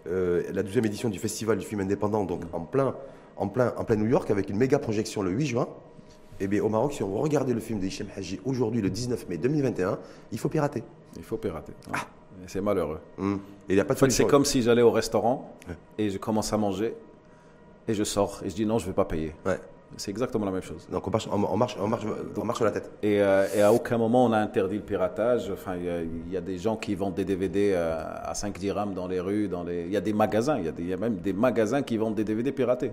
euh, 0.07 0.45
la 0.53 0.63
12e 0.63 0.87
édition 0.87 1.09
du 1.09 1.19
Festival 1.19 1.59
du 1.59 1.67
film 1.67 1.81
indépendant, 1.81 2.23
donc 2.23 2.43
en 2.53 2.61
plein, 2.61 2.95
en 3.37 3.49
plein, 3.49 3.75
en 3.77 3.83
plein 3.83 3.97
New 3.97 4.07
York, 4.07 4.31
avec 4.31 4.49
une 4.49 4.59
méga 4.59 4.79
projection 4.79 5.23
le 5.23 5.33
8 5.33 5.47
juin. 5.47 5.69
Et 6.41 6.47
bien 6.49 6.63
au 6.63 6.69
Maroc, 6.69 6.93
si 6.93 7.03
on 7.03 7.09
veut 7.09 7.19
regarder 7.21 7.55
le 7.55 7.61
film 7.61 7.79
d'Hichem 7.79 8.09
Haji 8.17 8.41
aujourd'hui, 8.45 8.83
le 8.83 8.91
19 8.91 9.29
mai 9.29 9.39
2021, 9.39 9.99
il 10.33 10.39
faut 10.39 10.49
pirater. 10.49 10.83
Il 11.17 11.23
faut 11.23 11.37
pirater. 11.39 11.73
Et 11.93 12.49
C'est 12.49 12.61
malheureux. 12.61 13.01
Hum. 13.19 13.41
Et 13.69 13.73
il 13.73 13.75
n'y 13.77 13.81
a 13.81 13.85
pas 13.85 13.95
de 13.95 13.99
En 13.99 14.01
fait, 14.01 14.11
c'est 14.11 14.27
comme 14.27 14.45
si 14.45 14.63
j'allais 14.63 14.83
au 14.83 14.91
restaurant 14.91 15.55
Ouais. 15.69 15.75
et 15.99 16.11
je 16.11 16.19
commence 16.19 16.53
à 16.53 16.59
manger 16.59 16.95
et 17.89 17.95
je 17.95 18.05
sors 18.05 18.41
et 18.45 18.51
je 18.51 18.55
dis 18.55 18.67
non, 18.67 18.79
je 18.79 18.85
ne 18.85 18.91
vais 18.91 18.95
pas 18.95 19.05
payer. 19.07 19.35
Ouais. 19.47 19.59
C'est 19.97 20.11
exactement 20.11 20.45
la 20.45 20.51
même 20.51 20.63
chose. 20.63 20.87
Donc 20.91 21.07
on 21.07 21.11
marche, 21.11 21.29
on, 21.33 21.43
on 21.45 21.57
marche, 21.57 21.77
on 21.81 21.87
marche, 21.87 22.05
on 22.37 22.45
marche 22.45 22.59
sur 22.59 22.65
la 22.65 22.73
tête. 22.73 22.91
Et, 23.03 23.23
euh, 23.23 23.47
et 23.55 23.63
à 23.63 23.73
aucun 23.73 23.97
moment 23.97 24.27
on 24.27 24.33
a 24.33 24.39
interdit 24.39 24.75
le 24.77 24.83
piratage. 24.83 25.49
Enfin, 25.51 25.77
il 25.77 25.85
y 25.85 25.89
a- 26.37 26.41
y, 26.41 26.43
des 26.43 26.59
gens 26.59 26.77
qui 26.77 26.95
vendent 26.97 27.15
des 27.15 27.25
DVD 27.25 27.73
euh, 27.75 27.97
à 28.25 28.35
5 28.35 28.59
dirhams 28.59 28.93
dans 28.95 29.07
les 29.07 29.21
rues, 29.21 29.47
dans 29.49 29.63
les. 29.63 29.85
Il 29.85 29.93
y 29.93 29.97
a 29.97 30.01
des 30.01 30.13
magasins. 30.13 30.59
Il 30.59 30.65
y, 30.65 30.69
a 30.69 30.73
des- 30.73 30.83
il 30.83 30.89
y 30.89 30.93
a 30.93 30.97
même 30.97 31.17
des 31.17 31.33
magasins 31.33 31.83
qui 31.83 31.97
vendent 31.97 32.17
des 32.17 32.25
DVD 32.25 32.51
piratés. 32.53 32.91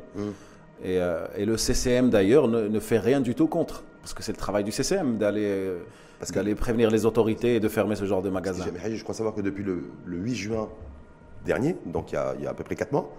Et, 0.84 1.00
euh, 1.00 1.26
et 1.38 1.46
le 1.46 1.58
CCM 1.58 2.10
d'ailleurs 2.10 2.48
ne, 2.48 2.68
ne 2.68 2.80
fait 2.80 3.00
rien 3.00 3.22
du 3.22 3.36
tout 3.36 3.48
contre, 3.48 3.84
parce 4.02 4.14
que 4.14 4.24
c'est 4.24 4.32
le 4.32 4.38
travail 4.38 4.64
du 4.64 4.72
CCM 4.72 5.18
d'aller 5.18 5.46
euh, 5.46 5.80
d'aller 6.34 6.56
prévenir 6.56 6.90
les 6.90 7.06
autorités 7.06 7.56
et 7.56 7.60
de 7.60 7.68
fermer 7.68 7.96
ce 7.96 8.06
genre 8.06 8.22
de 8.22 8.30
magasins. 8.30 8.66
Haji, 8.84 8.98
Je 8.98 9.04
crois 9.04 9.16
savoir 9.16 9.36
que 9.36 9.42
depuis 9.42 9.64
le, 9.64 9.84
le 10.06 10.18
8 10.18 10.36
juin 10.36 10.70
dernier, 11.46 11.76
donc 11.86 12.12
il 12.12 12.16
y, 12.16 12.18
a, 12.18 12.34
il 12.38 12.44
y 12.44 12.48
a 12.48 12.52
à 12.52 12.54
peu 12.54 12.64
près 12.64 12.76
4 12.76 12.92
mois, 12.94 13.10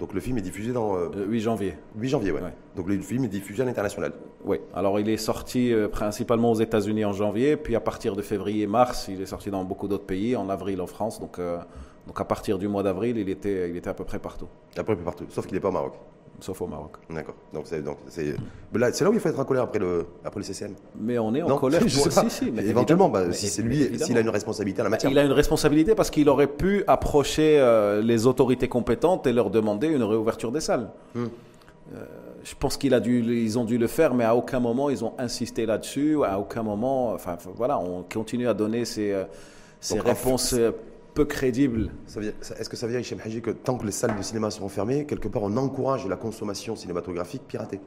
donc 0.00 0.14
le 0.14 0.20
film 0.20 0.38
est 0.38 0.42
diffusé 0.42 0.72
dans 0.72 0.96
euh, 0.96 1.10
Le 1.14 1.26
8 1.26 1.40
janvier. 1.40 1.74
8 1.98 2.08
janvier, 2.08 2.32
ouais. 2.32 2.40
Ouais. 2.40 2.54
Donc 2.74 2.88
le 2.88 2.98
film 3.00 3.24
est 3.24 3.28
diffusé 3.28 3.62
à 3.62 3.66
l'international. 3.66 4.12
Oui, 4.44 4.58
alors 4.74 4.98
il 4.98 5.08
est 5.10 5.18
sorti 5.18 5.72
euh, 5.74 5.88
principalement 5.88 6.50
aux 6.52 6.58
États-Unis 6.58 7.04
en 7.04 7.12
janvier, 7.12 7.58
puis 7.58 7.76
à 7.76 7.80
partir 7.80 8.16
de 8.16 8.22
février-mars, 8.22 9.08
il 9.08 9.20
est 9.20 9.26
sorti 9.26 9.50
dans 9.50 9.62
beaucoup 9.62 9.88
d'autres 9.88 10.06
pays, 10.06 10.36
en 10.36 10.48
avril 10.48 10.80
en 10.80 10.86
France. 10.86 11.20
Donc, 11.20 11.38
euh, 11.38 11.58
donc 12.06 12.18
à 12.18 12.24
partir 12.24 12.58
du 12.58 12.66
mois 12.66 12.82
d'avril, 12.82 13.18
il 13.18 13.28
était, 13.28 13.68
il 13.68 13.76
était 13.76 13.90
à 13.90 13.94
peu 13.94 14.04
près 14.04 14.18
partout, 14.18 14.48
un 14.76 14.84
peu 14.84 14.96
partout, 14.96 15.26
sauf 15.28 15.46
qu'il 15.46 15.54
n'est 15.54 15.60
pas 15.60 15.68
au 15.68 15.72
Maroc. 15.72 15.92
Sauf 16.40 16.60
au 16.62 16.66
Maroc. 16.66 16.92
D'accord. 17.08 17.34
Donc 17.52 17.64
c'est 17.66 17.82
donc 17.82 17.98
c'est 18.08 18.34
là, 18.74 18.90
là 18.90 19.10
où 19.10 19.12
il 19.12 19.20
faut 19.20 19.28
être 19.28 19.38
en 19.38 19.44
colère 19.44 19.64
après 19.64 19.78
le 19.78 20.06
après 20.24 20.40
le 20.40 20.44
CCM. 20.44 20.74
Mais 20.98 21.18
on 21.18 21.34
est 21.34 21.42
en 21.42 21.48
non, 21.48 21.58
colère. 21.58 21.82
je 21.86 21.94
pour- 21.94 22.10
sais 22.10 22.20
pas. 22.22 22.28
Si, 22.28 22.44
si, 22.44 22.50
mais 22.50 22.64
éventuellement, 22.66 23.08
bah, 23.08 23.24
Mais 23.26 23.32
si 23.32 23.48
c'est 23.48 23.62
lui, 23.62 23.98
s'il 23.98 24.16
a 24.16 24.20
une 24.20 24.28
responsabilité 24.28 24.80
en 24.80 24.84
la 24.84 24.90
matière. 24.90 25.10
Il 25.10 25.18
a 25.18 25.24
une 25.24 25.32
responsabilité 25.32 25.94
parce 25.94 26.10
qu'il 26.10 26.28
aurait 26.28 26.46
pu 26.46 26.84
approcher 26.86 27.58
euh, 27.60 28.00
les 28.02 28.26
autorités 28.26 28.68
compétentes 28.68 29.26
et 29.26 29.32
leur 29.32 29.50
demander 29.50 29.88
une 29.88 30.02
réouverture 30.02 30.52
des 30.52 30.60
salles. 30.60 30.90
Hmm. 31.14 31.26
Euh, 31.94 32.04
je 32.42 32.54
pense 32.58 32.76
qu'ils 32.76 32.92
ils 33.06 33.58
ont 33.58 33.64
dû 33.64 33.76
le 33.76 33.86
faire, 33.86 34.14
mais 34.14 34.24
à 34.24 34.34
aucun 34.34 34.60
moment 34.60 34.88
ils 34.88 35.04
ont 35.04 35.12
insisté 35.18 35.66
là-dessus. 35.66 36.24
À 36.24 36.38
aucun 36.38 36.62
moment, 36.62 37.12
enfin 37.12 37.36
voilà, 37.54 37.78
on 37.78 38.02
continue 38.02 38.48
à 38.48 38.54
donner 38.54 38.84
ces, 38.84 39.12
euh, 39.12 39.24
ces 39.80 39.96
Donc, 39.96 40.06
en 40.06 40.08
réponses 40.08 40.54
peu 41.24 41.84
ça- 42.40 42.54
Est-ce 42.58 42.68
que 42.68 42.76
ça 42.76 42.86
veut 42.86 42.92
dire, 42.92 43.00
Hichem 43.00 43.18
Haji, 43.24 43.40
que 43.42 43.50
tant 43.50 43.76
que 43.78 43.86
les 43.86 43.92
salles 43.92 44.16
de 44.16 44.22
cinéma 44.22 44.50
seront 44.50 44.68
fermées, 44.68 45.06
quelque 45.06 45.28
part 45.28 45.42
on 45.42 45.56
encourage 45.56 46.06
la 46.06 46.16
consommation 46.16 46.76
cinématographique 46.76 47.42
piratée 47.46 47.80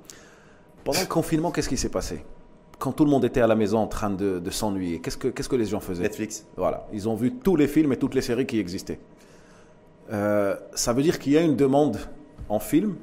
Pendant 0.83 0.99
le 1.01 1.07
confinement, 1.07 1.51
qu'est-ce 1.51 1.69
qui 1.69 1.77
s'est 1.77 1.89
passé? 1.89 2.23
Quand 2.79 2.91
tout 2.91 3.05
le 3.05 3.11
monde 3.11 3.23
était 3.23 3.39
à 3.41 3.47
la 3.47 3.55
maison 3.55 3.77
en 3.79 3.87
train 3.87 4.09
de, 4.09 4.39
de 4.39 4.49
s'ennuyer, 4.49 4.99
qu'est-ce 4.99 5.17
que, 5.17 5.27
qu'est-ce 5.29 5.47
que 5.49 5.55
les 5.55 5.65
gens 5.65 5.79
faisaient? 5.79 6.03
Netflix. 6.03 6.45
Voilà, 6.57 6.87
ils 6.91 7.07
ont 7.07 7.15
vu 7.15 7.31
tous 7.33 7.55
les 7.55 7.67
films 7.67 7.93
et 7.93 7.97
toutes 7.97 8.15
les 8.15 8.21
séries 8.21 8.45
qui 8.45 8.59
existaient. 8.59 8.99
Euh, 10.11 10.55
ça 10.73 10.91
veut 10.93 11.01
dire 11.03 11.19
qu'il 11.19 11.33
y 11.33 11.37
a 11.37 11.41
une 11.41 11.55
demande 11.55 11.97
en 12.49 12.59
film. 12.59 12.95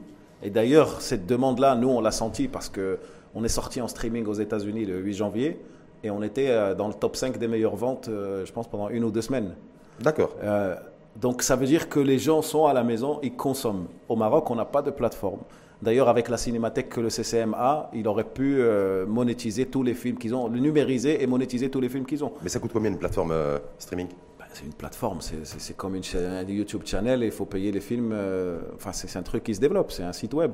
Et 0.42 0.50
d'ailleurs, 0.50 1.00
cette 1.00 1.26
demande-là, 1.26 1.74
nous, 1.76 1.88
on 1.88 2.00
l'a 2.00 2.10
senti 2.10 2.48
parce 2.48 2.68
que 2.68 2.98
on 3.34 3.44
est 3.44 3.48
sorti 3.48 3.80
en 3.80 3.88
streaming 3.88 4.26
aux 4.26 4.34
États-Unis 4.34 4.84
le 4.86 4.98
8 4.98 5.14
janvier 5.14 5.60
et 6.02 6.10
on 6.10 6.22
était 6.22 6.48
euh, 6.48 6.74
dans 6.74 6.88
le 6.88 6.94
top 6.94 7.14
5 7.16 7.38
des 7.38 7.46
meilleures 7.48 7.76
ventes, 7.76 8.08
euh, 8.08 8.44
je 8.44 8.52
pense, 8.52 8.68
pendant 8.68 8.88
une 8.90 9.04
ou 9.04 9.10
deux 9.10 9.22
semaines. 9.22 9.54
D'accord. 10.00 10.34
Euh, 10.42 10.74
donc 11.20 11.42
ça 11.42 11.56
veut 11.56 11.66
dire 11.66 11.88
que 11.88 12.00
les 12.00 12.18
gens 12.18 12.42
sont 12.42 12.66
à 12.66 12.72
la 12.72 12.82
maison, 12.84 13.18
ils 13.22 13.34
consomment. 13.34 13.86
Au 14.08 14.16
Maroc, 14.16 14.50
on 14.50 14.54
n'a 14.54 14.64
pas 14.64 14.82
de 14.82 14.90
plateforme. 14.90 15.40
D'ailleurs, 15.82 16.08
avec 16.08 16.28
la 16.28 16.36
cinémathèque 16.36 16.90
que 16.90 17.00
le 17.00 17.08
CCM 17.08 17.54
a, 17.54 17.90
il 17.94 18.06
aurait 18.06 18.24
pu 18.24 18.56
euh, 18.60 19.06
monétiser 19.06 19.66
tous 19.66 19.82
les 19.82 19.94
films 19.94 20.18
qu'ils 20.18 20.34
ont, 20.34 20.46
le 20.48 20.58
numériser 20.58 21.22
et 21.22 21.26
monétiser 21.26 21.70
tous 21.70 21.80
les 21.80 21.88
films 21.88 22.04
qu'ils 22.04 22.22
ont. 22.22 22.32
Mais 22.42 22.50
ça 22.50 22.58
coûte 22.58 22.70
combien 22.72 22.90
une 22.90 22.98
plateforme 22.98 23.30
euh, 23.32 23.58
streaming? 23.78 24.08
Ben, 24.38 24.44
c'est 24.52 24.64
une 24.66 24.74
plateforme, 24.74 25.20
c'est- 25.22 25.76
comme 25.76 25.94
une 25.96 26.02
chaîne- 26.02 26.30
un 26.32 26.42
YouTube 26.42 26.82
channel 26.84 27.22
et 27.22 27.26
il 27.26 27.32
faut 27.32 27.46
payer 27.46 27.72
les 27.72 27.80
films. 27.80 28.10
euh, 28.12 28.60
enfin, 28.76 28.92
c'est 28.92 29.18
un 29.18 29.22
truc 29.22 29.42
qui 29.42 29.54
se 29.54 29.60
développe, 29.60 29.90
c'est 29.90 30.02
un 30.02 30.12
site 30.12 30.34
web. 30.34 30.52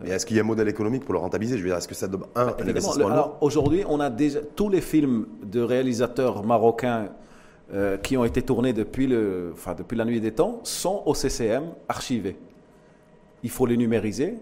Mais 0.00 0.10
est-ce 0.10 0.26
qu'il 0.26 0.36
y 0.36 0.40
a 0.40 0.42
un 0.42 0.46
modèle 0.46 0.68
économique 0.68 1.04
pour 1.04 1.12
le 1.14 1.20
rentabiliser? 1.20 1.56
Je 1.56 1.62
veux 1.62 1.68
dire, 1.68 1.76
est-ce 1.78 1.86
que 1.86 1.94
ça 1.94 2.08
donne 2.08 2.24
un, 2.34 2.48
un 2.48 2.68
investissement 2.68 3.06
alors, 3.08 3.38
Aujourd'hui, 3.42 3.84
on 3.88 4.00
a 4.00 4.10
déjà 4.10 4.40
tous 4.56 4.68
les 4.70 4.80
films 4.80 5.26
de 5.44 5.60
réalisateurs 5.60 6.42
marocains 6.42 7.10
euh, 7.74 7.96
qui 7.96 8.16
ont 8.16 8.24
été 8.24 8.42
tournés 8.42 8.72
depuis, 8.72 9.06
le, 9.06 9.50
enfin, 9.54 9.74
depuis 9.74 9.96
la 9.96 10.04
nuit 10.04 10.20
des 10.20 10.32
temps 10.32 10.60
sont 10.62 11.02
au 11.06 11.14
CCM 11.14 11.64
archivés. 11.88 12.36
Il 13.42 13.50
faut 13.50 13.66
les 13.66 13.76
numériser 13.76 14.34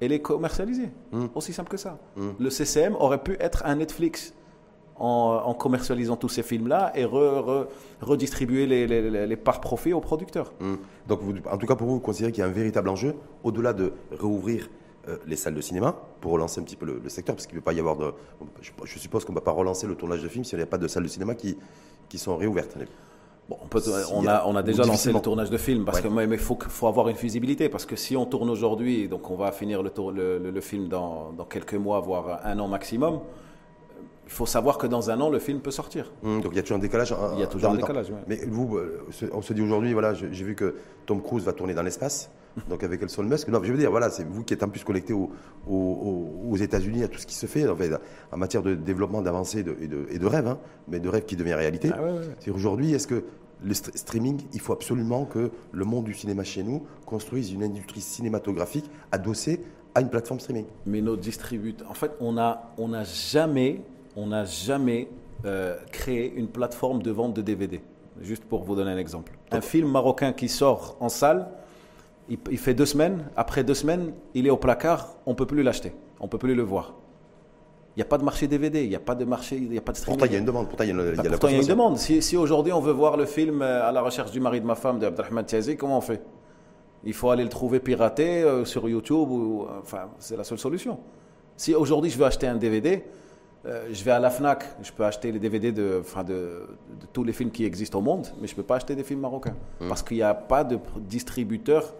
et 0.00 0.08
les 0.08 0.20
commercialiser. 0.20 0.88
Hmm. 1.12 1.26
Aussi 1.34 1.52
simple 1.52 1.70
que 1.70 1.76
ça. 1.76 1.98
Hmm. 2.16 2.30
Le 2.38 2.48
CCM 2.50 2.94
aurait 2.96 3.22
pu 3.22 3.36
être 3.38 3.62
un 3.66 3.76
Netflix 3.76 4.32
en, 4.96 5.42
en 5.44 5.54
commercialisant 5.54 6.16
tous 6.16 6.28
ces 6.28 6.42
films-là 6.42 6.92
et 6.94 7.04
re- 7.04 7.42
re- 7.42 7.66
redistribuer 8.00 8.66
les, 8.66 8.86
les, 8.86 9.10
les- 9.10 9.26
les 9.26 9.36
parts 9.36 9.60
profits 9.60 9.92
aux 9.92 10.00
producteurs. 10.00 10.52
Hum. 10.60 10.78
Donc, 11.06 11.20
vous- 11.22 11.34
en 11.50 11.56
tout 11.58 11.66
cas, 11.66 11.74
pour 11.74 11.86
vous, 11.86 11.94
vous 11.94 12.00
considérez 12.00 12.32
qu'il 12.32 12.40
y 12.40 12.44
a 12.44 12.48
un 12.48 12.52
véritable 12.52 12.88
enjeu, 12.88 13.14
au-delà 13.44 13.72
de 13.72 13.92
réouvrir 14.10 14.68
euh, 15.08 15.16
les 15.26 15.36
salles 15.36 15.54
de 15.54 15.60
cinéma, 15.60 15.96
pour 16.20 16.32
relancer 16.32 16.60
un 16.60 16.64
petit 16.64 16.76
peu 16.76 16.86
le, 16.86 17.00
le 17.02 17.08
secteur, 17.08 17.34
parce 17.34 17.46
qu'il 17.46 17.54
ne 17.56 17.60
peut 17.60 17.64
pas 17.64 17.72
y 17.72 17.80
avoir 17.80 17.96
de. 17.96 18.12
Je, 18.60 18.70
je 18.84 18.98
suppose 18.98 19.24
qu'on 19.24 19.32
ne 19.32 19.38
va 19.38 19.42
pas 19.44 19.50
relancer 19.52 19.86
le 19.86 19.94
tournage 19.94 20.22
de 20.22 20.28
films 20.28 20.44
s'il 20.44 20.58
n'y 20.58 20.62
a 20.62 20.66
pas 20.66 20.78
de 20.78 20.88
salles 20.88 21.02
de 21.04 21.08
cinéma 21.08 21.34
qui, 21.34 21.56
qui 22.08 22.18
sont 22.18 22.36
réouvertes. 22.36 22.76
Bon, 23.48 23.56
on, 23.62 23.66
peut- 23.66 23.80
Si, 23.80 23.90
on, 24.12 24.26
a, 24.28 24.44
on 24.46 24.54
a 24.54 24.62
déjà 24.62 24.84
lancé 24.84 25.12
le 25.12 25.20
tournage 25.20 25.50
de 25.50 25.56
films 25.58 25.84
parce 25.84 25.98
Ouais. 26.00 26.08
que 26.08 26.12
mais 26.14 26.24
il 26.24 26.38
faut, 26.38 26.56
faut 26.68 26.86
avoir 26.86 27.08
une 27.08 27.16
visibilité 27.16 27.68
parce 27.68 27.84
que 27.84 27.96
si 27.96 28.16
on 28.16 28.24
tourne 28.24 28.48
aujourd'hui, 28.50 29.08
donc 29.08 29.28
on 29.30 29.34
va 29.36 29.50
finir 29.50 29.82
le, 29.82 29.90
tour- 29.90 30.12
le, 30.12 30.38
le- 30.38 30.50
le 30.52 30.60
film 30.60 30.88
dans, 30.88 31.32
dans 31.32 31.44
quelques 31.46 31.74
mois, 31.74 31.98
voire 32.00 32.40
un 32.44 32.58
an 32.60 32.68
maximum. 32.68 33.20
Il 34.26 34.32
faut 34.32 34.46
savoir 34.46 34.78
que 34.78 34.86
dans 34.86 35.10
un 35.10 35.20
an, 35.20 35.28
le 35.28 35.40
film 35.40 35.58
peut 35.58 35.72
sortir. 35.72 36.12
Hum, 36.22 36.40
donc, 36.40 36.52
il 36.52 36.56
y 36.56 36.58
a 36.60 36.62
toujours 36.62 36.76
un 36.76 36.80
décalage. 36.80 37.12
Il 37.34 37.40
y 37.40 37.42
a 37.42 37.48
toujours 37.48 37.70
un 37.72 37.74
décalage. 37.74 38.10
ouais. 38.10 38.18
Mais 38.28 38.38
vous, 38.46 38.76
euh, 38.76 39.04
on 39.32 39.42
se 39.42 39.52
dit 39.52 39.62
aujourd'hui, 39.62 39.92
voilà, 39.92 40.14
j'ai 40.14 40.44
vu 40.44 40.54
que 40.54 40.76
Tom 41.06 41.20
Cruise 41.20 41.42
va 41.44 41.52
tourner 41.52 41.74
dans 41.74 41.82
l'espace, 41.82 42.30
donc 42.68 42.82
avec 42.82 43.02
Elon 43.02 43.24
Musk. 43.28 43.48
Non, 43.48 43.60
je 43.62 43.72
veux 43.72 43.78
dire, 43.78 43.90
voilà, 43.90 44.10
c'est 44.10 44.24
vous 44.24 44.42
qui 44.44 44.54
êtes 44.54 44.62
en 44.62 44.68
plus 44.68 44.82
connecté 44.84 45.12
au- 45.12 45.30
au- 45.66 45.72
au- 45.74 46.50
aux 46.52 46.56
États-Unis 46.56 47.02
à 47.04 47.08
tout 47.08 47.18
ce 47.18 47.26
qui 47.26 47.34
se 47.34 47.46
fait 47.46 47.68
en, 47.68 47.76
fait, 47.76 47.90
en 48.32 48.36
matière 48.36 48.62
de 48.62 48.74
développement, 48.74 49.22
d'avancée 49.22 49.60
et 49.60 49.62
de, 49.62 49.76
et 49.80 49.86
de, 49.88 50.06
et 50.10 50.18
de 50.18 50.26
rêve, 50.26 50.46
hein, 50.48 50.58
mais 50.88 51.00
de 51.00 51.08
rêve 51.08 51.24
qui 51.24 51.36
devient 51.36 51.54
réalité. 51.54 51.90
Ah 51.94 52.02
ouais, 52.02 52.10
ouais. 52.12 52.24
C'est 52.40 52.50
aujourd'hui, 52.50 52.92
est-ce 52.92 53.06
que 53.06 53.24
le 53.62 53.72
st- 53.74 53.96
streaming, 53.96 54.40
il 54.54 54.60
faut 54.60 54.72
absolument 54.72 55.24
que 55.26 55.50
le 55.72 55.84
monde 55.84 56.04
du 56.04 56.14
cinéma 56.14 56.44
chez 56.44 56.62
nous 56.62 56.82
construise 57.06 57.52
une 57.52 57.62
industrie 57.62 58.00
cinématographique 58.00 58.90
adossée 59.12 59.60
à 59.94 60.00
une 60.00 60.08
plateforme 60.08 60.40
streaming? 60.40 60.64
Mais 60.86 61.00
nos 61.02 61.16
distributeurs, 61.16 61.90
en 61.90 61.94
fait, 61.94 62.12
on 62.20 62.32
n'a 62.32 62.70
on 62.78 62.92
a 62.94 63.04
jamais, 63.04 63.82
on 64.16 64.28
n'a 64.28 64.44
jamais 64.44 65.08
euh, 65.44 65.76
créé 65.92 66.32
une 66.34 66.48
plateforme 66.48 67.02
de 67.02 67.10
vente 67.10 67.34
de 67.34 67.42
DVD. 67.42 67.80
Juste 68.20 68.44
pour 68.44 68.64
vous 68.64 68.74
donner 68.74 68.90
un 68.90 68.98
exemple. 68.98 69.32
Un 69.50 69.60
film 69.62 69.90
marocain 69.90 70.32
qui 70.34 70.48
sort 70.48 70.96
en 71.00 71.08
salle, 71.08 71.48
il, 72.30 72.38
il 72.50 72.58
fait 72.58 72.74
deux 72.74 72.86
semaines. 72.86 73.24
Après 73.36 73.64
deux 73.64 73.74
semaines, 73.74 74.12
il 74.34 74.46
est 74.46 74.50
au 74.50 74.56
placard. 74.56 75.16
On 75.26 75.34
peut 75.34 75.46
plus 75.46 75.62
l'acheter. 75.62 75.92
On 76.20 76.28
peut 76.28 76.38
plus 76.38 76.54
le 76.54 76.62
voir. 76.62 76.94
Il 77.96 77.98
n'y 77.98 78.02
a 78.02 78.06
pas 78.06 78.18
de 78.18 78.24
marché 78.24 78.46
DVD. 78.46 78.82
Il 78.84 78.88
n'y 78.88 78.94
a 78.96 79.00
pas 79.00 79.14
de 79.14 79.24
marché. 79.24 79.56
Il 79.56 79.68
n'y 79.68 79.76
a 79.78 79.80
pas 79.80 79.92
de 79.92 79.96
streaming. 79.98 80.18
Pourtant, 80.18 80.30
il 80.30 80.34
y 80.34 80.36
a 80.36 80.38
une 80.38 80.44
demande, 80.46 80.68
pourtant, 80.68 80.84
il 80.84 80.88
y 80.88 80.90
a, 80.90 80.94
une- 80.94 81.00
il 81.00 81.06
y 81.08 81.12
a 81.12 81.16
Bah, 81.16 81.22
la 81.24 81.30
pourtant, 81.30 81.48
il 81.48 81.50
y 81.50 81.54
a 81.54 81.56
une 81.56 81.62
consommation. 81.62 81.74
demande. 81.84 81.98
Si, 81.98 82.22
si 82.22 82.36
aujourd'hui 82.36 82.72
on 82.72 82.80
veut 82.80 82.92
voir 82.92 83.16
le 83.16 83.26
film 83.26 83.62
euh, 83.62 83.86
À 83.88 83.92
la 83.92 84.00
recherche 84.00 84.30
du 84.30 84.40
mari 84.40 84.60
de 84.60 84.66
ma 84.66 84.76
femme 84.76 84.98
de 85.00 85.06
Abdelrahman 85.06 85.44
Tiazi, 85.44 85.76
comment 85.76 85.98
on 85.98 86.00
fait? 86.00 86.22
Il 87.04 87.14
faut 87.14 87.30
aller 87.30 87.42
le 87.42 87.48
trouver 87.48 87.80
piraté 87.80 88.42
euh, 88.42 88.64
sur 88.64 88.88
YouTube. 88.88 89.28
Ou, 89.30 89.66
enfin, 89.82 90.08
c'est 90.18 90.36
la 90.36 90.44
seule 90.44 90.58
solution. 90.58 90.98
Si 91.56 91.74
aujourd'hui 91.74 92.10
je 92.10 92.16
veux 92.18 92.24
acheter 92.26 92.46
un 92.46 92.54
DVD, 92.56 93.02
euh, 93.66 93.88
je 93.92 94.04
vais 94.04 94.12
à 94.12 94.18
la 94.20 94.30
Fnac, 94.30 94.64
je 94.82 94.92
peux 94.92 95.04
acheter 95.04 95.32
les 95.32 95.38
DVD 95.38 95.72
de, 95.72 95.98
enfin, 96.00 96.22
de, 96.24 96.32
de 96.32 97.06
tous 97.12 97.24
les 97.24 97.32
films 97.34 97.50
qui 97.50 97.64
existent 97.66 97.98
au 97.98 98.02
monde, 98.02 98.28
mais 98.40 98.46
je 98.46 98.52
ne 98.52 98.56
peux 98.56 98.62
pas 98.62 98.76
acheter 98.76 98.94
des 98.94 99.04
films 99.04 99.20
marocains. 99.20 99.56
Parce 99.88 100.02
qu'il 100.02 100.16
n'y 100.18 100.22
a 100.22 100.32
pas 100.32 100.62
de 100.64 100.78
distributeurs 101.00 101.92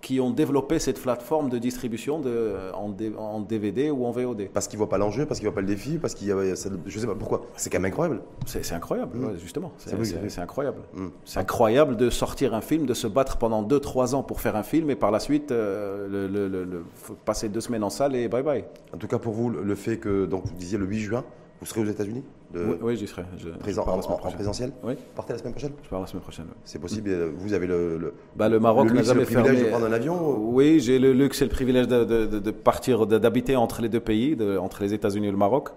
qui 0.00 0.18
ont 0.18 0.30
développé 0.30 0.78
cette 0.78 1.00
plateforme 1.00 1.50
de 1.50 1.58
distribution 1.58 2.18
de, 2.20 2.54
en, 2.74 3.40
DVD 3.40 3.90
ou 3.90 4.06
en 4.06 4.10
VOD. 4.12 4.48
Parce 4.52 4.66
qu'ils 4.66 4.76
ne 4.76 4.80
voient 4.80 4.88
pas 4.88 4.96
l'enjeu, 4.98 5.26
parce 5.26 5.38
qu'ils 5.40 5.46
ne 5.46 5.50
voient 5.50 5.56
pas 5.56 5.60
le 5.60 5.66
défi, 5.66 5.98
parce 5.98 6.14
qu'il 6.14 6.28
y 6.28 6.32
a. 6.32 6.56
ça- 6.56 6.70
Je 6.86 6.98
sais 6.98 7.06
pas 7.06 7.14
pourquoi. 7.14 7.42
C'est 7.56 7.68
quand 7.70 7.78
même 7.80 7.90
incroyable. 7.90 8.22
C'est 8.46 8.72
incroyable, 8.72 9.18
Mm. 9.18 9.24
ouais, 9.24 9.32
justement. 9.38 9.72
C'est 9.76 10.40
incroyable. 10.40 10.78
Mm. 10.94 11.06
C'est 11.24 11.38
incroyable 11.40 11.96
de 11.96 12.08
sortir 12.10 12.54
un 12.54 12.60
film, 12.62 12.86
de 12.86 12.94
se 12.94 13.06
battre 13.06 13.36
pendant 13.36 13.62
2-3 13.62 14.14
ans 14.14 14.22
pour 14.22 14.40
faire 14.40 14.56
un 14.56 14.62
film 14.62 14.88
et 14.90 14.96
par 14.96 15.10
la 15.10 15.20
suite, 15.20 15.52
euh, 15.52 16.08
le, 16.08 16.26
le- 16.28 16.48
le- 16.48 16.64
le- 16.64 16.84
faut 16.94 17.14
passer 17.24 17.48
deux 17.50 17.60
semaines 17.60 17.84
en 17.84 17.90
salle 17.90 18.14
et 18.16 18.28
bye 18.28 18.42
bye. 18.42 18.64
En 18.94 18.96
tout 18.98 19.06
cas, 19.06 19.18
pour 19.18 19.34
vous, 19.34 19.50
le 19.50 19.62
le 19.62 19.74
fait 19.74 19.98
que, 19.98 20.24
donc, 20.26 20.44
vous 20.46 20.54
disiez 20.54 20.78
le 20.78 20.86
8 20.86 21.00
juin, 21.00 21.24
vous 21.60 21.66
serez 21.66 21.82
aux 21.82 21.84
États-Unis? 21.84 22.24
De- 22.52 22.64
oui, 22.64 22.76
oui, 22.82 22.96
j'y 22.96 23.06
serai. 23.06 23.22
Je, 23.38 23.48
présent, 23.50 23.84
je 23.84 23.90
en, 23.90 23.98
en- 24.00 24.26
en 24.26 24.30
présentiel 24.32 24.72
Oui, 24.82 24.94
Vous 24.94 25.14
partez 25.14 25.32
la 25.34 25.38
semaine 25.38 25.52
prochaine 25.52 25.72
je 25.82 25.88
pars 25.88 26.00
la 26.00 26.06
semaine 26.06 26.22
prochaine. 26.22 26.46
oui. 26.48 26.54
C'est 26.64 26.78
possible, 26.80 27.10
euh, 27.10 27.30
vous 27.36 27.52
avez 27.52 27.66
le, 27.66 27.96
le, 27.98 28.14
Bah, 28.36 28.48
le 28.48 28.58
Maroc 28.60 28.90
n'a 28.92 29.02
jamais 29.02 29.20
le 29.20 29.26
privilège 29.26 29.46
fermé. 29.54 29.64
de 29.64 29.70
prendre 29.70 29.86
un 29.86 29.92
avion 29.92 30.36
Oui, 30.38 30.80
j'ai 30.80 30.98
le 30.98 31.12
luxe 31.12 31.40
et 31.42 31.44
le 31.44 31.50
privilège 31.50 31.86
de, 31.88 32.04
de- 32.04 32.50
partir, 32.50 33.06
d'habiter 33.06 33.56
entre 33.56 33.80
les 33.82 33.88
deux 33.88 34.00
pays, 34.00 34.36
de- 34.36 34.58
entre 34.58 34.82
les 34.82 34.92
États-Unis 34.94 35.28
et 35.28 35.30
le 35.30 35.36
Maroc. 35.36 35.68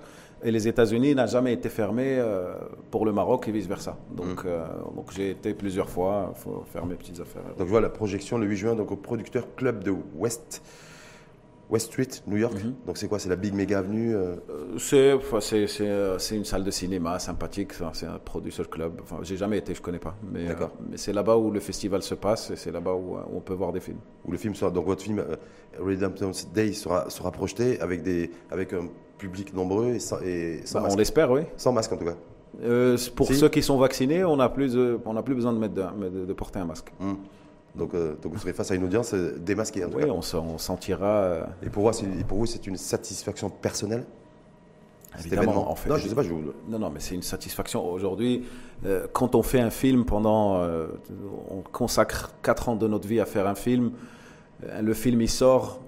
Et 0.45 0.51
les 0.51 0.67
États-Unis 0.67 1.15
n'a 1.15 1.25
jamais 1.25 1.53
été 1.53 1.69
fermé 1.69 2.17
euh, 2.19 2.55
pour 2.91 3.05
le 3.05 3.13
Maroc 3.13 3.47
et 3.47 3.51
vice 3.51 3.65
versa. 3.67 3.95
Donc, 4.13 4.43
Mm. 4.43 4.47
euh, 4.47 4.65
donc 4.95 5.11
j'ai 5.15 5.29
été 5.29 5.53
plusieurs 5.53 5.89
fois. 5.89 6.33
Il 6.35 6.39
faut 6.41 6.63
faire 6.73 6.85
mes 6.85 6.95
petites 6.95 7.19
affaires. 7.21 7.43
Donc 7.57 7.67
je 7.67 7.71
vois 7.71 7.79
la 7.79 7.87
projection 7.89 8.37
le 8.37 8.45
8 8.47 8.55
juin 8.57 8.75
donc 8.75 8.91
au 8.91 8.97
producteur 8.97 9.55
club 9.55 9.83
de 9.85 9.93
West 10.17 10.61
West 11.73 11.87
Street, 11.91 12.07
New 12.27 12.37
York. 12.37 12.53
Mhm. 12.53 12.73
Donc 12.85 12.97
c'est 12.97 13.07
quoi? 13.07 13.17
C'est 13.19 13.29
la 13.29 13.35
Big 13.35 13.53
Mega 13.53 13.79
Avenue 13.79 14.15
euh, 14.15 14.35
Euh, 14.49 14.77
C'est, 15.67 15.87
euh, 15.87 16.17
c'est 16.19 16.35
une 16.35 16.45
salle 16.45 16.63
de 16.63 16.71
cinéma 16.71 17.17
sympathique, 17.19 17.71
c'est 17.93 18.05
un 18.05 18.19
producer 18.19 18.63
club. 18.69 18.99
Enfin, 19.01 19.17
j'ai 19.23 19.37
jamais 19.37 19.57
été, 19.57 19.73
je 19.73 19.81
connais 19.81 19.99
pas. 20.07 20.15
Mais, 20.31 20.49
euh, 20.49 20.53
c'est 20.95 21.13
là-bas 21.13 21.35
où 21.37 21.49
le 21.51 21.59
festival 21.59 22.01
se 22.03 22.15
passe 22.15 22.51
et 22.51 22.55
c'est 22.55 22.71
là-bas 22.71 22.93
où, 22.93 23.15
où 23.15 23.37
on 23.37 23.41
peut 23.41 23.55
voir 23.55 23.71
des 23.73 23.79
films. 23.79 23.99
où 24.25 24.31
le 24.31 24.37
film 24.37 24.53
sera 24.55 24.69
donc 24.71 24.85
votre 24.85 25.03
film 25.03 25.19
euh, 25.19 25.35
Redemption 25.79 26.31
Day 26.53 26.73
sera 26.73 27.09
sera 27.09 27.31
projeté 27.31 27.79
avec 27.81 28.03
des 28.03 28.29
avec 28.51 28.73
un 28.73 28.87
public 29.17 29.53
nombreux 29.53 29.87
et 29.95 29.99
sans, 29.99 30.19
et 30.21 30.61
sans 30.65 30.75
Bah, 30.79 30.81
on 30.81 30.83
masque. 30.87 30.97
l'espère, 30.99 31.31
oui. 31.31 31.41
Sans 31.57 31.71
masque 31.71 31.91
en 31.93 31.97
tout 31.97 32.05
cas. 32.05 32.15
Euh, 32.63 32.97
pour 33.15 33.27
Si. 33.27 33.35
ceux 33.35 33.49
qui 33.49 33.63
sont 33.63 33.77
vaccinés, 33.79 34.23
on 34.23 34.37
n'a 34.37 34.49
plus, 34.49 34.77
on 35.05 35.13
besoin 35.33 35.53
de, 35.53 35.57
mettre 35.57 35.73
de, 35.73 36.09
de- 36.09 36.25
de 36.25 36.33
porter 36.33 36.59
un 36.59 36.65
masque. 36.65 36.93
Hmm. 36.99 37.13
Donc 37.75 37.93
euh, 37.95 38.15
donc 38.21 38.33
vous 38.33 38.39
serez 38.39 38.53
face 38.53 38.69
à 38.71 38.75
une 38.75 38.83
audience 38.83 39.13
euh, 39.13 39.35
démasquée 39.39 39.83
en 39.85 39.89
Oui, 39.89 40.03
on, 40.09 40.19
on 40.37 40.57
sentira. 40.57 41.07
euh, 41.07 41.43
Et 41.63 41.69
pour 41.69 41.91
vous 42.37 42.45
c'est 42.45 42.67
une 42.67 42.77
satisfaction 42.77 43.49
personnelle 43.49 44.05
Évidemment, 45.19 45.69
en 45.69 45.75
fait. 45.75 45.89
non 45.89 45.97
je 45.97 46.07
sais 46.07 46.15
pas 46.15 46.23
je 46.23 46.33
vous 46.33 46.41
Non, 46.67 46.79
non, 46.79 46.89
mais 46.89 46.99
c'est 46.99 47.13
une 47.13 47.21
satisfaction. 47.21 47.85
Aujourd'hui, 47.87 48.45
euh, 48.85 49.05
quand 49.13 49.35
on 49.35 49.43
fait 49.43 49.59
un 49.59 49.69
film 49.69 50.05
pendant. 50.05 50.61
euh, 50.63 50.87
on 51.51 51.61
consacre 51.61 52.31
4 52.41 52.69
ans 52.69 52.75
de 52.75 52.87
notre 52.87 53.07
vie 53.07 53.19
à 53.19 53.25
faire 53.25 53.45
un 53.47 53.53
film, 53.55 53.91
le 54.81 54.93
film 54.95 55.21
il 55.21 55.29
sort, 55.29 55.81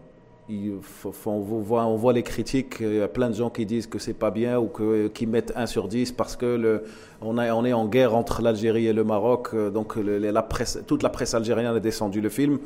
il 0.50 0.74
faut- 0.82 1.12
faut- 1.12 1.32
on, 1.32 1.40
voit, 1.40 1.86
on 1.86 1.96
voit 1.96 2.14
les 2.14 2.22
critiques, 2.24 2.78
il 2.80 2.96
y 2.96 3.02
a 3.02 3.08
plein 3.08 3.30
de 3.30 3.36
gens 3.36 3.50
qui 3.50 3.66
disent 3.66 3.88
que 3.88 3.98
c'est 4.00 4.14
pas 4.14 4.30
bien 4.32 4.60
ou 4.60 4.68
que, 4.68 5.08
qui 5.08 5.26
mettent 5.26 5.54
1 5.56 5.66
sur 5.66 5.88
10 5.88 6.12
parce 6.12 6.36
que 6.36 6.46
le, 6.46 6.84
on, 7.22 7.38
a- 7.38 7.52
on 7.54 7.66
est 7.66 7.74
en 7.74 7.88
guerre 7.88 8.16
entre 8.16 8.42
l'Algérie 8.42 8.86
et 8.88 8.94
le 8.94 9.04
Maroc, 9.04 9.50
euh, 9.54 9.70
donc 9.72 9.96
le- 9.96 10.20
la 10.20 10.44
presse, 10.44 10.80
toute 10.86 11.02
la 11.04 11.10
presse 11.10 11.34
algérienne 11.34 11.76
a 11.76 11.80
descendu 11.80 12.22
le 12.22 12.30
film. 12.30 12.60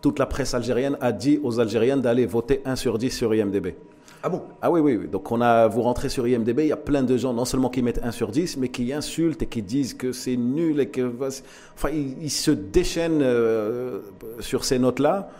Toute 0.00 0.18
la 0.18 0.26
presse 0.26 0.52
algérienne 0.54 0.96
a 1.00 1.12
dit 1.12 1.40
aux 1.42 1.58
Algériens 1.60 1.96
d'aller 1.96 2.26
voter 2.26 2.60
1 2.64 2.76
sur 2.76 2.98
10 2.98 3.10
sur 3.10 3.34
IMDB. 3.34 3.74
Ah 4.22 4.28
bon? 4.28 4.42
Ah 4.62 4.70
oui, 4.70 4.80
oui, 4.80 4.96
oui. 4.96 5.08
Donc 5.08 5.30
on 5.32 5.40
a, 5.40 5.66
vous 5.66 5.82
rentrez 5.82 6.08
sur 6.08 6.26
IMDB, 6.28 6.60
il 6.60 6.68
y 6.68 6.72
a 6.72 6.76
plein 6.76 7.02
de 7.02 7.16
gens, 7.16 7.32
non 7.34 7.44
seulement 7.44 7.68
qui 7.68 7.82
mettent 7.82 8.00
1 8.02 8.10
sur 8.10 8.30
10, 8.30 8.56
mais 8.58 8.68
qui 8.68 8.92
insultent 8.92 9.42
et 9.42 9.46
qui 9.46 9.60
disent 9.62 9.92
que 9.94 10.12
c'est 10.12 10.36
nul 10.36 10.78
et 10.80 10.86
que. 10.88 11.10
Enfin, 11.74 11.88
ils, 11.92 12.14
ils 12.22 12.30
se 12.30 12.50
déchaînent 12.50 13.20
euh, 13.22 14.00
sur 14.40 14.64
ces 14.64 14.78
notes-là. 14.78 15.30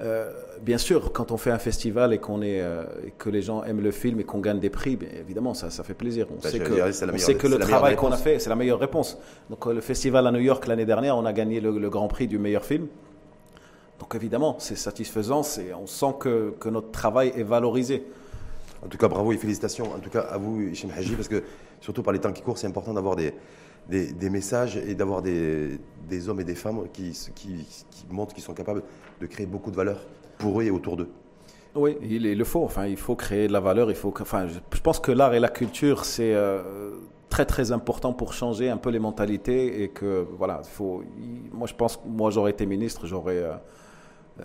Euh, 0.00 0.32
bien 0.62 0.78
sûr, 0.78 1.12
quand 1.12 1.32
on 1.32 1.36
fait 1.36 1.50
un 1.50 1.58
festival 1.58 2.12
et, 2.14 2.18
qu'on 2.18 2.40
est, 2.40 2.60
euh, 2.62 2.84
que 3.18 3.28
les 3.28 3.42
gens 3.42 3.62
aiment 3.64 3.82
le 3.82 3.90
film 3.90 4.20
et 4.20 4.24
qu'on 4.24 4.38
gagne 4.40 4.58
des 4.58 4.70
prix, 4.70 4.96
bien 4.96 5.08
évidemment, 5.20 5.52
ça, 5.54 5.70
ça 5.70 5.84
fait 5.84 5.94
plaisir. 5.94 6.26
On 6.30 6.36
Bah, 6.42 6.48
sait 6.48 6.58
que, 6.58 6.72
on 6.72 7.18
sait 7.18 7.34
le 7.48 7.58
travail 7.58 7.94
qu'on 7.96 8.10
a 8.10 8.16
fait, 8.16 8.38
c'est 8.38 8.48
la 8.48 8.56
meilleure 8.56 8.80
réponse. 8.80 9.18
Donc 9.50 9.66
euh, 9.66 9.74
le 9.74 9.80
festival 9.82 10.26
à 10.26 10.32
New 10.32 10.40
York 10.40 10.66
l'année 10.66 10.86
dernière, 10.86 11.16
on 11.16 11.26
a 11.26 11.32
gagné 11.32 11.60
le, 11.60 11.78
le 11.78 11.90
grand 11.90 12.08
prix 12.08 12.26
du 12.26 12.38
meilleur 12.38 12.64
film. 12.64 12.86
Donc 14.00 14.14
évidemment, 14.14 14.56
c'est 14.58 14.76
satisfaisant, 14.76 15.42
c'est- 15.42 15.72
on 15.74 15.86
sent 15.86 16.14
que, 16.18 16.54
que 16.58 16.68
notre 16.70 16.90
travail 16.90 17.32
est 17.36 17.44
valorisé. 17.44 18.04
En 18.84 18.88
tout 18.88 18.98
cas, 18.98 19.08
bravo 19.08 19.30
et 19.32 19.36
félicitations. 19.36 19.92
En 19.94 19.98
tout 20.00 20.10
cas, 20.10 20.20
à 20.22 20.38
vous, 20.38 20.60
Hichem 20.62 20.90
Haji, 20.96 21.14
parce 21.14 21.28
que 21.28 21.42
surtout 21.82 22.02
par 22.02 22.14
les 22.14 22.18
temps 22.20 22.32
qui 22.32 22.40
courent, 22.42 22.56
c'est 22.56 22.66
important 22.66 22.94
d'avoir 22.94 23.16
des, 23.16 23.34
des, 23.90 24.12
des 24.12 24.30
messages 24.30 24.76
et 24.78 24.94
d'avoir 24.94 25.20
des, 25.20 25.78
des 26.08 26.28
hommes 26.30 26.40
et 26.40 26.44
des 26.44 26.54
femmes 26.54 26.84
qui, 26.92 27.10
qui, 27.34 27.66
qui 27.90 28.06
montrent 28.10 28.32
qu'ils 28.34 28.42
sont 28.44 28.54
capables 28.54 28.82
de 29.20 29.26
créer 29.26 29.44
beaucoup 29.46 29.70
de 29.70 29.76
valeur 29.76 29.98
pour 30.38 30.60
eux 30.60 30.64
et 30.64 30.70
autour 30.70 30.96
d'eux. 30.96 31.10
Oui, 31.74 31.96
il, 32.02 32.24
il 32.26 32.38
le 32.38 32.44
faut. 32.44 32.64
Enfin, 32.64 32.86
il 32.86 32.96
faut 32.96 33.16
créer 33.16 33.48
de 33.48 33.52
la 33.52 33.60
valeur. 33.60 33.90
Il 33.90 33.96
faut. 33.96 34.10
que- 34.10 34.22
Enfin, 34.22 34.46
je, 34.46 34.80
pense 34.80 34.98
que 35.00 35.10
l'art 35.12 35.34
et 35.34 35.40
la 35.40 35.48
culture, 35.48 36.04
c'est 36.04 36.34
euh, 36.34 36.92
très 37.30 37.46
très 37.46 37.72
important 37.72 38.12
pour 38.12 38.34
changer 38.34 38.68
un 38.68 38.76
peu 38.76 38.90
les 38.90 38.98
mentalités 38.98 39.82
et 39.82 39.88
que 39.88 40.26
voilà, 40.38 40.60
il 40.62 40.68
faut. 40.68 41.02
il- 41.18 41.50
moi, 41.56 41.66
je 41.66 41.74
pense, 41.74 41.96
que 41.96 42.02
moi, 42.06 42.30
j'aurais 42.30 42.50
été 42.50 42.66
ministre, 42.66 43.06
j'aurais 43.06 43.38
euh, 43.38 43.52
euh, 44.40 44.44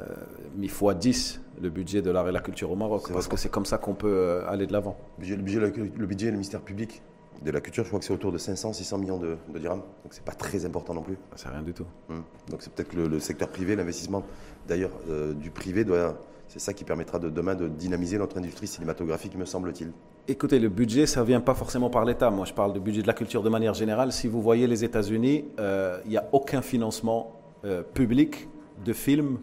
mis 0.56 0.70
fois 0.70 0.94
10 0.94 1.42
le 1.62 1.70
budget 1.70 2.02
de 2.02 2.12
l'art 2.12 2.28
et 2.30 2.32
la 2.32 2.40
culture 2.40 2.72
au 2.72 2.76
Maroc 2.78 3.02
parce 3.12 3.26
vrai. 3.26 3.30
que 3.36 3.38
c'est 3.38 3.50
comme 3.50 3.66
ça 3.66 3.78
qu'on 3.78 3.94
peut 3.96 4.42
aller 4.48 4.66
de 4.66 4.72
l'avant. 4.74 4.96
Le 5.20 5.36
budget, 5.36 5.36
le 5.36 5.70
budget, 5.70 5.92
le 5.98 6.06
budget 6.06 6.26
du 6.28 6.32
ministère 6.34 6.62
public 6.62 7.02
de 7.44 7.52
la 7.52 7.62
culture, 7.62 7.84
je 7.84 7.90
crois 7.90 8.00
que 8.00 8.06
c'est 8.06 8.14
autour 8.14 8.32
de 8.32 8.38
500-600 8.38 9.00
millions 9.00 9.18
de, 9.18 9.38
de 9.54 9.60
dirhams. 9.60 9.80
Donc, 9.80 10.12
c'est 10.12 10.24
pas 10.24 10.34
très 10.34 10.66
important 10.66 10.94
non 10.94 11.02
plus. 11.02 11.18
C'est 11.36 11.50
rien 11.50 11.62
du 11.62 11.74
tout. 11.74 11.86
Hum. 12.10 12.24
Donc, 12.50 12.62
c'est 12.62 12.72
peut-être 12.72 12.90
que 12.90 12.98
le, 12.98 13.08
le 13.08 13.20
secteur 13.20 13.50
privé, 13.50 13.76
l'investissement 13.76 14.24
d'ailleurs 14.68 14.92
euh, 15.10 15.34
du 15.34 15.50
privé 15.52 15.84
doit, 15.84 16.18
c'est 16.48 16.60
ça 16.60 16.74
qui 16.74 16.84
permettra 16.84 17.20
de, 17.20 17.30
demain 17.30 17.56
de 17.56 17.68
dynamiser 17.68 18.18
notre 18.18 18.38
industrie 18.38 18.68
cinématographique, 18.68 19.36
me 19.36 19.46
semble-t-il. 19.46 19.92
Écoutez, 20.28 20.60
le 20.60 20.70
budget, 20.70 21.06
ça 21.06 21.22
ne 21.22 21.26
vient 21.26 21.40
pas 21.40 21.54
forcément 21.54 21.90
par 21.90 22.04
l'État. 22.04 22.30
Moi, 22.30 22.46
je 22.46 22.54
parle 22.54 22.74
du 22.74 22.80
budget 22.80 23.02
de 23.02 23.08
la 23.08 23.14
culture 23.14 23.44
de 23.44 23.50
manière 23.50 23.74
générale. 23.74 24.12
Si 24.12 24.28
vous 24.28 24.42
voyez 24.42 24.68
les 24.68 24.84
États-Unis, 24.84 25.46
euh, 25.60 26.00
il 26.06 26.12
n'y 26.12 26.18
a 26.18 26.28
aucun 26.32 26.62
financement 26.62 27.34
euh, 27.66 27.82
public 27.82 28.48
de 28.84 28.94
films 28.94 29.40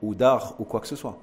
ou 0.00 0.14
d'art 0.14 0.54
ou 0.58 0.64
quoi 0.64 0.80
que 0.80 0.86
ce 0.86 0.96
soit. 0.96 1.18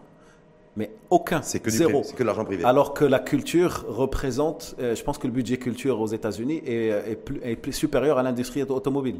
Mais 0.80 0.92
aucun. 1.10 1.42
C'est 1.42 1.60
que 1.60 1.70
zéro. 1.70 2.04
C'est 2.06 2.16
que 2.16 2.24
l'argent 2.24 2.46
privé. 2.46 2.64
Alors 2.64 2.94
que 2.94 3.04
la 3.04 3.20
culture 3.20 3.84
représente, 3.90 4.76
euh, 4.80 4.96
je 4.96 5.04
pense 5.04 5.18
que 5.18 5.28
le 5.28 5.34
budget 5.34 5.58
culture 5.58 6.00
aux 6.00 6.08
États-Unis 6.08 6.62
est, 6.66 7.18
plus, 7.18 7.42
est 7.44 7.58
plus 7.58 7.74
supérieur 7.74 8.18
à 8.18 8.24
l'industrie 8.24 8.64
automobile. 8.64 9.18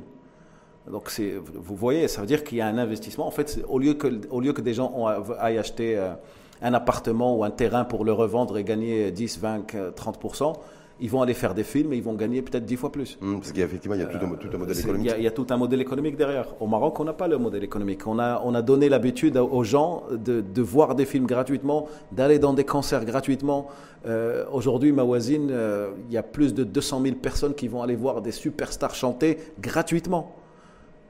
Donc 0.90 1.12
vous 1.54 1.76
voyez, 1.76 2.08
ça 2.08 2.22
veut 2.22 2.28
dire 2.28 2.46
qu'il 2.46 2.60
y 2.60 2.62
a 2.62 2.68
un 2.68 2.78
investissement. 2.78 3.28
En 3.28 3.32
fait, 3.32 3.62
au 3.68 3.78
lieu 3.78 3.94
que, 3.94 4.08
au 4.32 4.40
lieu 4.40 4.54
que 4.54 4.62
des 4.62 4.74
gens 4.74 5.06
aillent 5.38 5.58
acheter 5.58 5.98
euh, 5.98 6.14
un 6.62 6.74
appartement 6.74 7.36
ou 7.36 7.44
un 7.44 7.52
terrain 7.52 7.84
pour 7.84 8.06
le 8.06 8.14
revendre 8.14 8.58
et 8.58 8.64
gagner 8.64 9.12
10, 9.12 9.40
20, 9.40 9.74
30%, 9.98 10.54
ils 11.02 11.10
vont 11.10 11.22
aller 11.22 11.34
faire 11.34 11.54
des 11.54 11.64
films 11.64 11.94
et 11.94 11.98
ils 11.98 12.04
vont 12.04 12.14
gagner 12.14 12.42
peut-être 12.42 12.66
10 12.66 12.76
fois 12.76 12.92
plus. 12.92 13.18
Mmh, 13.22 13.38
parce 13.38 13.52
qu'effectivement, 13.52 13.96
il 13.96 14.02
y 14.02 14.04
a 14.04 14.08
tout 14.08 14.18
un, 14.18 14.30
tout 14.36 14.50
un 14.54 14.58
modèle 14.58 14.80
économique. 14.80 15.14
Il 15.18 15.24
y, 15.24 15.28
a, 15.28 15.32
tout 15.32 15.48
un 15.50 15.58
modèle 15.58 15.82
économique 15.82 16.18
derrière. 16.18 16.62
Au 16.62 16.68
Maroc, 16.68 17.00
on 17.00 17.06
n'a 17.06 17.14
pas 17.14 17.28
le 17.28 17.38
modèle 17.38 17.64
économique. 17.64 18.06
On 18.08 18.20
a, 18.20 18.42
on 18.44 18.54
a 18.54 18.62
donné 18.62 18.90
l'habitude 18.90 19.38
aux 19.38 19.64
gens 19.64 20.04
de, 20.12 20.42
de, 20.42 20.62
voir 20.62 20.96
des 20.96 21.06
films 21.06 21.26
gratuitement, 21.26 21.88
d'aller 22.12 22.40
dans 22.40 22.54
des 22.54 22.66
concerts 22.66 23.06
gratuitement. 23.06 23.68
Euh, 24.06 24.46
Aujourd'hui, 24.52 24.92
ma 24.92 25.04
voisine, 25.04 25.50
euh, 25.52 25.92
il 26.08 26.14
y 26.14 26.18
a 26.18 26.24
plus 26.24 26.54
de 26.54 26.64
200 26.64 27.02
000 27.04 27.16
personnes 27.16 27.54
qui 27.54 27.68
vont 27.68 27.82
aller 27.82 27.96
voir 27.96 28.22
des 28.22 28.32
superstars 28.32 28.96
chanter 28.96 29.38
gratuitement. 29.60 30.36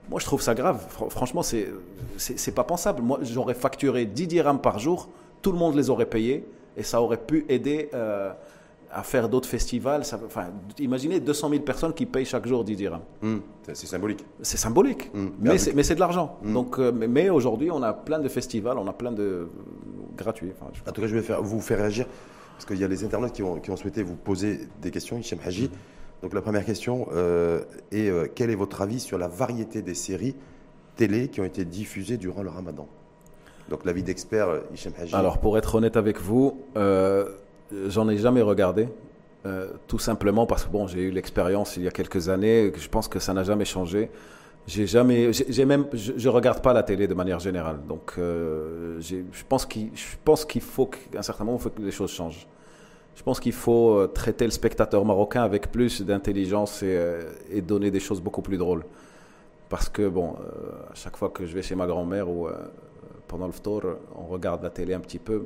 Moi, 0.10 0.20
je 0.20 0.26
trouve 0.26 0.42
ça 0.42 0.56
grave. 0.56 0.86
Franchement, 1.10 1.44
c'est 1.44 1.68
c'est 2.18 2.54
pas 2.54 2.64
pensable. 2.64 3.02
Moi, 3.02 3.20
j'aurais 3.22 3.54
facturé 3.54 4.06
10 4.06 4.28
dirhams 4.28 4.60
par 4.60 4.80
jour, 4.80 5.10
tout 5.42 5.52
le 5.52 5.58
monde 5.58 5.76
les 5.76 5.90
aurait 5.90 6.08
payés 6.08 6.46
et 6.76 6.84
ça 6.84 7.02
aurait 7.02 7.18
pu 7.18 7.46
aider 7.50 7.90
euh, 7.94 8.32
à 8.92 9.04
faire 9.04 9.30
d'autres 9.30 9.48
festivals. 9.48 10.06
Ça, 10.06 10.20
enfin, 10.26 10.48
imaginez 10.80 11.20
200 11.20 11.50
000 11.50 11.62
personnes 11.62 11.94
qui 11.94 12.06
payent 12.06 12.26
chaque 12.26 12.48
jour 12.48 12.64
10 12.64 12.76
dirhams. 12.76 13.02
Hmm. 13.22 13.38
c'est 13.74 13.88
symbolique. 13.88 14.26
C'est 14.42 14.58
symbolique, 14.58 15.12
hmm. 15.14 15.30
mais 15.42 15.58
c'est 15.58 15.96
de 15.96 16.00
l'argent. 16.00 16.38
Hmm. 16.44 16.54
Donc, 16.54 16.80
euh, 16.80 16.92
mais, 16.92 17.30
aujourd'hui, 17.30 17.72
on 17.72 17.84
a 17.84 17.94
plein 17.94 18.20
de 18.20 18.28
festivals, 18.30 18.78
on 18.78 18.88
a 18.88 18.94
plein 18.94 19.12
de 19.12 19.48
gratuits. 20.18 20.52
En 20.62 20.92
tout 20.92 21.02
cas, 21.02 21.08
je 21.08 21.16
vais 21.16 21.22
faire, 21.22 21.42
vous 21.42 21.62
faire 21.62 21.78
réagir 21.78 22.06
parce 22.60 22.66
qu'il 22.66 22.78
y 22.82 22.84
a 22.84 22.90
les 22.90 23.06
internautes 23.06 23.32
qui 23.32 23.42
ont, 23.42 23.58
qui 23.58 23.72
ont, 23.72 23.78
souhaité 23.78 24.04
vous 24.04 24.18
poser 24.18 24.68
des 24.82 24.92
questions. 24.92 25.18
Hichem 25.18 25.40
Haji. 25.46 25.70
Donc 26.22 26.34
la 26.34 26.42
première 26.42 26.66
question 26.66 27.08
euh, 27.14 27.62
est 27.92 28.10
euh, 28.10 28.28
quel 28.34 28.50
est 28.50 28.56
votre 28.56 28.82
avis 28.82 29.00
sur 29.00 29.18
la 29.18 29.30
variété 29.30 29.82
des 29.82 29.94
séries 29.94 30.36
télé 30.98 31.30
qui 31.30 31.40
ont 31.40 31.46
été 31.46 31.64
diffusées 31.64 32.18
durant 32.18 32.44
le 32.44 32.50
Ramadan? 32.50 32.88
Donc 33.70 33.86
l'avis 33.86 34.04
d'expert 34.04 34.50
euh, 34.50 34.60
Hichem 34.74 34.92
Haji. 35.00 35.16
Alors 35.16 35.38
pour 35.38 35.58
être 35.58 35.76
honnête 35.76 35.96
avec 35.96 36.20
vous, 36.20 36.60
j'en 37.88 38.10
ai 38.10 38.18
jamais 38.18 38.42
regardé. 38.42 38.88
tout 39.88 40.00
simplement 40.00 40.46
parce 40.46 40.66
que 40.66 40.70
bon, 40.70 40.88
j'ai 40.88 41.02
eu 41.02 41.12
l'expérience 41.12 41.78
il 41.78 41.84
y 41.84 41.88
a 41.88 41.92
quelques 41.92 42.30
années. 42.30 42.72
Je 42.76 42.90
pense 42.90 43.08
que 43.08 43.20
ça 43.20 43.34
n'a 43.34 43.44
jamais 43.44 43.66
changé. 43.66 44.10
J'ai 44.68 44.86
jamais, 44.86 45.32
j'ai 45.34 45.66
même, 45.66 45.86
je, 45.94 46.12
ne 46.12 46.28
regarde 46.30 46.62
pas 46.62 46.74
la 46.74 46.84
télé 46.84 47.08
de 47.08 47.14
manière 47.16 47.40
générale. 47.40 47.80
Donc, 47.88 48.14
je 48.18 49.44
pense 49.48 49.66
qu'il, 49.66 49.90
je 49.96 50.16
pense 50.24 50.46
qu'il 50.46 50.62
faut 50.62 50.88
qu'à 50.88 51.20
un 51.20 51.22
certain 51.22 51.44
moment, 51.44 51.58
il 51.58 51.64
faut 51.64 51.70
que 51.70 51.82
les 51.82 51.92
choses 51.92 52.12
changent. 52.12 52.48
Je 53.20 53.24
pense 53.26 53.42
qu'il 53.42 53.52
faut 53.52 53.98
euh, 53.98 54.08
traiter 54.08 54.46
le 54.46 54.52
spectateur 54.52 55.04
marocain 55.04 55.44
avec 55.44 55.74
plus 55.74 56.02
d'intelligence 56.04 56.84
et, 56.84 56.96
euh, 56.96 57.22
donner 57.62 57.92
des 57.92 58.00
choses 58.00 58.22
beaucoup 58.22 58.42
plus 58.42 58.56
drôles. 58.56 58.86
Parce 59.68 59.90
que, 59.90 60.08
bon, 60.08 60.38
euh, 60.40 60.72
à 60.90 60.96
chaque 60.96 61.18
fois 61.18 61.28
que 61.28 61.46
je 61.46 61.54
vais 61.54 61.62
chez 61.62 61.76
ma 61.76 61.86
grand-mère 61.86 62.30
ou 62.30 62.48
pendant 63.28 63.48
le 63.48 63.54
tour, 63.54 63.82
on 64.16 64.26
regarde 64.28 64.64
la 64.64 64.70
télé 64.70 64.94
un 64.94 65.02
petit 65.02 65.20
peu. 65.20 65.46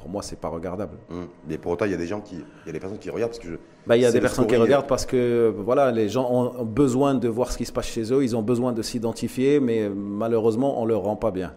Pour 0.00 0.10
moi, 0.10 0.22
c'est 0.22 0.38
pas 0.38 0.48
regardable. 0.48 0.96
Hum. 1.10 1.28
Mais 1.48 1.58
pour 1.58 1.72
autant, 1.72 1.84
il 1.84 1.90
y 1.90 1.94
a 1.94 1.98
des 1.98 2.06
gens 2.06 2.20
qui, 2.20 2.36
il 2.36 2.66
y 2.66 2.70
a 2.70 2.72
des 2.72 2.80
personnes 2.80 2.98
qui 2.98 3.10
regardent 3.10 3.30
parce 3.30 3.42
que 3.42 3.48
je, 3.48 3.56
bah, 3.86 3.96
il 3.96 4.02
y 4.02 4.06
a 4.06 4.12
des 4.12 4.20
personnes 4.20 4.46
qui 4.46 4.56
regardent 4.56 4.86
parce 4.86 5.06
que 5.06 5.52
voilà, 5.56 5.92
les 5.92 6.08
gens 6.08 6.28
ont 6.30 6.64
besoin 6.64 7.14
de 7.14 7.28
voir 7.28 7.52
ce 7.52 7.58
qui 7.58 7.66
se 7.66 7.72
passe 7.72 7.86
chez 7.86 8.12
eux, 8.12 8.24
ils 8.24 8.34
ont 8.36 8.42
besoin 8.42 8.72
de 8.72 8.82
s'identifier, 8.82 9.60
mais 9.60 9.88
malheureusement, 9.88 10.80
on 10.80 10.86
leur 10.86 11.02
rend 11.02 11.16
pas 11.16 11.30
bien. 11.30 11.52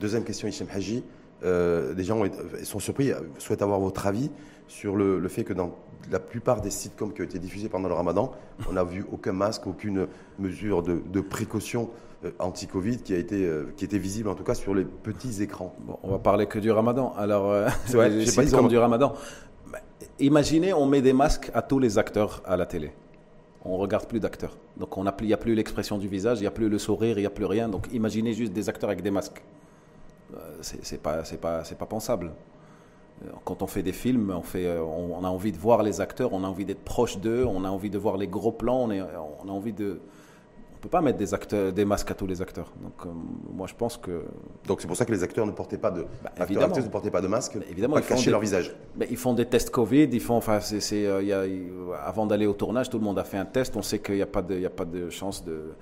Deuxième 0.00 0.24
question, 0.24 0.48
Hichem 0.48 0.66
Haji. 0.72 1.04
Euh, 1.44 1.94
les 1.94 2.04
gens 2.04 2.22
sont 2.64 2.78
surpris, 2.78 3.12
souhaitent 3.38 3.62
avoir 3.62 3.80
votre 3.80 4.06
avis 4.06 4.30
sur 4.68 4.96
le, 4.96 5.26
fait 5.28 5.44
que 5.44 5.52
dans 5.52 5.76
la 6.10 6.18
plupart 6.18 6.60
des 6.60 6.70
sitcoms 6.70 7.12
qui 7.12 7.20
ont 7.20 7.24
été 7.24 7.38
diffusés 7.38 7.68
pendant 7.68 7.88
le 7.88 7.94
ramadan, 7.94 8.32
on 8.68 8.72
n'a 8.72 8.84
vu 8.84 9.04
aucun 9.12 9.32
masque, 9.32 9.66
aucune 9.66 10.06
mesure 10.38 10.82
de, 10.82 11.20
précaution 11.20 11.90
euh, 12.24 12.30
anti-Covid 12.38 12.98
qui, 12.98 13.14
a 13.14 13.18
été, 13.18 13.44
euh, 13.44 13.72
qui 13.76 13.84
était 13.84 13.98
visible 13.98 14.28
en 14.28 14.34
tout 14.34 14.44
cas 14.44 14.54
sur 14.54 14.74
les 14.74 14.84
petits 14.84 15.42
écrans. 15.42 15.74
Bon, 15.80 15.98
on 16.02 16.10
va 16.10 16.18
parler 16.18 16.46
que 16.46 16.58
du 16.58 16.70
ramadan. 16.70 17.12
Alors, 17.16 17.52
les 17.94 18.26
sitcoms 18.26 18.68
du 18.68 18.78
ramadan. 18.78 19.12
Bah, 19.70 19.78
imaginez, 20.18 20.72
on 20.72 20.86
met 20.86 21.02
des 21.02 21.12
masques 21.12 21.50
à 21.54 21.62
tous 21.62 21.78
les 21.78 21.98
acteurs 21.98 22.42
à 22.46 22.56
la 22.56 22.66
télé. 22.66 22.92
On 23.64 23.76
regarde 23.78 24.06
plus 24.06 24.20
d'acteurs. 24.20 24.56
Donc, 24.76 24.94
il 25.20 25.26
n'y 25.26 25.32
a 25.32 25.36
plus 25.36 25.54
l'expression 25.54 25.98
du 25.98 26.06
visage, 26.06 26.38
il 26.38 26.42
n'y 26.42 26.46
a 26.46 26.52
plus 26.52 26.68
le 26.68 26.78
sourire, 26.78 27.18
il 27.18 27.22
n'y 27.22 27.26
a 27.26 27.30
plus 27.30 27.46
rien. 27.46 27.68
Donc, 27.68 27.88
imaginez 27.92 28.32
juste 28.32 28.52
des 28.52 28.68
acteurs 28.68 28.90
avec 28.90 29.02
des 29.02 29.10
masques. 29.10 29.42
Euh, 30.34 30.38
c'est 30.60 31.00
pas, 31.00 31.22
pas, 31.40 31.62
pas 31.62 31.86
pensable. 31.86 32.32
Euh, 33.24 33.28
quand 33.44 33.62
on 33.62 33.66
fait 33.66 33.82
des 33.82 33.92
films, 33.92 34.32
on, 34.36 34.42
fait, 34.42 34.66
euh, 34.66 34.82
on, 34.82 35.24
a 35.24 35.28
envie 35.28 35.52
de 35.52 35.58
voir 35.58 35.82
les 35.82 36.00
acteurs, 36.00 36.32
on 36.32 36.44
a 36.44 36.46
envie 36.46 36.64
d'être 36.64 36.84
proche 36.84 37.18
d'eux, 37.18 37.44
on 37.44 37.64
a 37.64 37.68
envie 37.68 37.90
de 37.90 37.98
voir 37.98 38.16
les 38.16 38.26
gros 38.26 38.52
plans, 38.52 38.88
on, 38.88 38.90
on 38.90 39.48
a 39.48 39.52
envie 39.52 39.72
de. 39.72 40.00
On 40.74 40.78
peut 40.78 40.90
pas 40.90 41.00
mettre 41.00 41.18
des, 41.18 41.32
acteurs, 41.32 41.72
des 41.72 41.86
masques 41.86 42.10
à 42.10 42.14
tous 42.14 42.26
les 42.26 42.42
acteurs. 42.42 42.70
Donc, 42.82 43.12
moi, 43.50 43.66
je 43.66 43.74
pense 43.74 43.96
que. 43.96 44.24
Donc, 44.66 44.82
c'est 44.82 44.86
pour 44.86 44.96
ça 44.96 45.06
que 45.06 45.12
les 45.12 45.22
acteurs 45.22 45.46
ne 45.46 45.52
portaient 45.52 45.78
pas 45.78 45.90
de. 45.90 46.02
Bah, 46.22 46.30
acteurs, 46.38 46.68
ne 46.68 46.88
portaient 46.88 47.10
pas 47.10 47.22
de 47.22 47.28
masque, 47.28 47.56
bah, 47.56 47.64
évidemment, 47.70 47.94
pas 47.94 48.02
cacher 48.02 48.30
leur 48.30 48.40
visage. 48.40 48.76
Mais 48.94 49.06
ils 49.10 49.16
font 49.16 49.32
des 49.32 49.46
tests 49.46 49.70
Covid. 49.70 50.04
Ils 50.12 50.20
font. 50.20 50.36
Enfin, 50.36 50.60
c'est, 50.60 51.06
avant 52.04 52.26
d'aller 52.26 52.46
au 52.46 52.52
tournage, 52.52 52.90
tout 52.90 52.98
le 52.98 53.04
monde 53.04 53.18
a 53.18 53.24
fait 53.24 53.38
un 53.38 53.46
test. 53.46 53.74
On 53.76 53.82
sait 53.82 54.00
qu'il 54.00 54.16
n'y 54.16 54.22
a 54.22 54.26
pas 54.26 54.42
de, 54.42 54.56
il 54.56 54.66
a 54.66 54.70
pas 54.70 54.84
de 54.84 55.08
chance 55.08 55.42
de 55.44 55.72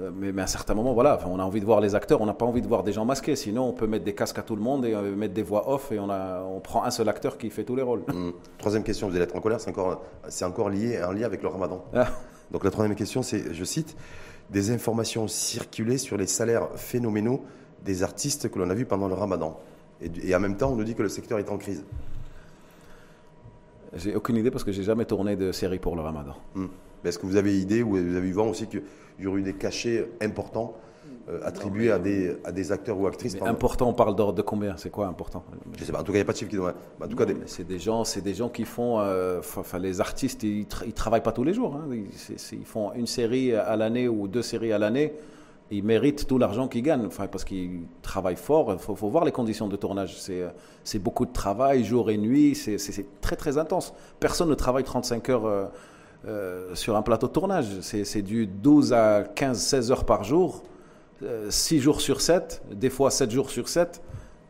euh, 0.00 0.10
mais, 0.14 0.38
à 0.40 0.44
un 0.44 0.46
certain 0.46 0.74
moment, 0.74 0.92
voilà, 0.92 1.18
on 1.26 1.38
a 1.38 1.42
envie 1.42 1.60
de 1.60 1.64
voir 1.64 1.80
les 1.80 1.94
acteurs, 1.94 2.20
on 2.20 2.26
n'a 2.26 2.34
pas 2.34 2.46
envie 2.46 2.62
de 2.62 2.68
voir 2.68 2.82
des 2.82 2.92
gens 2.92 3.04
masqués. 3.04 3.36
Sinon, 3.36 3.68
on 3.68 3.72
peut 3.72 3.86
mettre 3.86 4.04
des 4.04 4.14
casques 4.14 4.38
à 4.38 4.42
tout 4.42 4.56
le 4.56 4.62
monde 4.62 4.84
et 4.84 4.94
euh, 4.94 5.14
mettre 5.14 5.34
des 5.34 5.42
voix 5.42 5.72
off 5.72 5.92
et 5.92 5.98
on, 5.98 6.10
a, 6.10 6.42
on 6.42 6.60
prend 6.60 6.84
un 6.84 6.90
seul 6.90 7.08
acteur 7.08 7.38
qui 7.38 7.50
fait 7.50 7.64
tous 7.64 7.76
les 7.76 7.82
rôles. 7.82 8.04
Mmh. 8.06 8.30
Troisième 8.58 8.84
question, 8.84 9.08
vous 9.08 9.14
allez 9.14 9.24
être 9.24 9.36
en 9.36 9.40
colère, 9.40 9.60
c'est 9.60 9.70
encore, 9.70 10.02
c'est 10.28 10.44
encore 10.44 10.70
lié, 10.70 10.98
un 10.98 11.12
lien 11.12 11.26
avec 11.26 11.42
le 11.42 11.48
ramadan. 11.48 11.84
Ah. 11.94 12.08
Donc 12.50 12.64
la 12.64 12.70
troisième 12.70 12.96
question, 12.96 13.22
c'est, 13.22 13.52
je 13.52 13.64
cite, 13.64 13.96
des 14.50 14.70
informations 14.70 15.28
circulées 15.28 15.98
sur 15.98 16.16
les 16.16 16.26
salaires 16.26 16.68
phénoménaux 16.76 17.44
des 17.84 18.02
artistes 18.02 18.50
que 18.50 18.58
l'on 18.58 18.70
a 18.70 18.74
vus 18.74 18.86
pendant 18.86 19.08
le 19.08 19.14
ramadan. 19.14 19.58
Et, 20.00 20.34
en 20.34 20.40
même 20.40 20.56
temps, 20.56 20.70
on 20.72 20.76
nous 20.76 20.84
dit 20.84 20.94
que 20.94 21.02
le 21.02 21.08
secteur 21.08 21.38
est 21.38 21.50
en 21.50 21.58
crise. 21.58 21.84
J'ai 23.94 24.14
aucune 24.14 24.36
idée 24.36 24.50
parce 24.50 24.64
que 24.64 24.72
j'ai 24.72 24.84
jamais 24.84 25.04
tourné 25.04 25.34
de 25.34 25.50
série 25.50 25.78
pour 25.78 25.96
le 25.96 26.02
ramadan. 26.02 26.34
Mmh. 26.54 26.66
Est-ce 27.04 27.18
que 27.18 27.26
vous 27.26 27.36
avez 27.36 27.58
idée 27.58 27.82
ou 27.82 27.90
vous 27.90 27.96
avez 27.96 28.20
vu 28.20 28.32
vent 28.32 28.48
aussi 28.48 28.66
qu'il 29.18 29.24
y 29.24 29.28
aurait 29.28 29.40
eu 29.40 29.42
des 29.44 29.54
cachets 29.54 30.08
importants 30.20 30.76
euh, 31.28 31.40
attribués 31.44 31.90
à 31.90 31.98
des, 31.98 32.36
à 32.44 32.52
des 32.52 32.72
acteurs 32.72 32.98
ou 32.98 33.06
actrices 33.06 33.36
Important, 33.42 33.88
on 33.88 33.92
parle 33.92 34.16
d'ordre 34.16 34.34
de 34.34 34.42
combien? 34.42 34.76
C'est 34.78 34.90
quoi 34.90 35.08
important? 35.08 35.44
Je 35.76 35.84
sais 35.84 35.92
pas. 35.92 36.00
En 36.00 36.02
tout 36.02 36.12
cas, 36.12 36.18
il 36.18 36.20
n'y 36.20 36.22
a 36.22 36.24
pas 36.24 36.32
de 36.32 36.38
chiffre 36.38 36.50
qui 36.50 36.56
doit. 36.56 36.72
En 37.02 37.06
tout 37.06 37.16
cas, 37.16 37.26
c'est 37.46 37.66
des 37.66 37.78
gens, 37.78 38.04
c'est 38.04 38.22
des 38.22 38.32
gens 38.32 38.48
qui 38.48 38.64
font. 38.64 39.00
Euh, 39.00 39.40
enfin, 39.40 39.78
les 39.78 40.00
artistes, 40.00 40.42
ils, 40.42 40.66
ne 40.86 40.90
travaillent 40.92 41.22
pas 41.22 41.32
tous 41.32 41.44
les 41.44 41.52
jours. 41.52 41.74
Hein. 41.74 41.88
Ils, 41.92 42.64
font 42.64 42.92
une 42.94 43.06
série 43.06 43.52
à 43.52 43.76
l'année 43.76 44.08
ou 44.08 44.26
deux 44.26 44.42
séries 44.42 44.72
à 44.72 44.78
l'année. 44.78 45.12
Ils 45.70 45.84
méritent 45.84 46.26
tout 46.26 46.38
l'argent 46.38 46.66
qu'ils 46.66 46.82
gagnent, 46.82 47.04
enfin, 47.04 47.26
parce 47.26 47.44
qu'ils 47.44 47.82
travaillent 48.00 48.36
fort. 48.36 48.72
Il 48.72 48.78
faut, 48.78 48.94
faut, 48.94 49.08
voir 49.08 49.26
les 49.26 49.32
conditions 49.32 49.68
de 49.68 49.76
tournage. 49.76 50.18
C'est 50.84 50.98
beaucoup 50.98 51.26
de 51.26 51.32
travail, 51.32 51.84
jour 51.84 52.10
et 52.10 52.16
nuit. 52.16 52.54
C'est 52.54 53.20
très 53.20 53.36
très 53.36 53.58
intense. 53.58 53.92
Personne 54.18 54.48
ne 54.48 54.54
travaille 54.54 54.84
35 54.84 55.28
heures. 55.28 55.70
Euh, 56.26 56.28
euh, 56.28 56.74
sur 56.74 56.96
un 56.96 57.02
plateau 57.02 57.28
de 57.28 57.32
tournage. 57.32 57.80
C'est 57.80 58.22
du 58.22 58.46
12 58.46 58.92
à 58.92 59.22
15, 59.22 59.58
16 59.58 59.92
heures 59.92 60.04
par 60.04 60.24
jour, 60.24 60.62
6 61.48 61.76
euh, 61.76 61.80
jours 61.80 62.00
sur 62.00 62.20
7, 62.20 62.62
des 62.72 62.90
fois 62.90 63.10
7 63.10 63.30
jours 63.30 63.50
sur 63.50 63.68
7, 63.68 64.02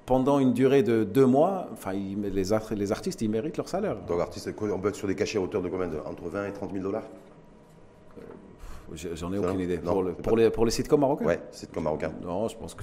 pendant 0.07 0.39
une 0.39 0.53
durée 0.53 0.83
de 0.83 1.05
2 1.05 1.27
mois. 1.27 1.69
Enfin, 1.73 1.93
les, 1.93 2.31
les, 2.31 2.93
artistes, 2.93 3.21
ils 3.21 3.31
méritent 3.31 3.59
leur 3.59 3.69
salaire. 3.69 3.97
Donc, 4.07 4.21
artistes, 4.21 4.51
on 4.61 4.79
peut 4.79 4.89
être 4.89 4.97
sur 4.97 5.09
des 5.09 5.15
cachets 5.15 5.39
à 5.39 5.41
hauteur 5.43 5.63
de 5.63 5.69
combien 5.69 5.91
Entre 6.07 6.29
20 6.29 6.47
et 6.47 6.53
30 6.53 6.73
000 6.73 6.83
dollars? 6.83 7.05
Euh, 8.19 8.23
J'en 9.15 9.33
ai 9.35 9.39
aucune 9.39 9.61
idée. 9.61 9.77
pour, 9.79 10.03
pour, 10.23 10.37
les, 10.37 10.51
pour 10.51 10.65
les 10.65 10.71
sitcoms 10.71 11.01
marocains? 11.01 11.27
Ouais, 11.27 11.41
sitcoms 11.51 11.85
marocains. 11.85 12.13
Non, 12.23 12.49
je 12.49 12.57
pense 12.57 12.75
que 12.75 12.83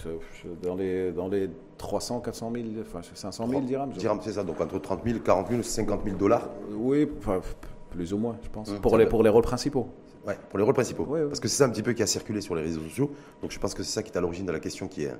dans 0.61 0.75
les, 0.75 1.11
dans 1.11 1.27
les 1.27 1.49
300, 1.79 2.19
400 2.21 2.51
000, 2.53 2.65
enfin 2.81 3.01
500 3.01 3.47
000 3.47 3.61
dirhams. 3.61 3.91
Dirhams, 3.93 4.19
c'est 4.21 4.33
ça, 4.33 4.43
donc 4.43 4.61
entre 4.61 4.77
30 4.79 5.03
000, 5.03 5.19
40 5.19 5.49
000, 5.49 5.63
50 5.63 6.01
000 6.05 6.17
dollars 6.17 6.47
Oui, 6.71 7.07
plus 7.95 8.13
ou 8.13 8.17
moins, 8.17 8.37
je 8.43 8.49
pense. 8.49 8.69
Mmh. 8.69 8.79
pour, 8.79 8.97
les, 8.97 9.05
pour 9.05 9.23
les 9.23 9.29
rôles 9.29 9.43
principaux. 9.43 9.87
Ouais, 10.27 10.37
pour 10.49 10.57
les 10.57 10.65
rôles 10.65 10.73
principaux. 10.73 11.05
Parce 11.05 11.39
que 11.39 11.47
c'est 11.47 11.57
ça 11.57 11.65
un 11.65 11.69
petit 11.69 11.83
peu 11.83 11.93
qui 11.93 12.03
a 12.03 12.07
circulé 12.07 12.41
sur 12.41 12.55
les 12.55 12.63
réseaux 12.63 12.81
sociaux. 12.81 13.11
Donc 13.41 13.51
je 13.51 13.59
pense 13.59 13.73
que 13.73 13.83
c'est 13.83 13.91
ça 13.91 14.03
qui 14.03 14.11
est 14.11 14.17
à 14.17 14.21
l'origine 14.21 14.45
de 14.45 14.51
la 14.51 14.59
question 14.59 14.87
qui 14.87 15.03
est, 15.03 15.13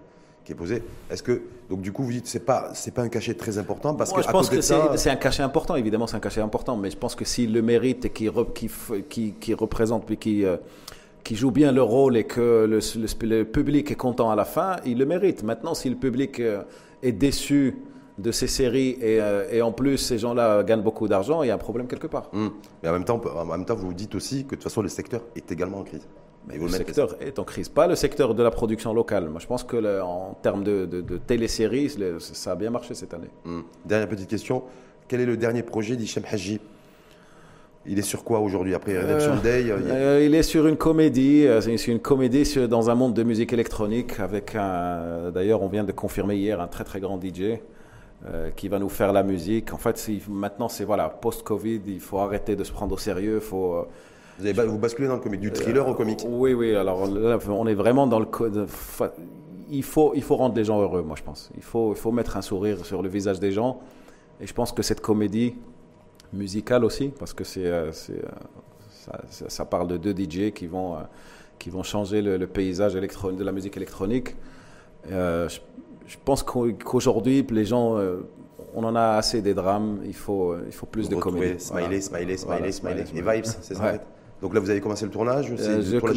qui 0.44 0.52
est 0.52 0.56
posée. 0.56 0.82
Est-ce 1.12 1.22
que, 1.22 1.44
donc 1.70 1.82
du 1.82 1.92
coup, 1.92 2.04
vous 2.04 2.12
dites 2.12 2.28
c'est 2.28 2.40
pas, 2.40 2.72
c'est 2.74 2.94
pas 2.94 3.04
un 3.04 3.10
cachet 3.10 3.36
très 3.36 3.58
important 3.58 3.94
parce 3.94 4.12
que. 4.12 4.22
Je 4.22 4.28
pense 4.28 4.50
que 4.50 4.62
c'est 4.62 5.10
un 5.10 5.16
cachet 5.16 5.44
important, 5.44 5.76
évidemment, 5.76 6.08
c'est 6.08 6.18
un 6.18 6.22
cachet 6.22 6.42
important. 6.42 6.76
Mais 6.76 6.90
je 6.90 6.98
pense 6.98 7.16
que 7.16 7.26
s'il 7.26 7.54
le 7.54 7.62
mérite 7.62 8.06
et 8.06 8.10
qu'il 8.10 8.32
qui, 8.54 8.70
qui, 9.10 9.34
qui, 9.34 9.54
représente, 9.54 10.06
puis 10.06 10.18
qui. 10.18 10.46
Euh, 10.46 10.58
qui 11.24 11.36
jouent 11.36 11.50
bien 11.50 11.72
leur 11.72 11.88
rôle 11.88 12.18
et 12.18 12.26
que 12.26 12.68
le, 12.70 12.80
le, 13.28 13.44
public 13.46 13.90
est 13.90 13.96
content 13.96 14.30
à 14.30 14.36
la 14.36 14.46
fin, 14.46 14.76
ils 14.86 14.96
le 14.96 15.08
méritent. 15.08 15.42
Maintenant, 15.42 15.74
si 15.74 15.90
le 15.90 15.96
public 15.96 16.40
est 17.02 17.12
déçu 17.14 17.78
de 18.18 18.32
ces 18.32 18.48
séries 18.48 18.98
et, 19.02 19.62
en 19.62 19.72
plus 19.72 19.98
ces 19.98 20.18
gens-là 20.18 20.64
gagnent 20.64 20.82
beaucoup 20.82 21.08
d'argent, 21.08 21.44
il 21.44 21.48
y 21.48 21.52
a 21.52 21.56
un 21.56 21.58
problème 21.60 21.88
quelque 21.88 22.08
part. 22.08 22.30
Hum. 22.34 22.52
Mais 22.82 22.90
en 22.90 22.94
même, 22.94 23.06
temps, 23.06 23.22
en 23.24 23.46
même 23.46 23.66
temps, 23.66 23.76
vous 23.76 23.94
dites 23.94 24.16
aussi 24.16 24.46
que 24.46 24.52
de 24.52 24.56
toute 24.56 24.64
façon 24.64 24.82
le 24.82 24.90
secteur 24.90 25.22
est 25.36 25.52
également 25.52 25.80
en 25.80 25.84
crise. 25.84 26.08
Mais 26.48 26.58
le 26.58 26.68
secteur 26.70 27.16
est 27.22 27.40
en 27.40 27.44
crise, 27.44 27.70
pas 27.70 27.88
le 27.88 27.96
secteur 27.96 28.36
de 28.36 28.44
la 28.44 28.52
production 28.52 28.94
locale. 28.94 29.30
Moi, 29.30 29.40
je 29.40 29.48
pense 29.48 29.64
que 29.64 30.02
en 30.02 30.38
termes 30.44 30.64
de, 30.64 30.86
de, 30.86 31.18
téléséries, 31.18 31.96
ça 32.20 32.52
a 32.52 32.56
bien 32.56 32.70
marché 32.70 32.94
cette 32.94 33.14
année. 33.16 33.32
Hum. 33.46 33.64
Dernière 33.84 34.08
petite 34.08 34.30
question 34.30 34.64
quel 35.08 35.22
est 35.22 35.26
le 35.26 35.38
dernier 35.38 35.64
projet 35.64 35.96
d'Hichem 35.96 36.24
Haji? 36.30 36.60
Il 37.88 38.00
est 38.00 38.04
sur 38.04 38.24
quoi 38.24 38.40
aujourd'hui 38.40 38.74
après 38.74 38.98
Redemption 39.00 39.34
euh, 39.34 39.42
Day 39.44 39.70
euh, 39.70 40.26
il... 40.26 40.34
est 40.34 40.42
sur 40.42 40.66
une 40.66 40.76
comédie, 40.78 41.46
euh, 41.46 41.62
c'est 41.62 41.86
une 41.86 42.00
comédie 42.00 42.56
dans 42.68 42.90
un 42.90 42.96
monde 42.96 43.14
de 43.14 43.22
musique 43.22 43.54
électronique 43.54 44.20
avec 44.20 44.56
un. 44.56 45.30
D'ailleurs, 45.32 45.62
on 45.62 45.68
vient 45.68 45.84
de 45.84 45.92
confirmer 45.92 46.36
hier 46.36 46.60
un 46.60 46.68
très 46.68 46.84
très 46.84 47.00
grand 47.00 47.22
DJ 47.22 47.60
qui 48.56 48.70
va 48.70 48.80
nous 48.80 48.90
faire 48.90 49.14
la 49.14 49.22
musique. 49.22 49.72
En 49.74 49.78
fait, 49.78 50.10
maintenant 50.30 50.68
c'est 50.68 50.84
voilà 50.84 51.10
post-Covid, 51.10 51.82
il 51.86 52.00
faut 52.00 52.18
arrêter 52.18 52.56
de 52.56 52.64
se 52.64 52.72
prendre 52.72 52.96
au 52.96 52.98
sérieux, 52.98 53.40
faut. 53.40 53.86
Vous, 54.40 54.48
avez, 54.48 54.68
vous 54.68 54.80
basculez 54.80 55.08
dans 55.08 55.16
le 55.16 55.22
comique, 55.22 55.42
du 55.42 55.52
thriller 55.52 55.88
au 55.88 55.94
comique 55.94 56.26
Oui, 56.28 56.54
oui. 56.54 56.76
Alors 56.76 57.06
là, 57.08 57.38
on 57.50 57.68
est 57.68 57.76
vraiment 57.76 58.08
dans 58.08 58.20
le 58.20 58.26
code. 58.26 58.68
Il 59.70 59.84
faut, 59.84 60.14
il 60.16 60.24
faut 60.24 60.36
rendre 60.36 60.56
les 60.56 60.66
gens 60.66 60.82
heureux, 60.82 61.04
moi 61.04 61.16
je 61.18 61.24
pense. 61.24 61.52
Il 61.56 61.64
faut, 61.64 61.94
il 61.94 61.98
faut 61.98 62.12
mettre 62.12 62.36
un 62.36 62.42
sourire 62.42 62.86
sur 62.86 63.02
le 63.02 63.10
visage 63.10 63.40
des 63.40 63.52
gens. 63.52 63.80
Et 64.40 64.48
je 64.48 64.54
pense 64.54 64.72
que 64.72 64.82
cette 64.82 65.02
comédie 65.02 65.56
musicale 66.34 66.84
aussi, 66.84 67.12
parce 67.18 67.34
que 67.34 67.44
c'est, 67.44 67.66
euh, 67.66 67.92
euh, 68.10 69.18
ça, 69.30 69.66
parle 69.66 69.88
de 69.88 69.98
deux 69.98 70.14
DJ 70.14 70.52
qui 70.52 70.68
vont, 70.68 70.96
euh, 70.96 71.00
qui 71.58 71.70
vont 71.70 71.84
changer 71.84 72.22
le, 72.22 72.46
paysage 72.48 72.94
de 72.94 73.44
la 73.44 73.52
musique 73.52 73.78
électronique. 73.78 74.36
je, 75.10 75.60
pense 76.24 76.44
qu'aujourd'hui, 76.44 77.46
les 77.50 77.66
gens, 77.66 77.98
on 78.74 78.84
en 78.84 78.96
a 78.96 79.18
assez 79.18 79.42
des 79.42 79.54
drames, 79.54 80.00
il 80.06 80.14
faut, 80.14 80.56
il 80.66 80.72
faut 80.72 80.86
plus 80.86 81.10
de 81.10 81.16
comédie. 81.16 81.60
Smiley, 81.60 82.02
smiley, 82.02 82.38
smiley, 82.38 82.72
smiley, 82.72 83.06
Et 83.16 83.22
vibes, 83.22 83.46
c'est 83.46 83.76
ça 83.76 83.94
Donc 84.42 84.54
là, 84.54 84.60
vous 84.60 84.70
avez 84.70 84.82
commencé 84.82 85.06
le 85.06 85.12
tournage 85.12 85.52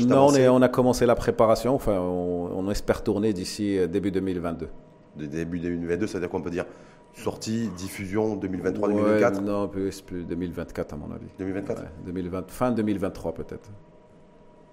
Non, 0.06 0.28
on, 0.28 0.56
on, 0.56 0.62
a 0.62 0.68
commencé 0.68 1.06
la 1.06 1.14
préparation. 1.14 1.74
Enfin, 1.74 1.98
on, 1.98 2.70
espère 2.70 3.02
tourner 3.02 3.32
d'ici 3.32 3.78
début 3.88 4.10
2022. 4.10 4.68
début 5.16 5.58
2022, 5.60 6.06
ça 6.06 6.14
veut 6.14 6.20
dire 6.20 6.30
qu'on 6.30 6.42
peut 6.42 6.50
dire 6.50 6.66
sortie, 7.14 7.68
diffusion 7.76 8.36
2023-2024 8.36 9.40
Non, 9.40 9.68
plus, 9.68 10.00
plus 10.00 10.24
2024 10.24 10.94
à 10.94 10.96
mon 10.96 11.10
avis. 11.12 11.26
2024 11.38 11.82
2020, 12.04 12.50
Fin 12.50 12.70
2023 12.72 13.34
peut-être. 13.34 13.70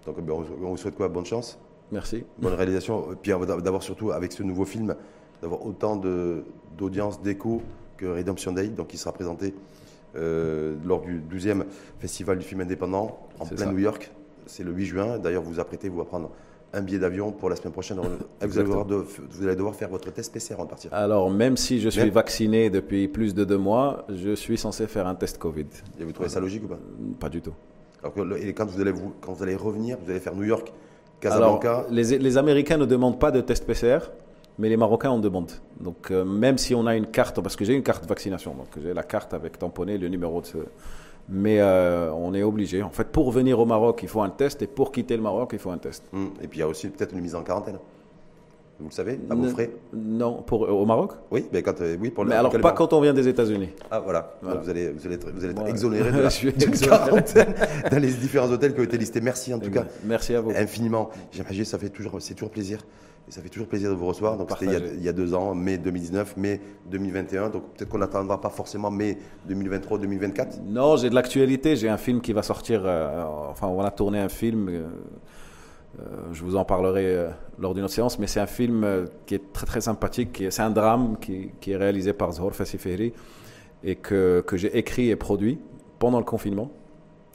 Donc 0.05 0.21
ben, 0.21 0.33
on 0.33 0.69
vous 0.69 0.77
souhaite 0.77 0.95
quoi? 0.95 1.09
Bonne 1.09 1.25
chance 1.25 1.59
Merci. 1.91 2.23
Bonne 2.37 2.53
réalisation. 2.53 3.07
Puis 3.21 3.31
d'avoir 3.31 3.83
surtout 3.83 4.11
avec 4.11 4.31
ce 4.31 4.43
nouveau 4.43 4.65
film, 4.65 4.95
d'avoir 5.41 5.65
autant 5.65 6.01
d'audience, 6.77 7.21
d'écho 7.21 7.61
que 7.97 8.05
Redemption 8.05 8.51
Day, 8.51 8.67
donc 8.67 8.87
qui 8.87 8.97
sera 8.97 9.13
présenté 9.13 9.53
euh, 10.15 10.75
lors 10.85 11.01
du 11.01 11.21
12e 11.21 11.63
Festival 11.99 12.37
du 12.37 12.45
film 12.45 12.61
indépendant 12.61 13.19
en 13.39 13.45
plein 13.45 13.71
New 13.71 13.79
York. 13.79 14.11
C'est 14.45 14.63
le 14.63 14.71
8 14.71 14.85
juin. 14.85 15.19
D'ailleurs, 15.19 15.43
vous 15.43 15.59
apprêtez 15.59 15.89
vous 15.89 16.01
à 16.01 16.05
prendre 16.05 16.31
un 16.73 16.81
billet 16.81 16.99
d'avion 16.99 17.31
pour 17.31 17.49
la 17.49 17.55
semaine 17.55 17.71
prochaine. 17.71 17.99
vous, 18.41 19.43
allez 19.43 19.55
devoir 19.55 19.75
faire 19.75 19.89
votre 19.89 20.11
test 20.11 20.31
PCR 20.33 20.59
en 20.59 20.65
partir. 20.65 20.93
Alors, 20.93 21.29
même 21.31 21.57
si 21.57 21.79
je 21.79 21.89
suis 21.89 22.09
vacciné 22.09 22.69
depuis 22.69 23.07
plus 23.07 23.33
de 23.33 23.45
deux 23.45 23.57
mois, 23.57 24.05
je 24.09 24.35
suis 24.35 24.57
censé 24.57 24.87
faire 24.87 25.07
un 25.07 25.15
test 25.15 25.37
Covid. 25.37 25.67
Et 25.99 26.03
vous 26.03 26.11
trouvez 26.11 26.29
ça 26.29 26.39
logique 26.39 26.63
ou 26.65 26.67
pas? 26.67 26.79
Pas 27.19 27.29
du 27.29 27.41
tout. 27.41 27.53
et 28.37 28.53
quand 28.53 28.65
vous, 28.65 28.81
allez 28.81 28.91
vous, 28.91 29.13
quand 29.21 29.33
vous 29.33 29.43
allez 29.43 29.55
revenir, 29.55 29.97
vous 30.03 30.09
allez 30.11 30.19
faire 30.19 30.35
New 30.35 30.43
York, 30.43 30.71
Casablanca 31.19 31.71
Alors, 31.71 31.85
les, 31.91 32.17
les 32.17 32.37
Américains 32.37 32.77
ne 32.77 32.85
demandent 32.85 33.19
pas 33.19 33.31
de 33.31 33.41
test 33.41 33.65
PCR 33.65 33.99
mais 34.57 34.69
les 34.69 34.77
Marocains 34.77 35.09
en 35.09 35.19
demandent. 35.19 35.51
Donc 35.79 36.11
euh, 36.11 36.23
même 36.23 36.57
si 36.57 36.73
on 36.75 36.85
a 36.87 36.95
une 36.95 37.07
carte, 37.07 37.41
parce 37.41 37.55
que 37.55 37.65
j'ai 37.65 37.73
une 37.73 37.83
carte 37.83 38.03
de 38.03 38.07
vaccination, 38.07 38.53
donc 38.53 38.67
j'ai 38.81 38.93
la 38.93 39.03
carte 39.03 39.33
avec 39.33 39.59
tamponné 39.59 39.97
le 39.97 40.07
numéro 40.07 40.41
de 40.41 40.45
ce, 40.45 40.57
mais 41.27 41.59
euh, 41.59 42.11
on 42.13 42.33
est 42.33 42.43
obligé. 42.43 42.83
En 42.83 42.89
fait, 42.89 43.05
pour 43.05 43.31
venir 43.31 43.59
au 43.59 43.65
Maroc, 43.65 43.99
il 44.03 44.09
faut 44.09 44.21
un 44.21 44.29
test, 44.29 44.61
et 44.61 44.67
pour 44.67 44.91
quitter 44.91 45.17
le 45.17 45.23
Maroc, 45.23 45.49
il 45.53 45.59
faut 45.59 45.71
un 45.71 45.77
test. 45.77 46.03
Hum. 46.13 46.31
Et 46.41 46.47
puis 46.47 46.59
il 46.59 46.61
y 46.61 46.63
a 46.63 46.67
aussi 46.67 46.87
peut-être 46.89 47.13
une 47.13 47.21
mise 47.21 47.35
en 47.35 47.43
quarantaine. 47.43 47.79
Vous 48.79 48.87
le 48.87 48.93
savez, 48.93 49.19
à 49.29 49.35
vos 49.35 49.47
frais 49.47 49.71
Non, 49.93 50.41
pour, 50.41 50.61
au 50.61 50.85
Maroc? 50.85 51.13
Oui, 51.31 51.45
mais 51.53 51.61
quand, 51.63 51.79
euh, 51.79 51.95
oui 51.99 52.09
pour 52.09 52.25
le 52.25 52.31
Mais 52.31 52.35
alors 52.35 52.51
pas 52.59 52.73
quand 52.73 52.91
on 52.91 52.99
vient 52.99 53.13
des 53.13 53.27
États-Unis. 53.27 53.69
Ah 53.89 54.01
voilà, 54.01 54.37
vous, 54.41 54.69
allez, 54.69 54.89
vous, 54.89 55.05
allez 55.05 55.15
être, 55.15 55.31
vous 55.31 55.43
allez 55.45 55.53
être 55.53 55.67
exonéré 55.67 56.11
de 56.11 56.21
la 56.21 56.29
quarantaine 56.29 57.53
dans 57.89 57.99
les 57.99 58.11
différents 58.11 58.51
hôtels 58.51 58.73
qui 58.73 58.81
ont 58.81 58.83
été 58.83 58.97
listés. 58.97 59.21
Merci 59.21 59.53
en 59.53 59.59
tout 59.59 59.71
cas. 59.71 59.85
Merci 60.03 60.35
à 60.35 60.41
vous. 60.41 60.51
Infiniment. 60.51 61.09
J'imagine, 61.31 61.63
ça 61.63 61.77
fait 61.77 61.89
toujours, 61.89 62.21
c'est 62.21 62.33
toujours 62.33 62.51
plaisir 62.51 62.79
ça 63.29 63.41
fait 63.41 63.49
toujours 63.49 63.67
plaisir 63.67 63.89
de 63.89 63.95
vous 63.95 64.05
recevoir. 64.05 64.37
Donc 64.37 64.49
c'était 64.51 64.79
il, 64.95 65.03
y 65.03 65.09
a 65.09 65.13
deux 65.13 65.33
ans, 65.33 65.55
mai 65.55 65.77
2019, 65.77 66.37
mai 66.37 66.61
2021. 66.91 67.49
Donc 67.49 67.63
peut-être 67.73 67.89
qu'on 67.89 67.97
n'attendra 67.97 68.39
pas 68.39 68.49
forcément 68.49 68.91
mai 68.91 69.17
2023, 69.47 69.97
2024. 69.99 70.61
Non, 70.65 70.97
j'ai 70.97 71.09
de 71.09 71.15
l'actualité. 71.15 71.75
J'ai 71.75 71.89
un 71.89 71.97
film 71.97 72.21
qui 72.21 72.33
va 72.33 72.43
sortir. 72.43 72.83
Euh, 72.85 73.23
enfin, 73.49 73.67
on 73.67 73.81
va 73.81 73.89
tourner 73.91 74.19
un 74.19 74.29
film. 74.29 74.69
Euh, 74.69 74.71
euh, 74.71 74.87
je 76.31 76.43
vous 76.43 76.55
en 76.55 76.65
parlerai 76.65 77.27
lors 77.59 77.73
d'une 77.73 77.83
autre 77.83 77.93
séance, 77.93 78.19
mais 78.19 78.27
c'est 78.27 78.39
un 78.39 78.47
film 78.47 79.07
qui 79.25 79.35
est 79.35 79.53
très 79.53 79.65
très 79.65 79.81
sympathique. 79.81 80.43
C'est 80.49 80.61
un 80.61 80.69
drame 80.69 81.17
qui, 81.19 81.51
qui, 81.61 81.71
est 81.71 81.77
réalisé 81.77 82.13
par 82.13 82.31
Zohor 82.31 82.53
Fassiferi 82.53 83.13
et 83.83 83.95
que, 83.95 84.43
que 84.45 84.57
j'ai 84.57 84.77
écrit 84.77 85.09
et 85.09 85.15
produit 85.15 85.59
pendant 85.99 86.19
le 86.19 86.25
confinement. 86.25 86.71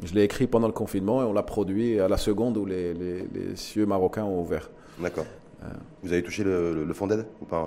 Je 0.02 0.14
l'ai 0.14 0.24
écrit 0.24 0.46
pendant 0.46 0.66
le 0.66 0.72
confinement 0.72 1.22
et 1.22 1.24
on 1.24 1.32
l'a 1.32 1.42
produit 1.42 2.00
à 2.00 2.08
la 2.08 2.16
seconde 2.16 2.56
où 2.56 2.66
les, 2.66 2.94
les, 2.94 3.26
les 3.32 3.56
cieux 3.56 3.86
marocains 3.86 4.24
ont 4.24 4.40
ouvert. 4.40 4.70
D'accord. 4.98 5.26
Vous 6.02 6.12
avez 6.12 6.22
touché 6.22 6.42
le, 6.42 6.84
le 6.84 6.94
fond 6.94 7.06
d'aide 7.06 7.26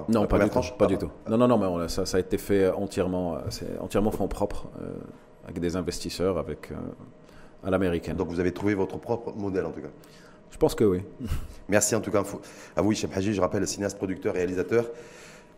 Non, 0.09 0.25
pas 0.25 0.39
du, 0.39 0.49
tout, 0.49 0.61
pas 0.77 0.87
du 0.87 0.97
tout. 0.97 1.11
Non, 1.29 1.37
non, 1.37 1.47
non, 1.47 1.77
mais 1.77 1.87
ça, 1.87 2.05
ça, 2.05 2.17
a 2.17 2.19
été 2.19 2.37
fait 2.37 2.69
entièrement, 2.69 3.37
c'est 3.49 3.77
entièrement 3.79 4.09
fonds 4.09 4.27
propres, 4.27 4.67
euh, 4.81 4.93
avec 5.43 5.59
des 5.59 5.75
investisseurs, 5.75 6.39
avec 6.39 6.71
euh, 6.71 6.75
à 7.63 7.69
l'américaine. 7.69 8.17
Donc 8.17 8.29
vous 8.29 8.39
avez 8.39 8.51
trouvé 8.51 8.73
votre 8.73 8.97
propre 8.97 9.33
modèle 9.35 9.65
en 9.65 9.71
tout 9.71 9.81
cas? 9.81 9.89
Je 10.53 10.57
pense 10.59 10.75
que 10.75 10.83
oui. 10.83 10.99
Merci 11.67 11.95
en 11.95 11.99
tout 11.99 12.11
cas 12.11 12.23
à 12.75 12.81
vous, 12.81 12.91
Hichem 12.91 13.09
Haji, 13.13 13.33
je 13.33 13.41
rappelle, 13.41 13.67
cinéaste, 13.67 13.97
producteur, 13.97 14.35
réalisateur. 14.35 14.85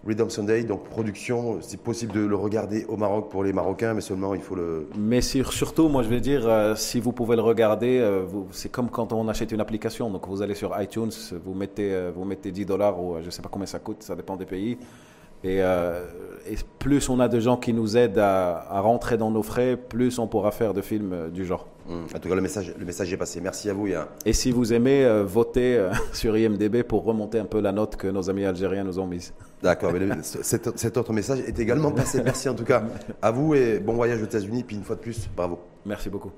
Redemption 0.08 0.44
Day, 0.44 0.64
donc 0.64 0.88
production, 0.88 1.58
c'est 1.62 1.82
possible 1.82 2.14
de 2.14 2.20
le 2.20 2.36
regarder 2.36 2.86
au 2.86 2.96
Maroc 2.96 3.30
pour 3.30 3.44
les 3.44 3.52
Marocains, 3.52 3.96
mais 3.96 4.02
seulement 4.02 4.36
il 4.36 4.42
faut 4.42 4.56
le. 4.56 4.88
Mais 4.96 5.20
surtout, 5.20 5.90
moi 5.90 6.04
je 6.04 6.10
vais 6.10 6.22
dire, 6.22 6.48
euh, 6.48 6.76
si 6.76 7.00
vous 7.00 7.12
pouvez 7.12 7.36
le 7.36 7.42
regarder, 7.42 7.98
euh, 8.00 8.26
c'est 8.52 8.70
comme 8.70 8.90
quand 8.90 9.12
on 9.14 9.28
achète 9.28 9.52
une 9.52 9.60
application. 9.60 10.12
Donc 10.12 10.28
vous 10.28 10.44
allez 10.44 10.54
sur 10.54 10.80
iTunes, 10.80 11.12
vous 11.44 11.56
mettez, 11.56 11.92
euh, 11.92 12.12
vous 12.16 12.24
mettez 12.24 12.52
10 12.52 12.66
dollars 12.66 13.02
ou 13.04 13.18
je 13.20 13.26
ne 13.26 13.32
sais 13.32 13.42
pas 13.42 13.50
combien 13.52 13.66
ça 13.66 13.80
coûte, 13.80 14.04
ça 14.04 14.16
dépend 14.16 14.38
des 14.38 14.46
pays. 14.46 14.78
Et, 15.44 15.62
plus 16.80 17.10
on 17.10 17.20
a 17.20 17.28
de 17.28 17.40
gens 17.40 17.58
qui 17.58 17.74
nous 17.74 17.98
aident 17.98 18.20
à, 18.20 18.80
rentrer 18.82 19.18
dans 19.18 19.32
nos 19.32 19.44
frais, 19.44 19.76
plus 19.76 20.20
on 20.20 20.28
pourra 20.28 20.52
faire 20.52 20.74
de 20.74 20.82
films 20.82 21.32
du 21.32 21.46
genre. 21.46 21.68
Hum, 21.88 22.06
en 22.16 22.20
tout 22.20 22.30
cas, 22.30 22.36
le 22.36 22.42
message, 22.42 22.74
le 22.78 22.86
message 22.86 23.14
est 23.14 23.18
passé. 23.18 23.42
Merci 23.42 23.70
à 23.70 23.74
vous. 23.74 23.88
Yann. 23.88 24.06
Et 24.26 24.34
si 24.34 24.52
vous 24.52 24.74
aimez, 24.74 25.24
votez 25.26 25.88
sur 26.14 26.36
IMDB 26.36 26.84
pour 26.84 27.04
remonter 27.04 27.40
un 27.40 27.46
peu 27.46 27.60
la 27.62 27.72
note 27.72 27.96
que 27.96 28.08
nos 28.08 28.30
amis 28.30 28.46
algériens 28.46 28.84
nous 28.84 29.00
ont 29.00 29.08
mise. 29.08 29.34
D'accord, 29.62 29.94
mais 29.94 30.08
cet, 30.22 30.78
cet, 30.78 30.98
autre 30.98 31.14
message 31.14 31.40
est 31.40 31.60
également 31.60 31.92
passé. 31.92 32.22
Merci 32.24 32.50
en 32.50 32.56
tout 32.56 32.66
cas 32.66 32.84
à 33.22 33.32
vous 33.32 33.56
et 33.56 33.80
bon 33.80 33.94
voyage 33.94 34.22
aux 34.22 34.26
États-Unis. 34.26 34.64
Puis 34.64 34.76
une 34.76 34.84
fois 34.84 34.96
de 34.96 35.02
plus, 35.02 35.30
bravo. 35.36 35.60
Merci 35.86 36.10
beaucoup. 36.10 36.32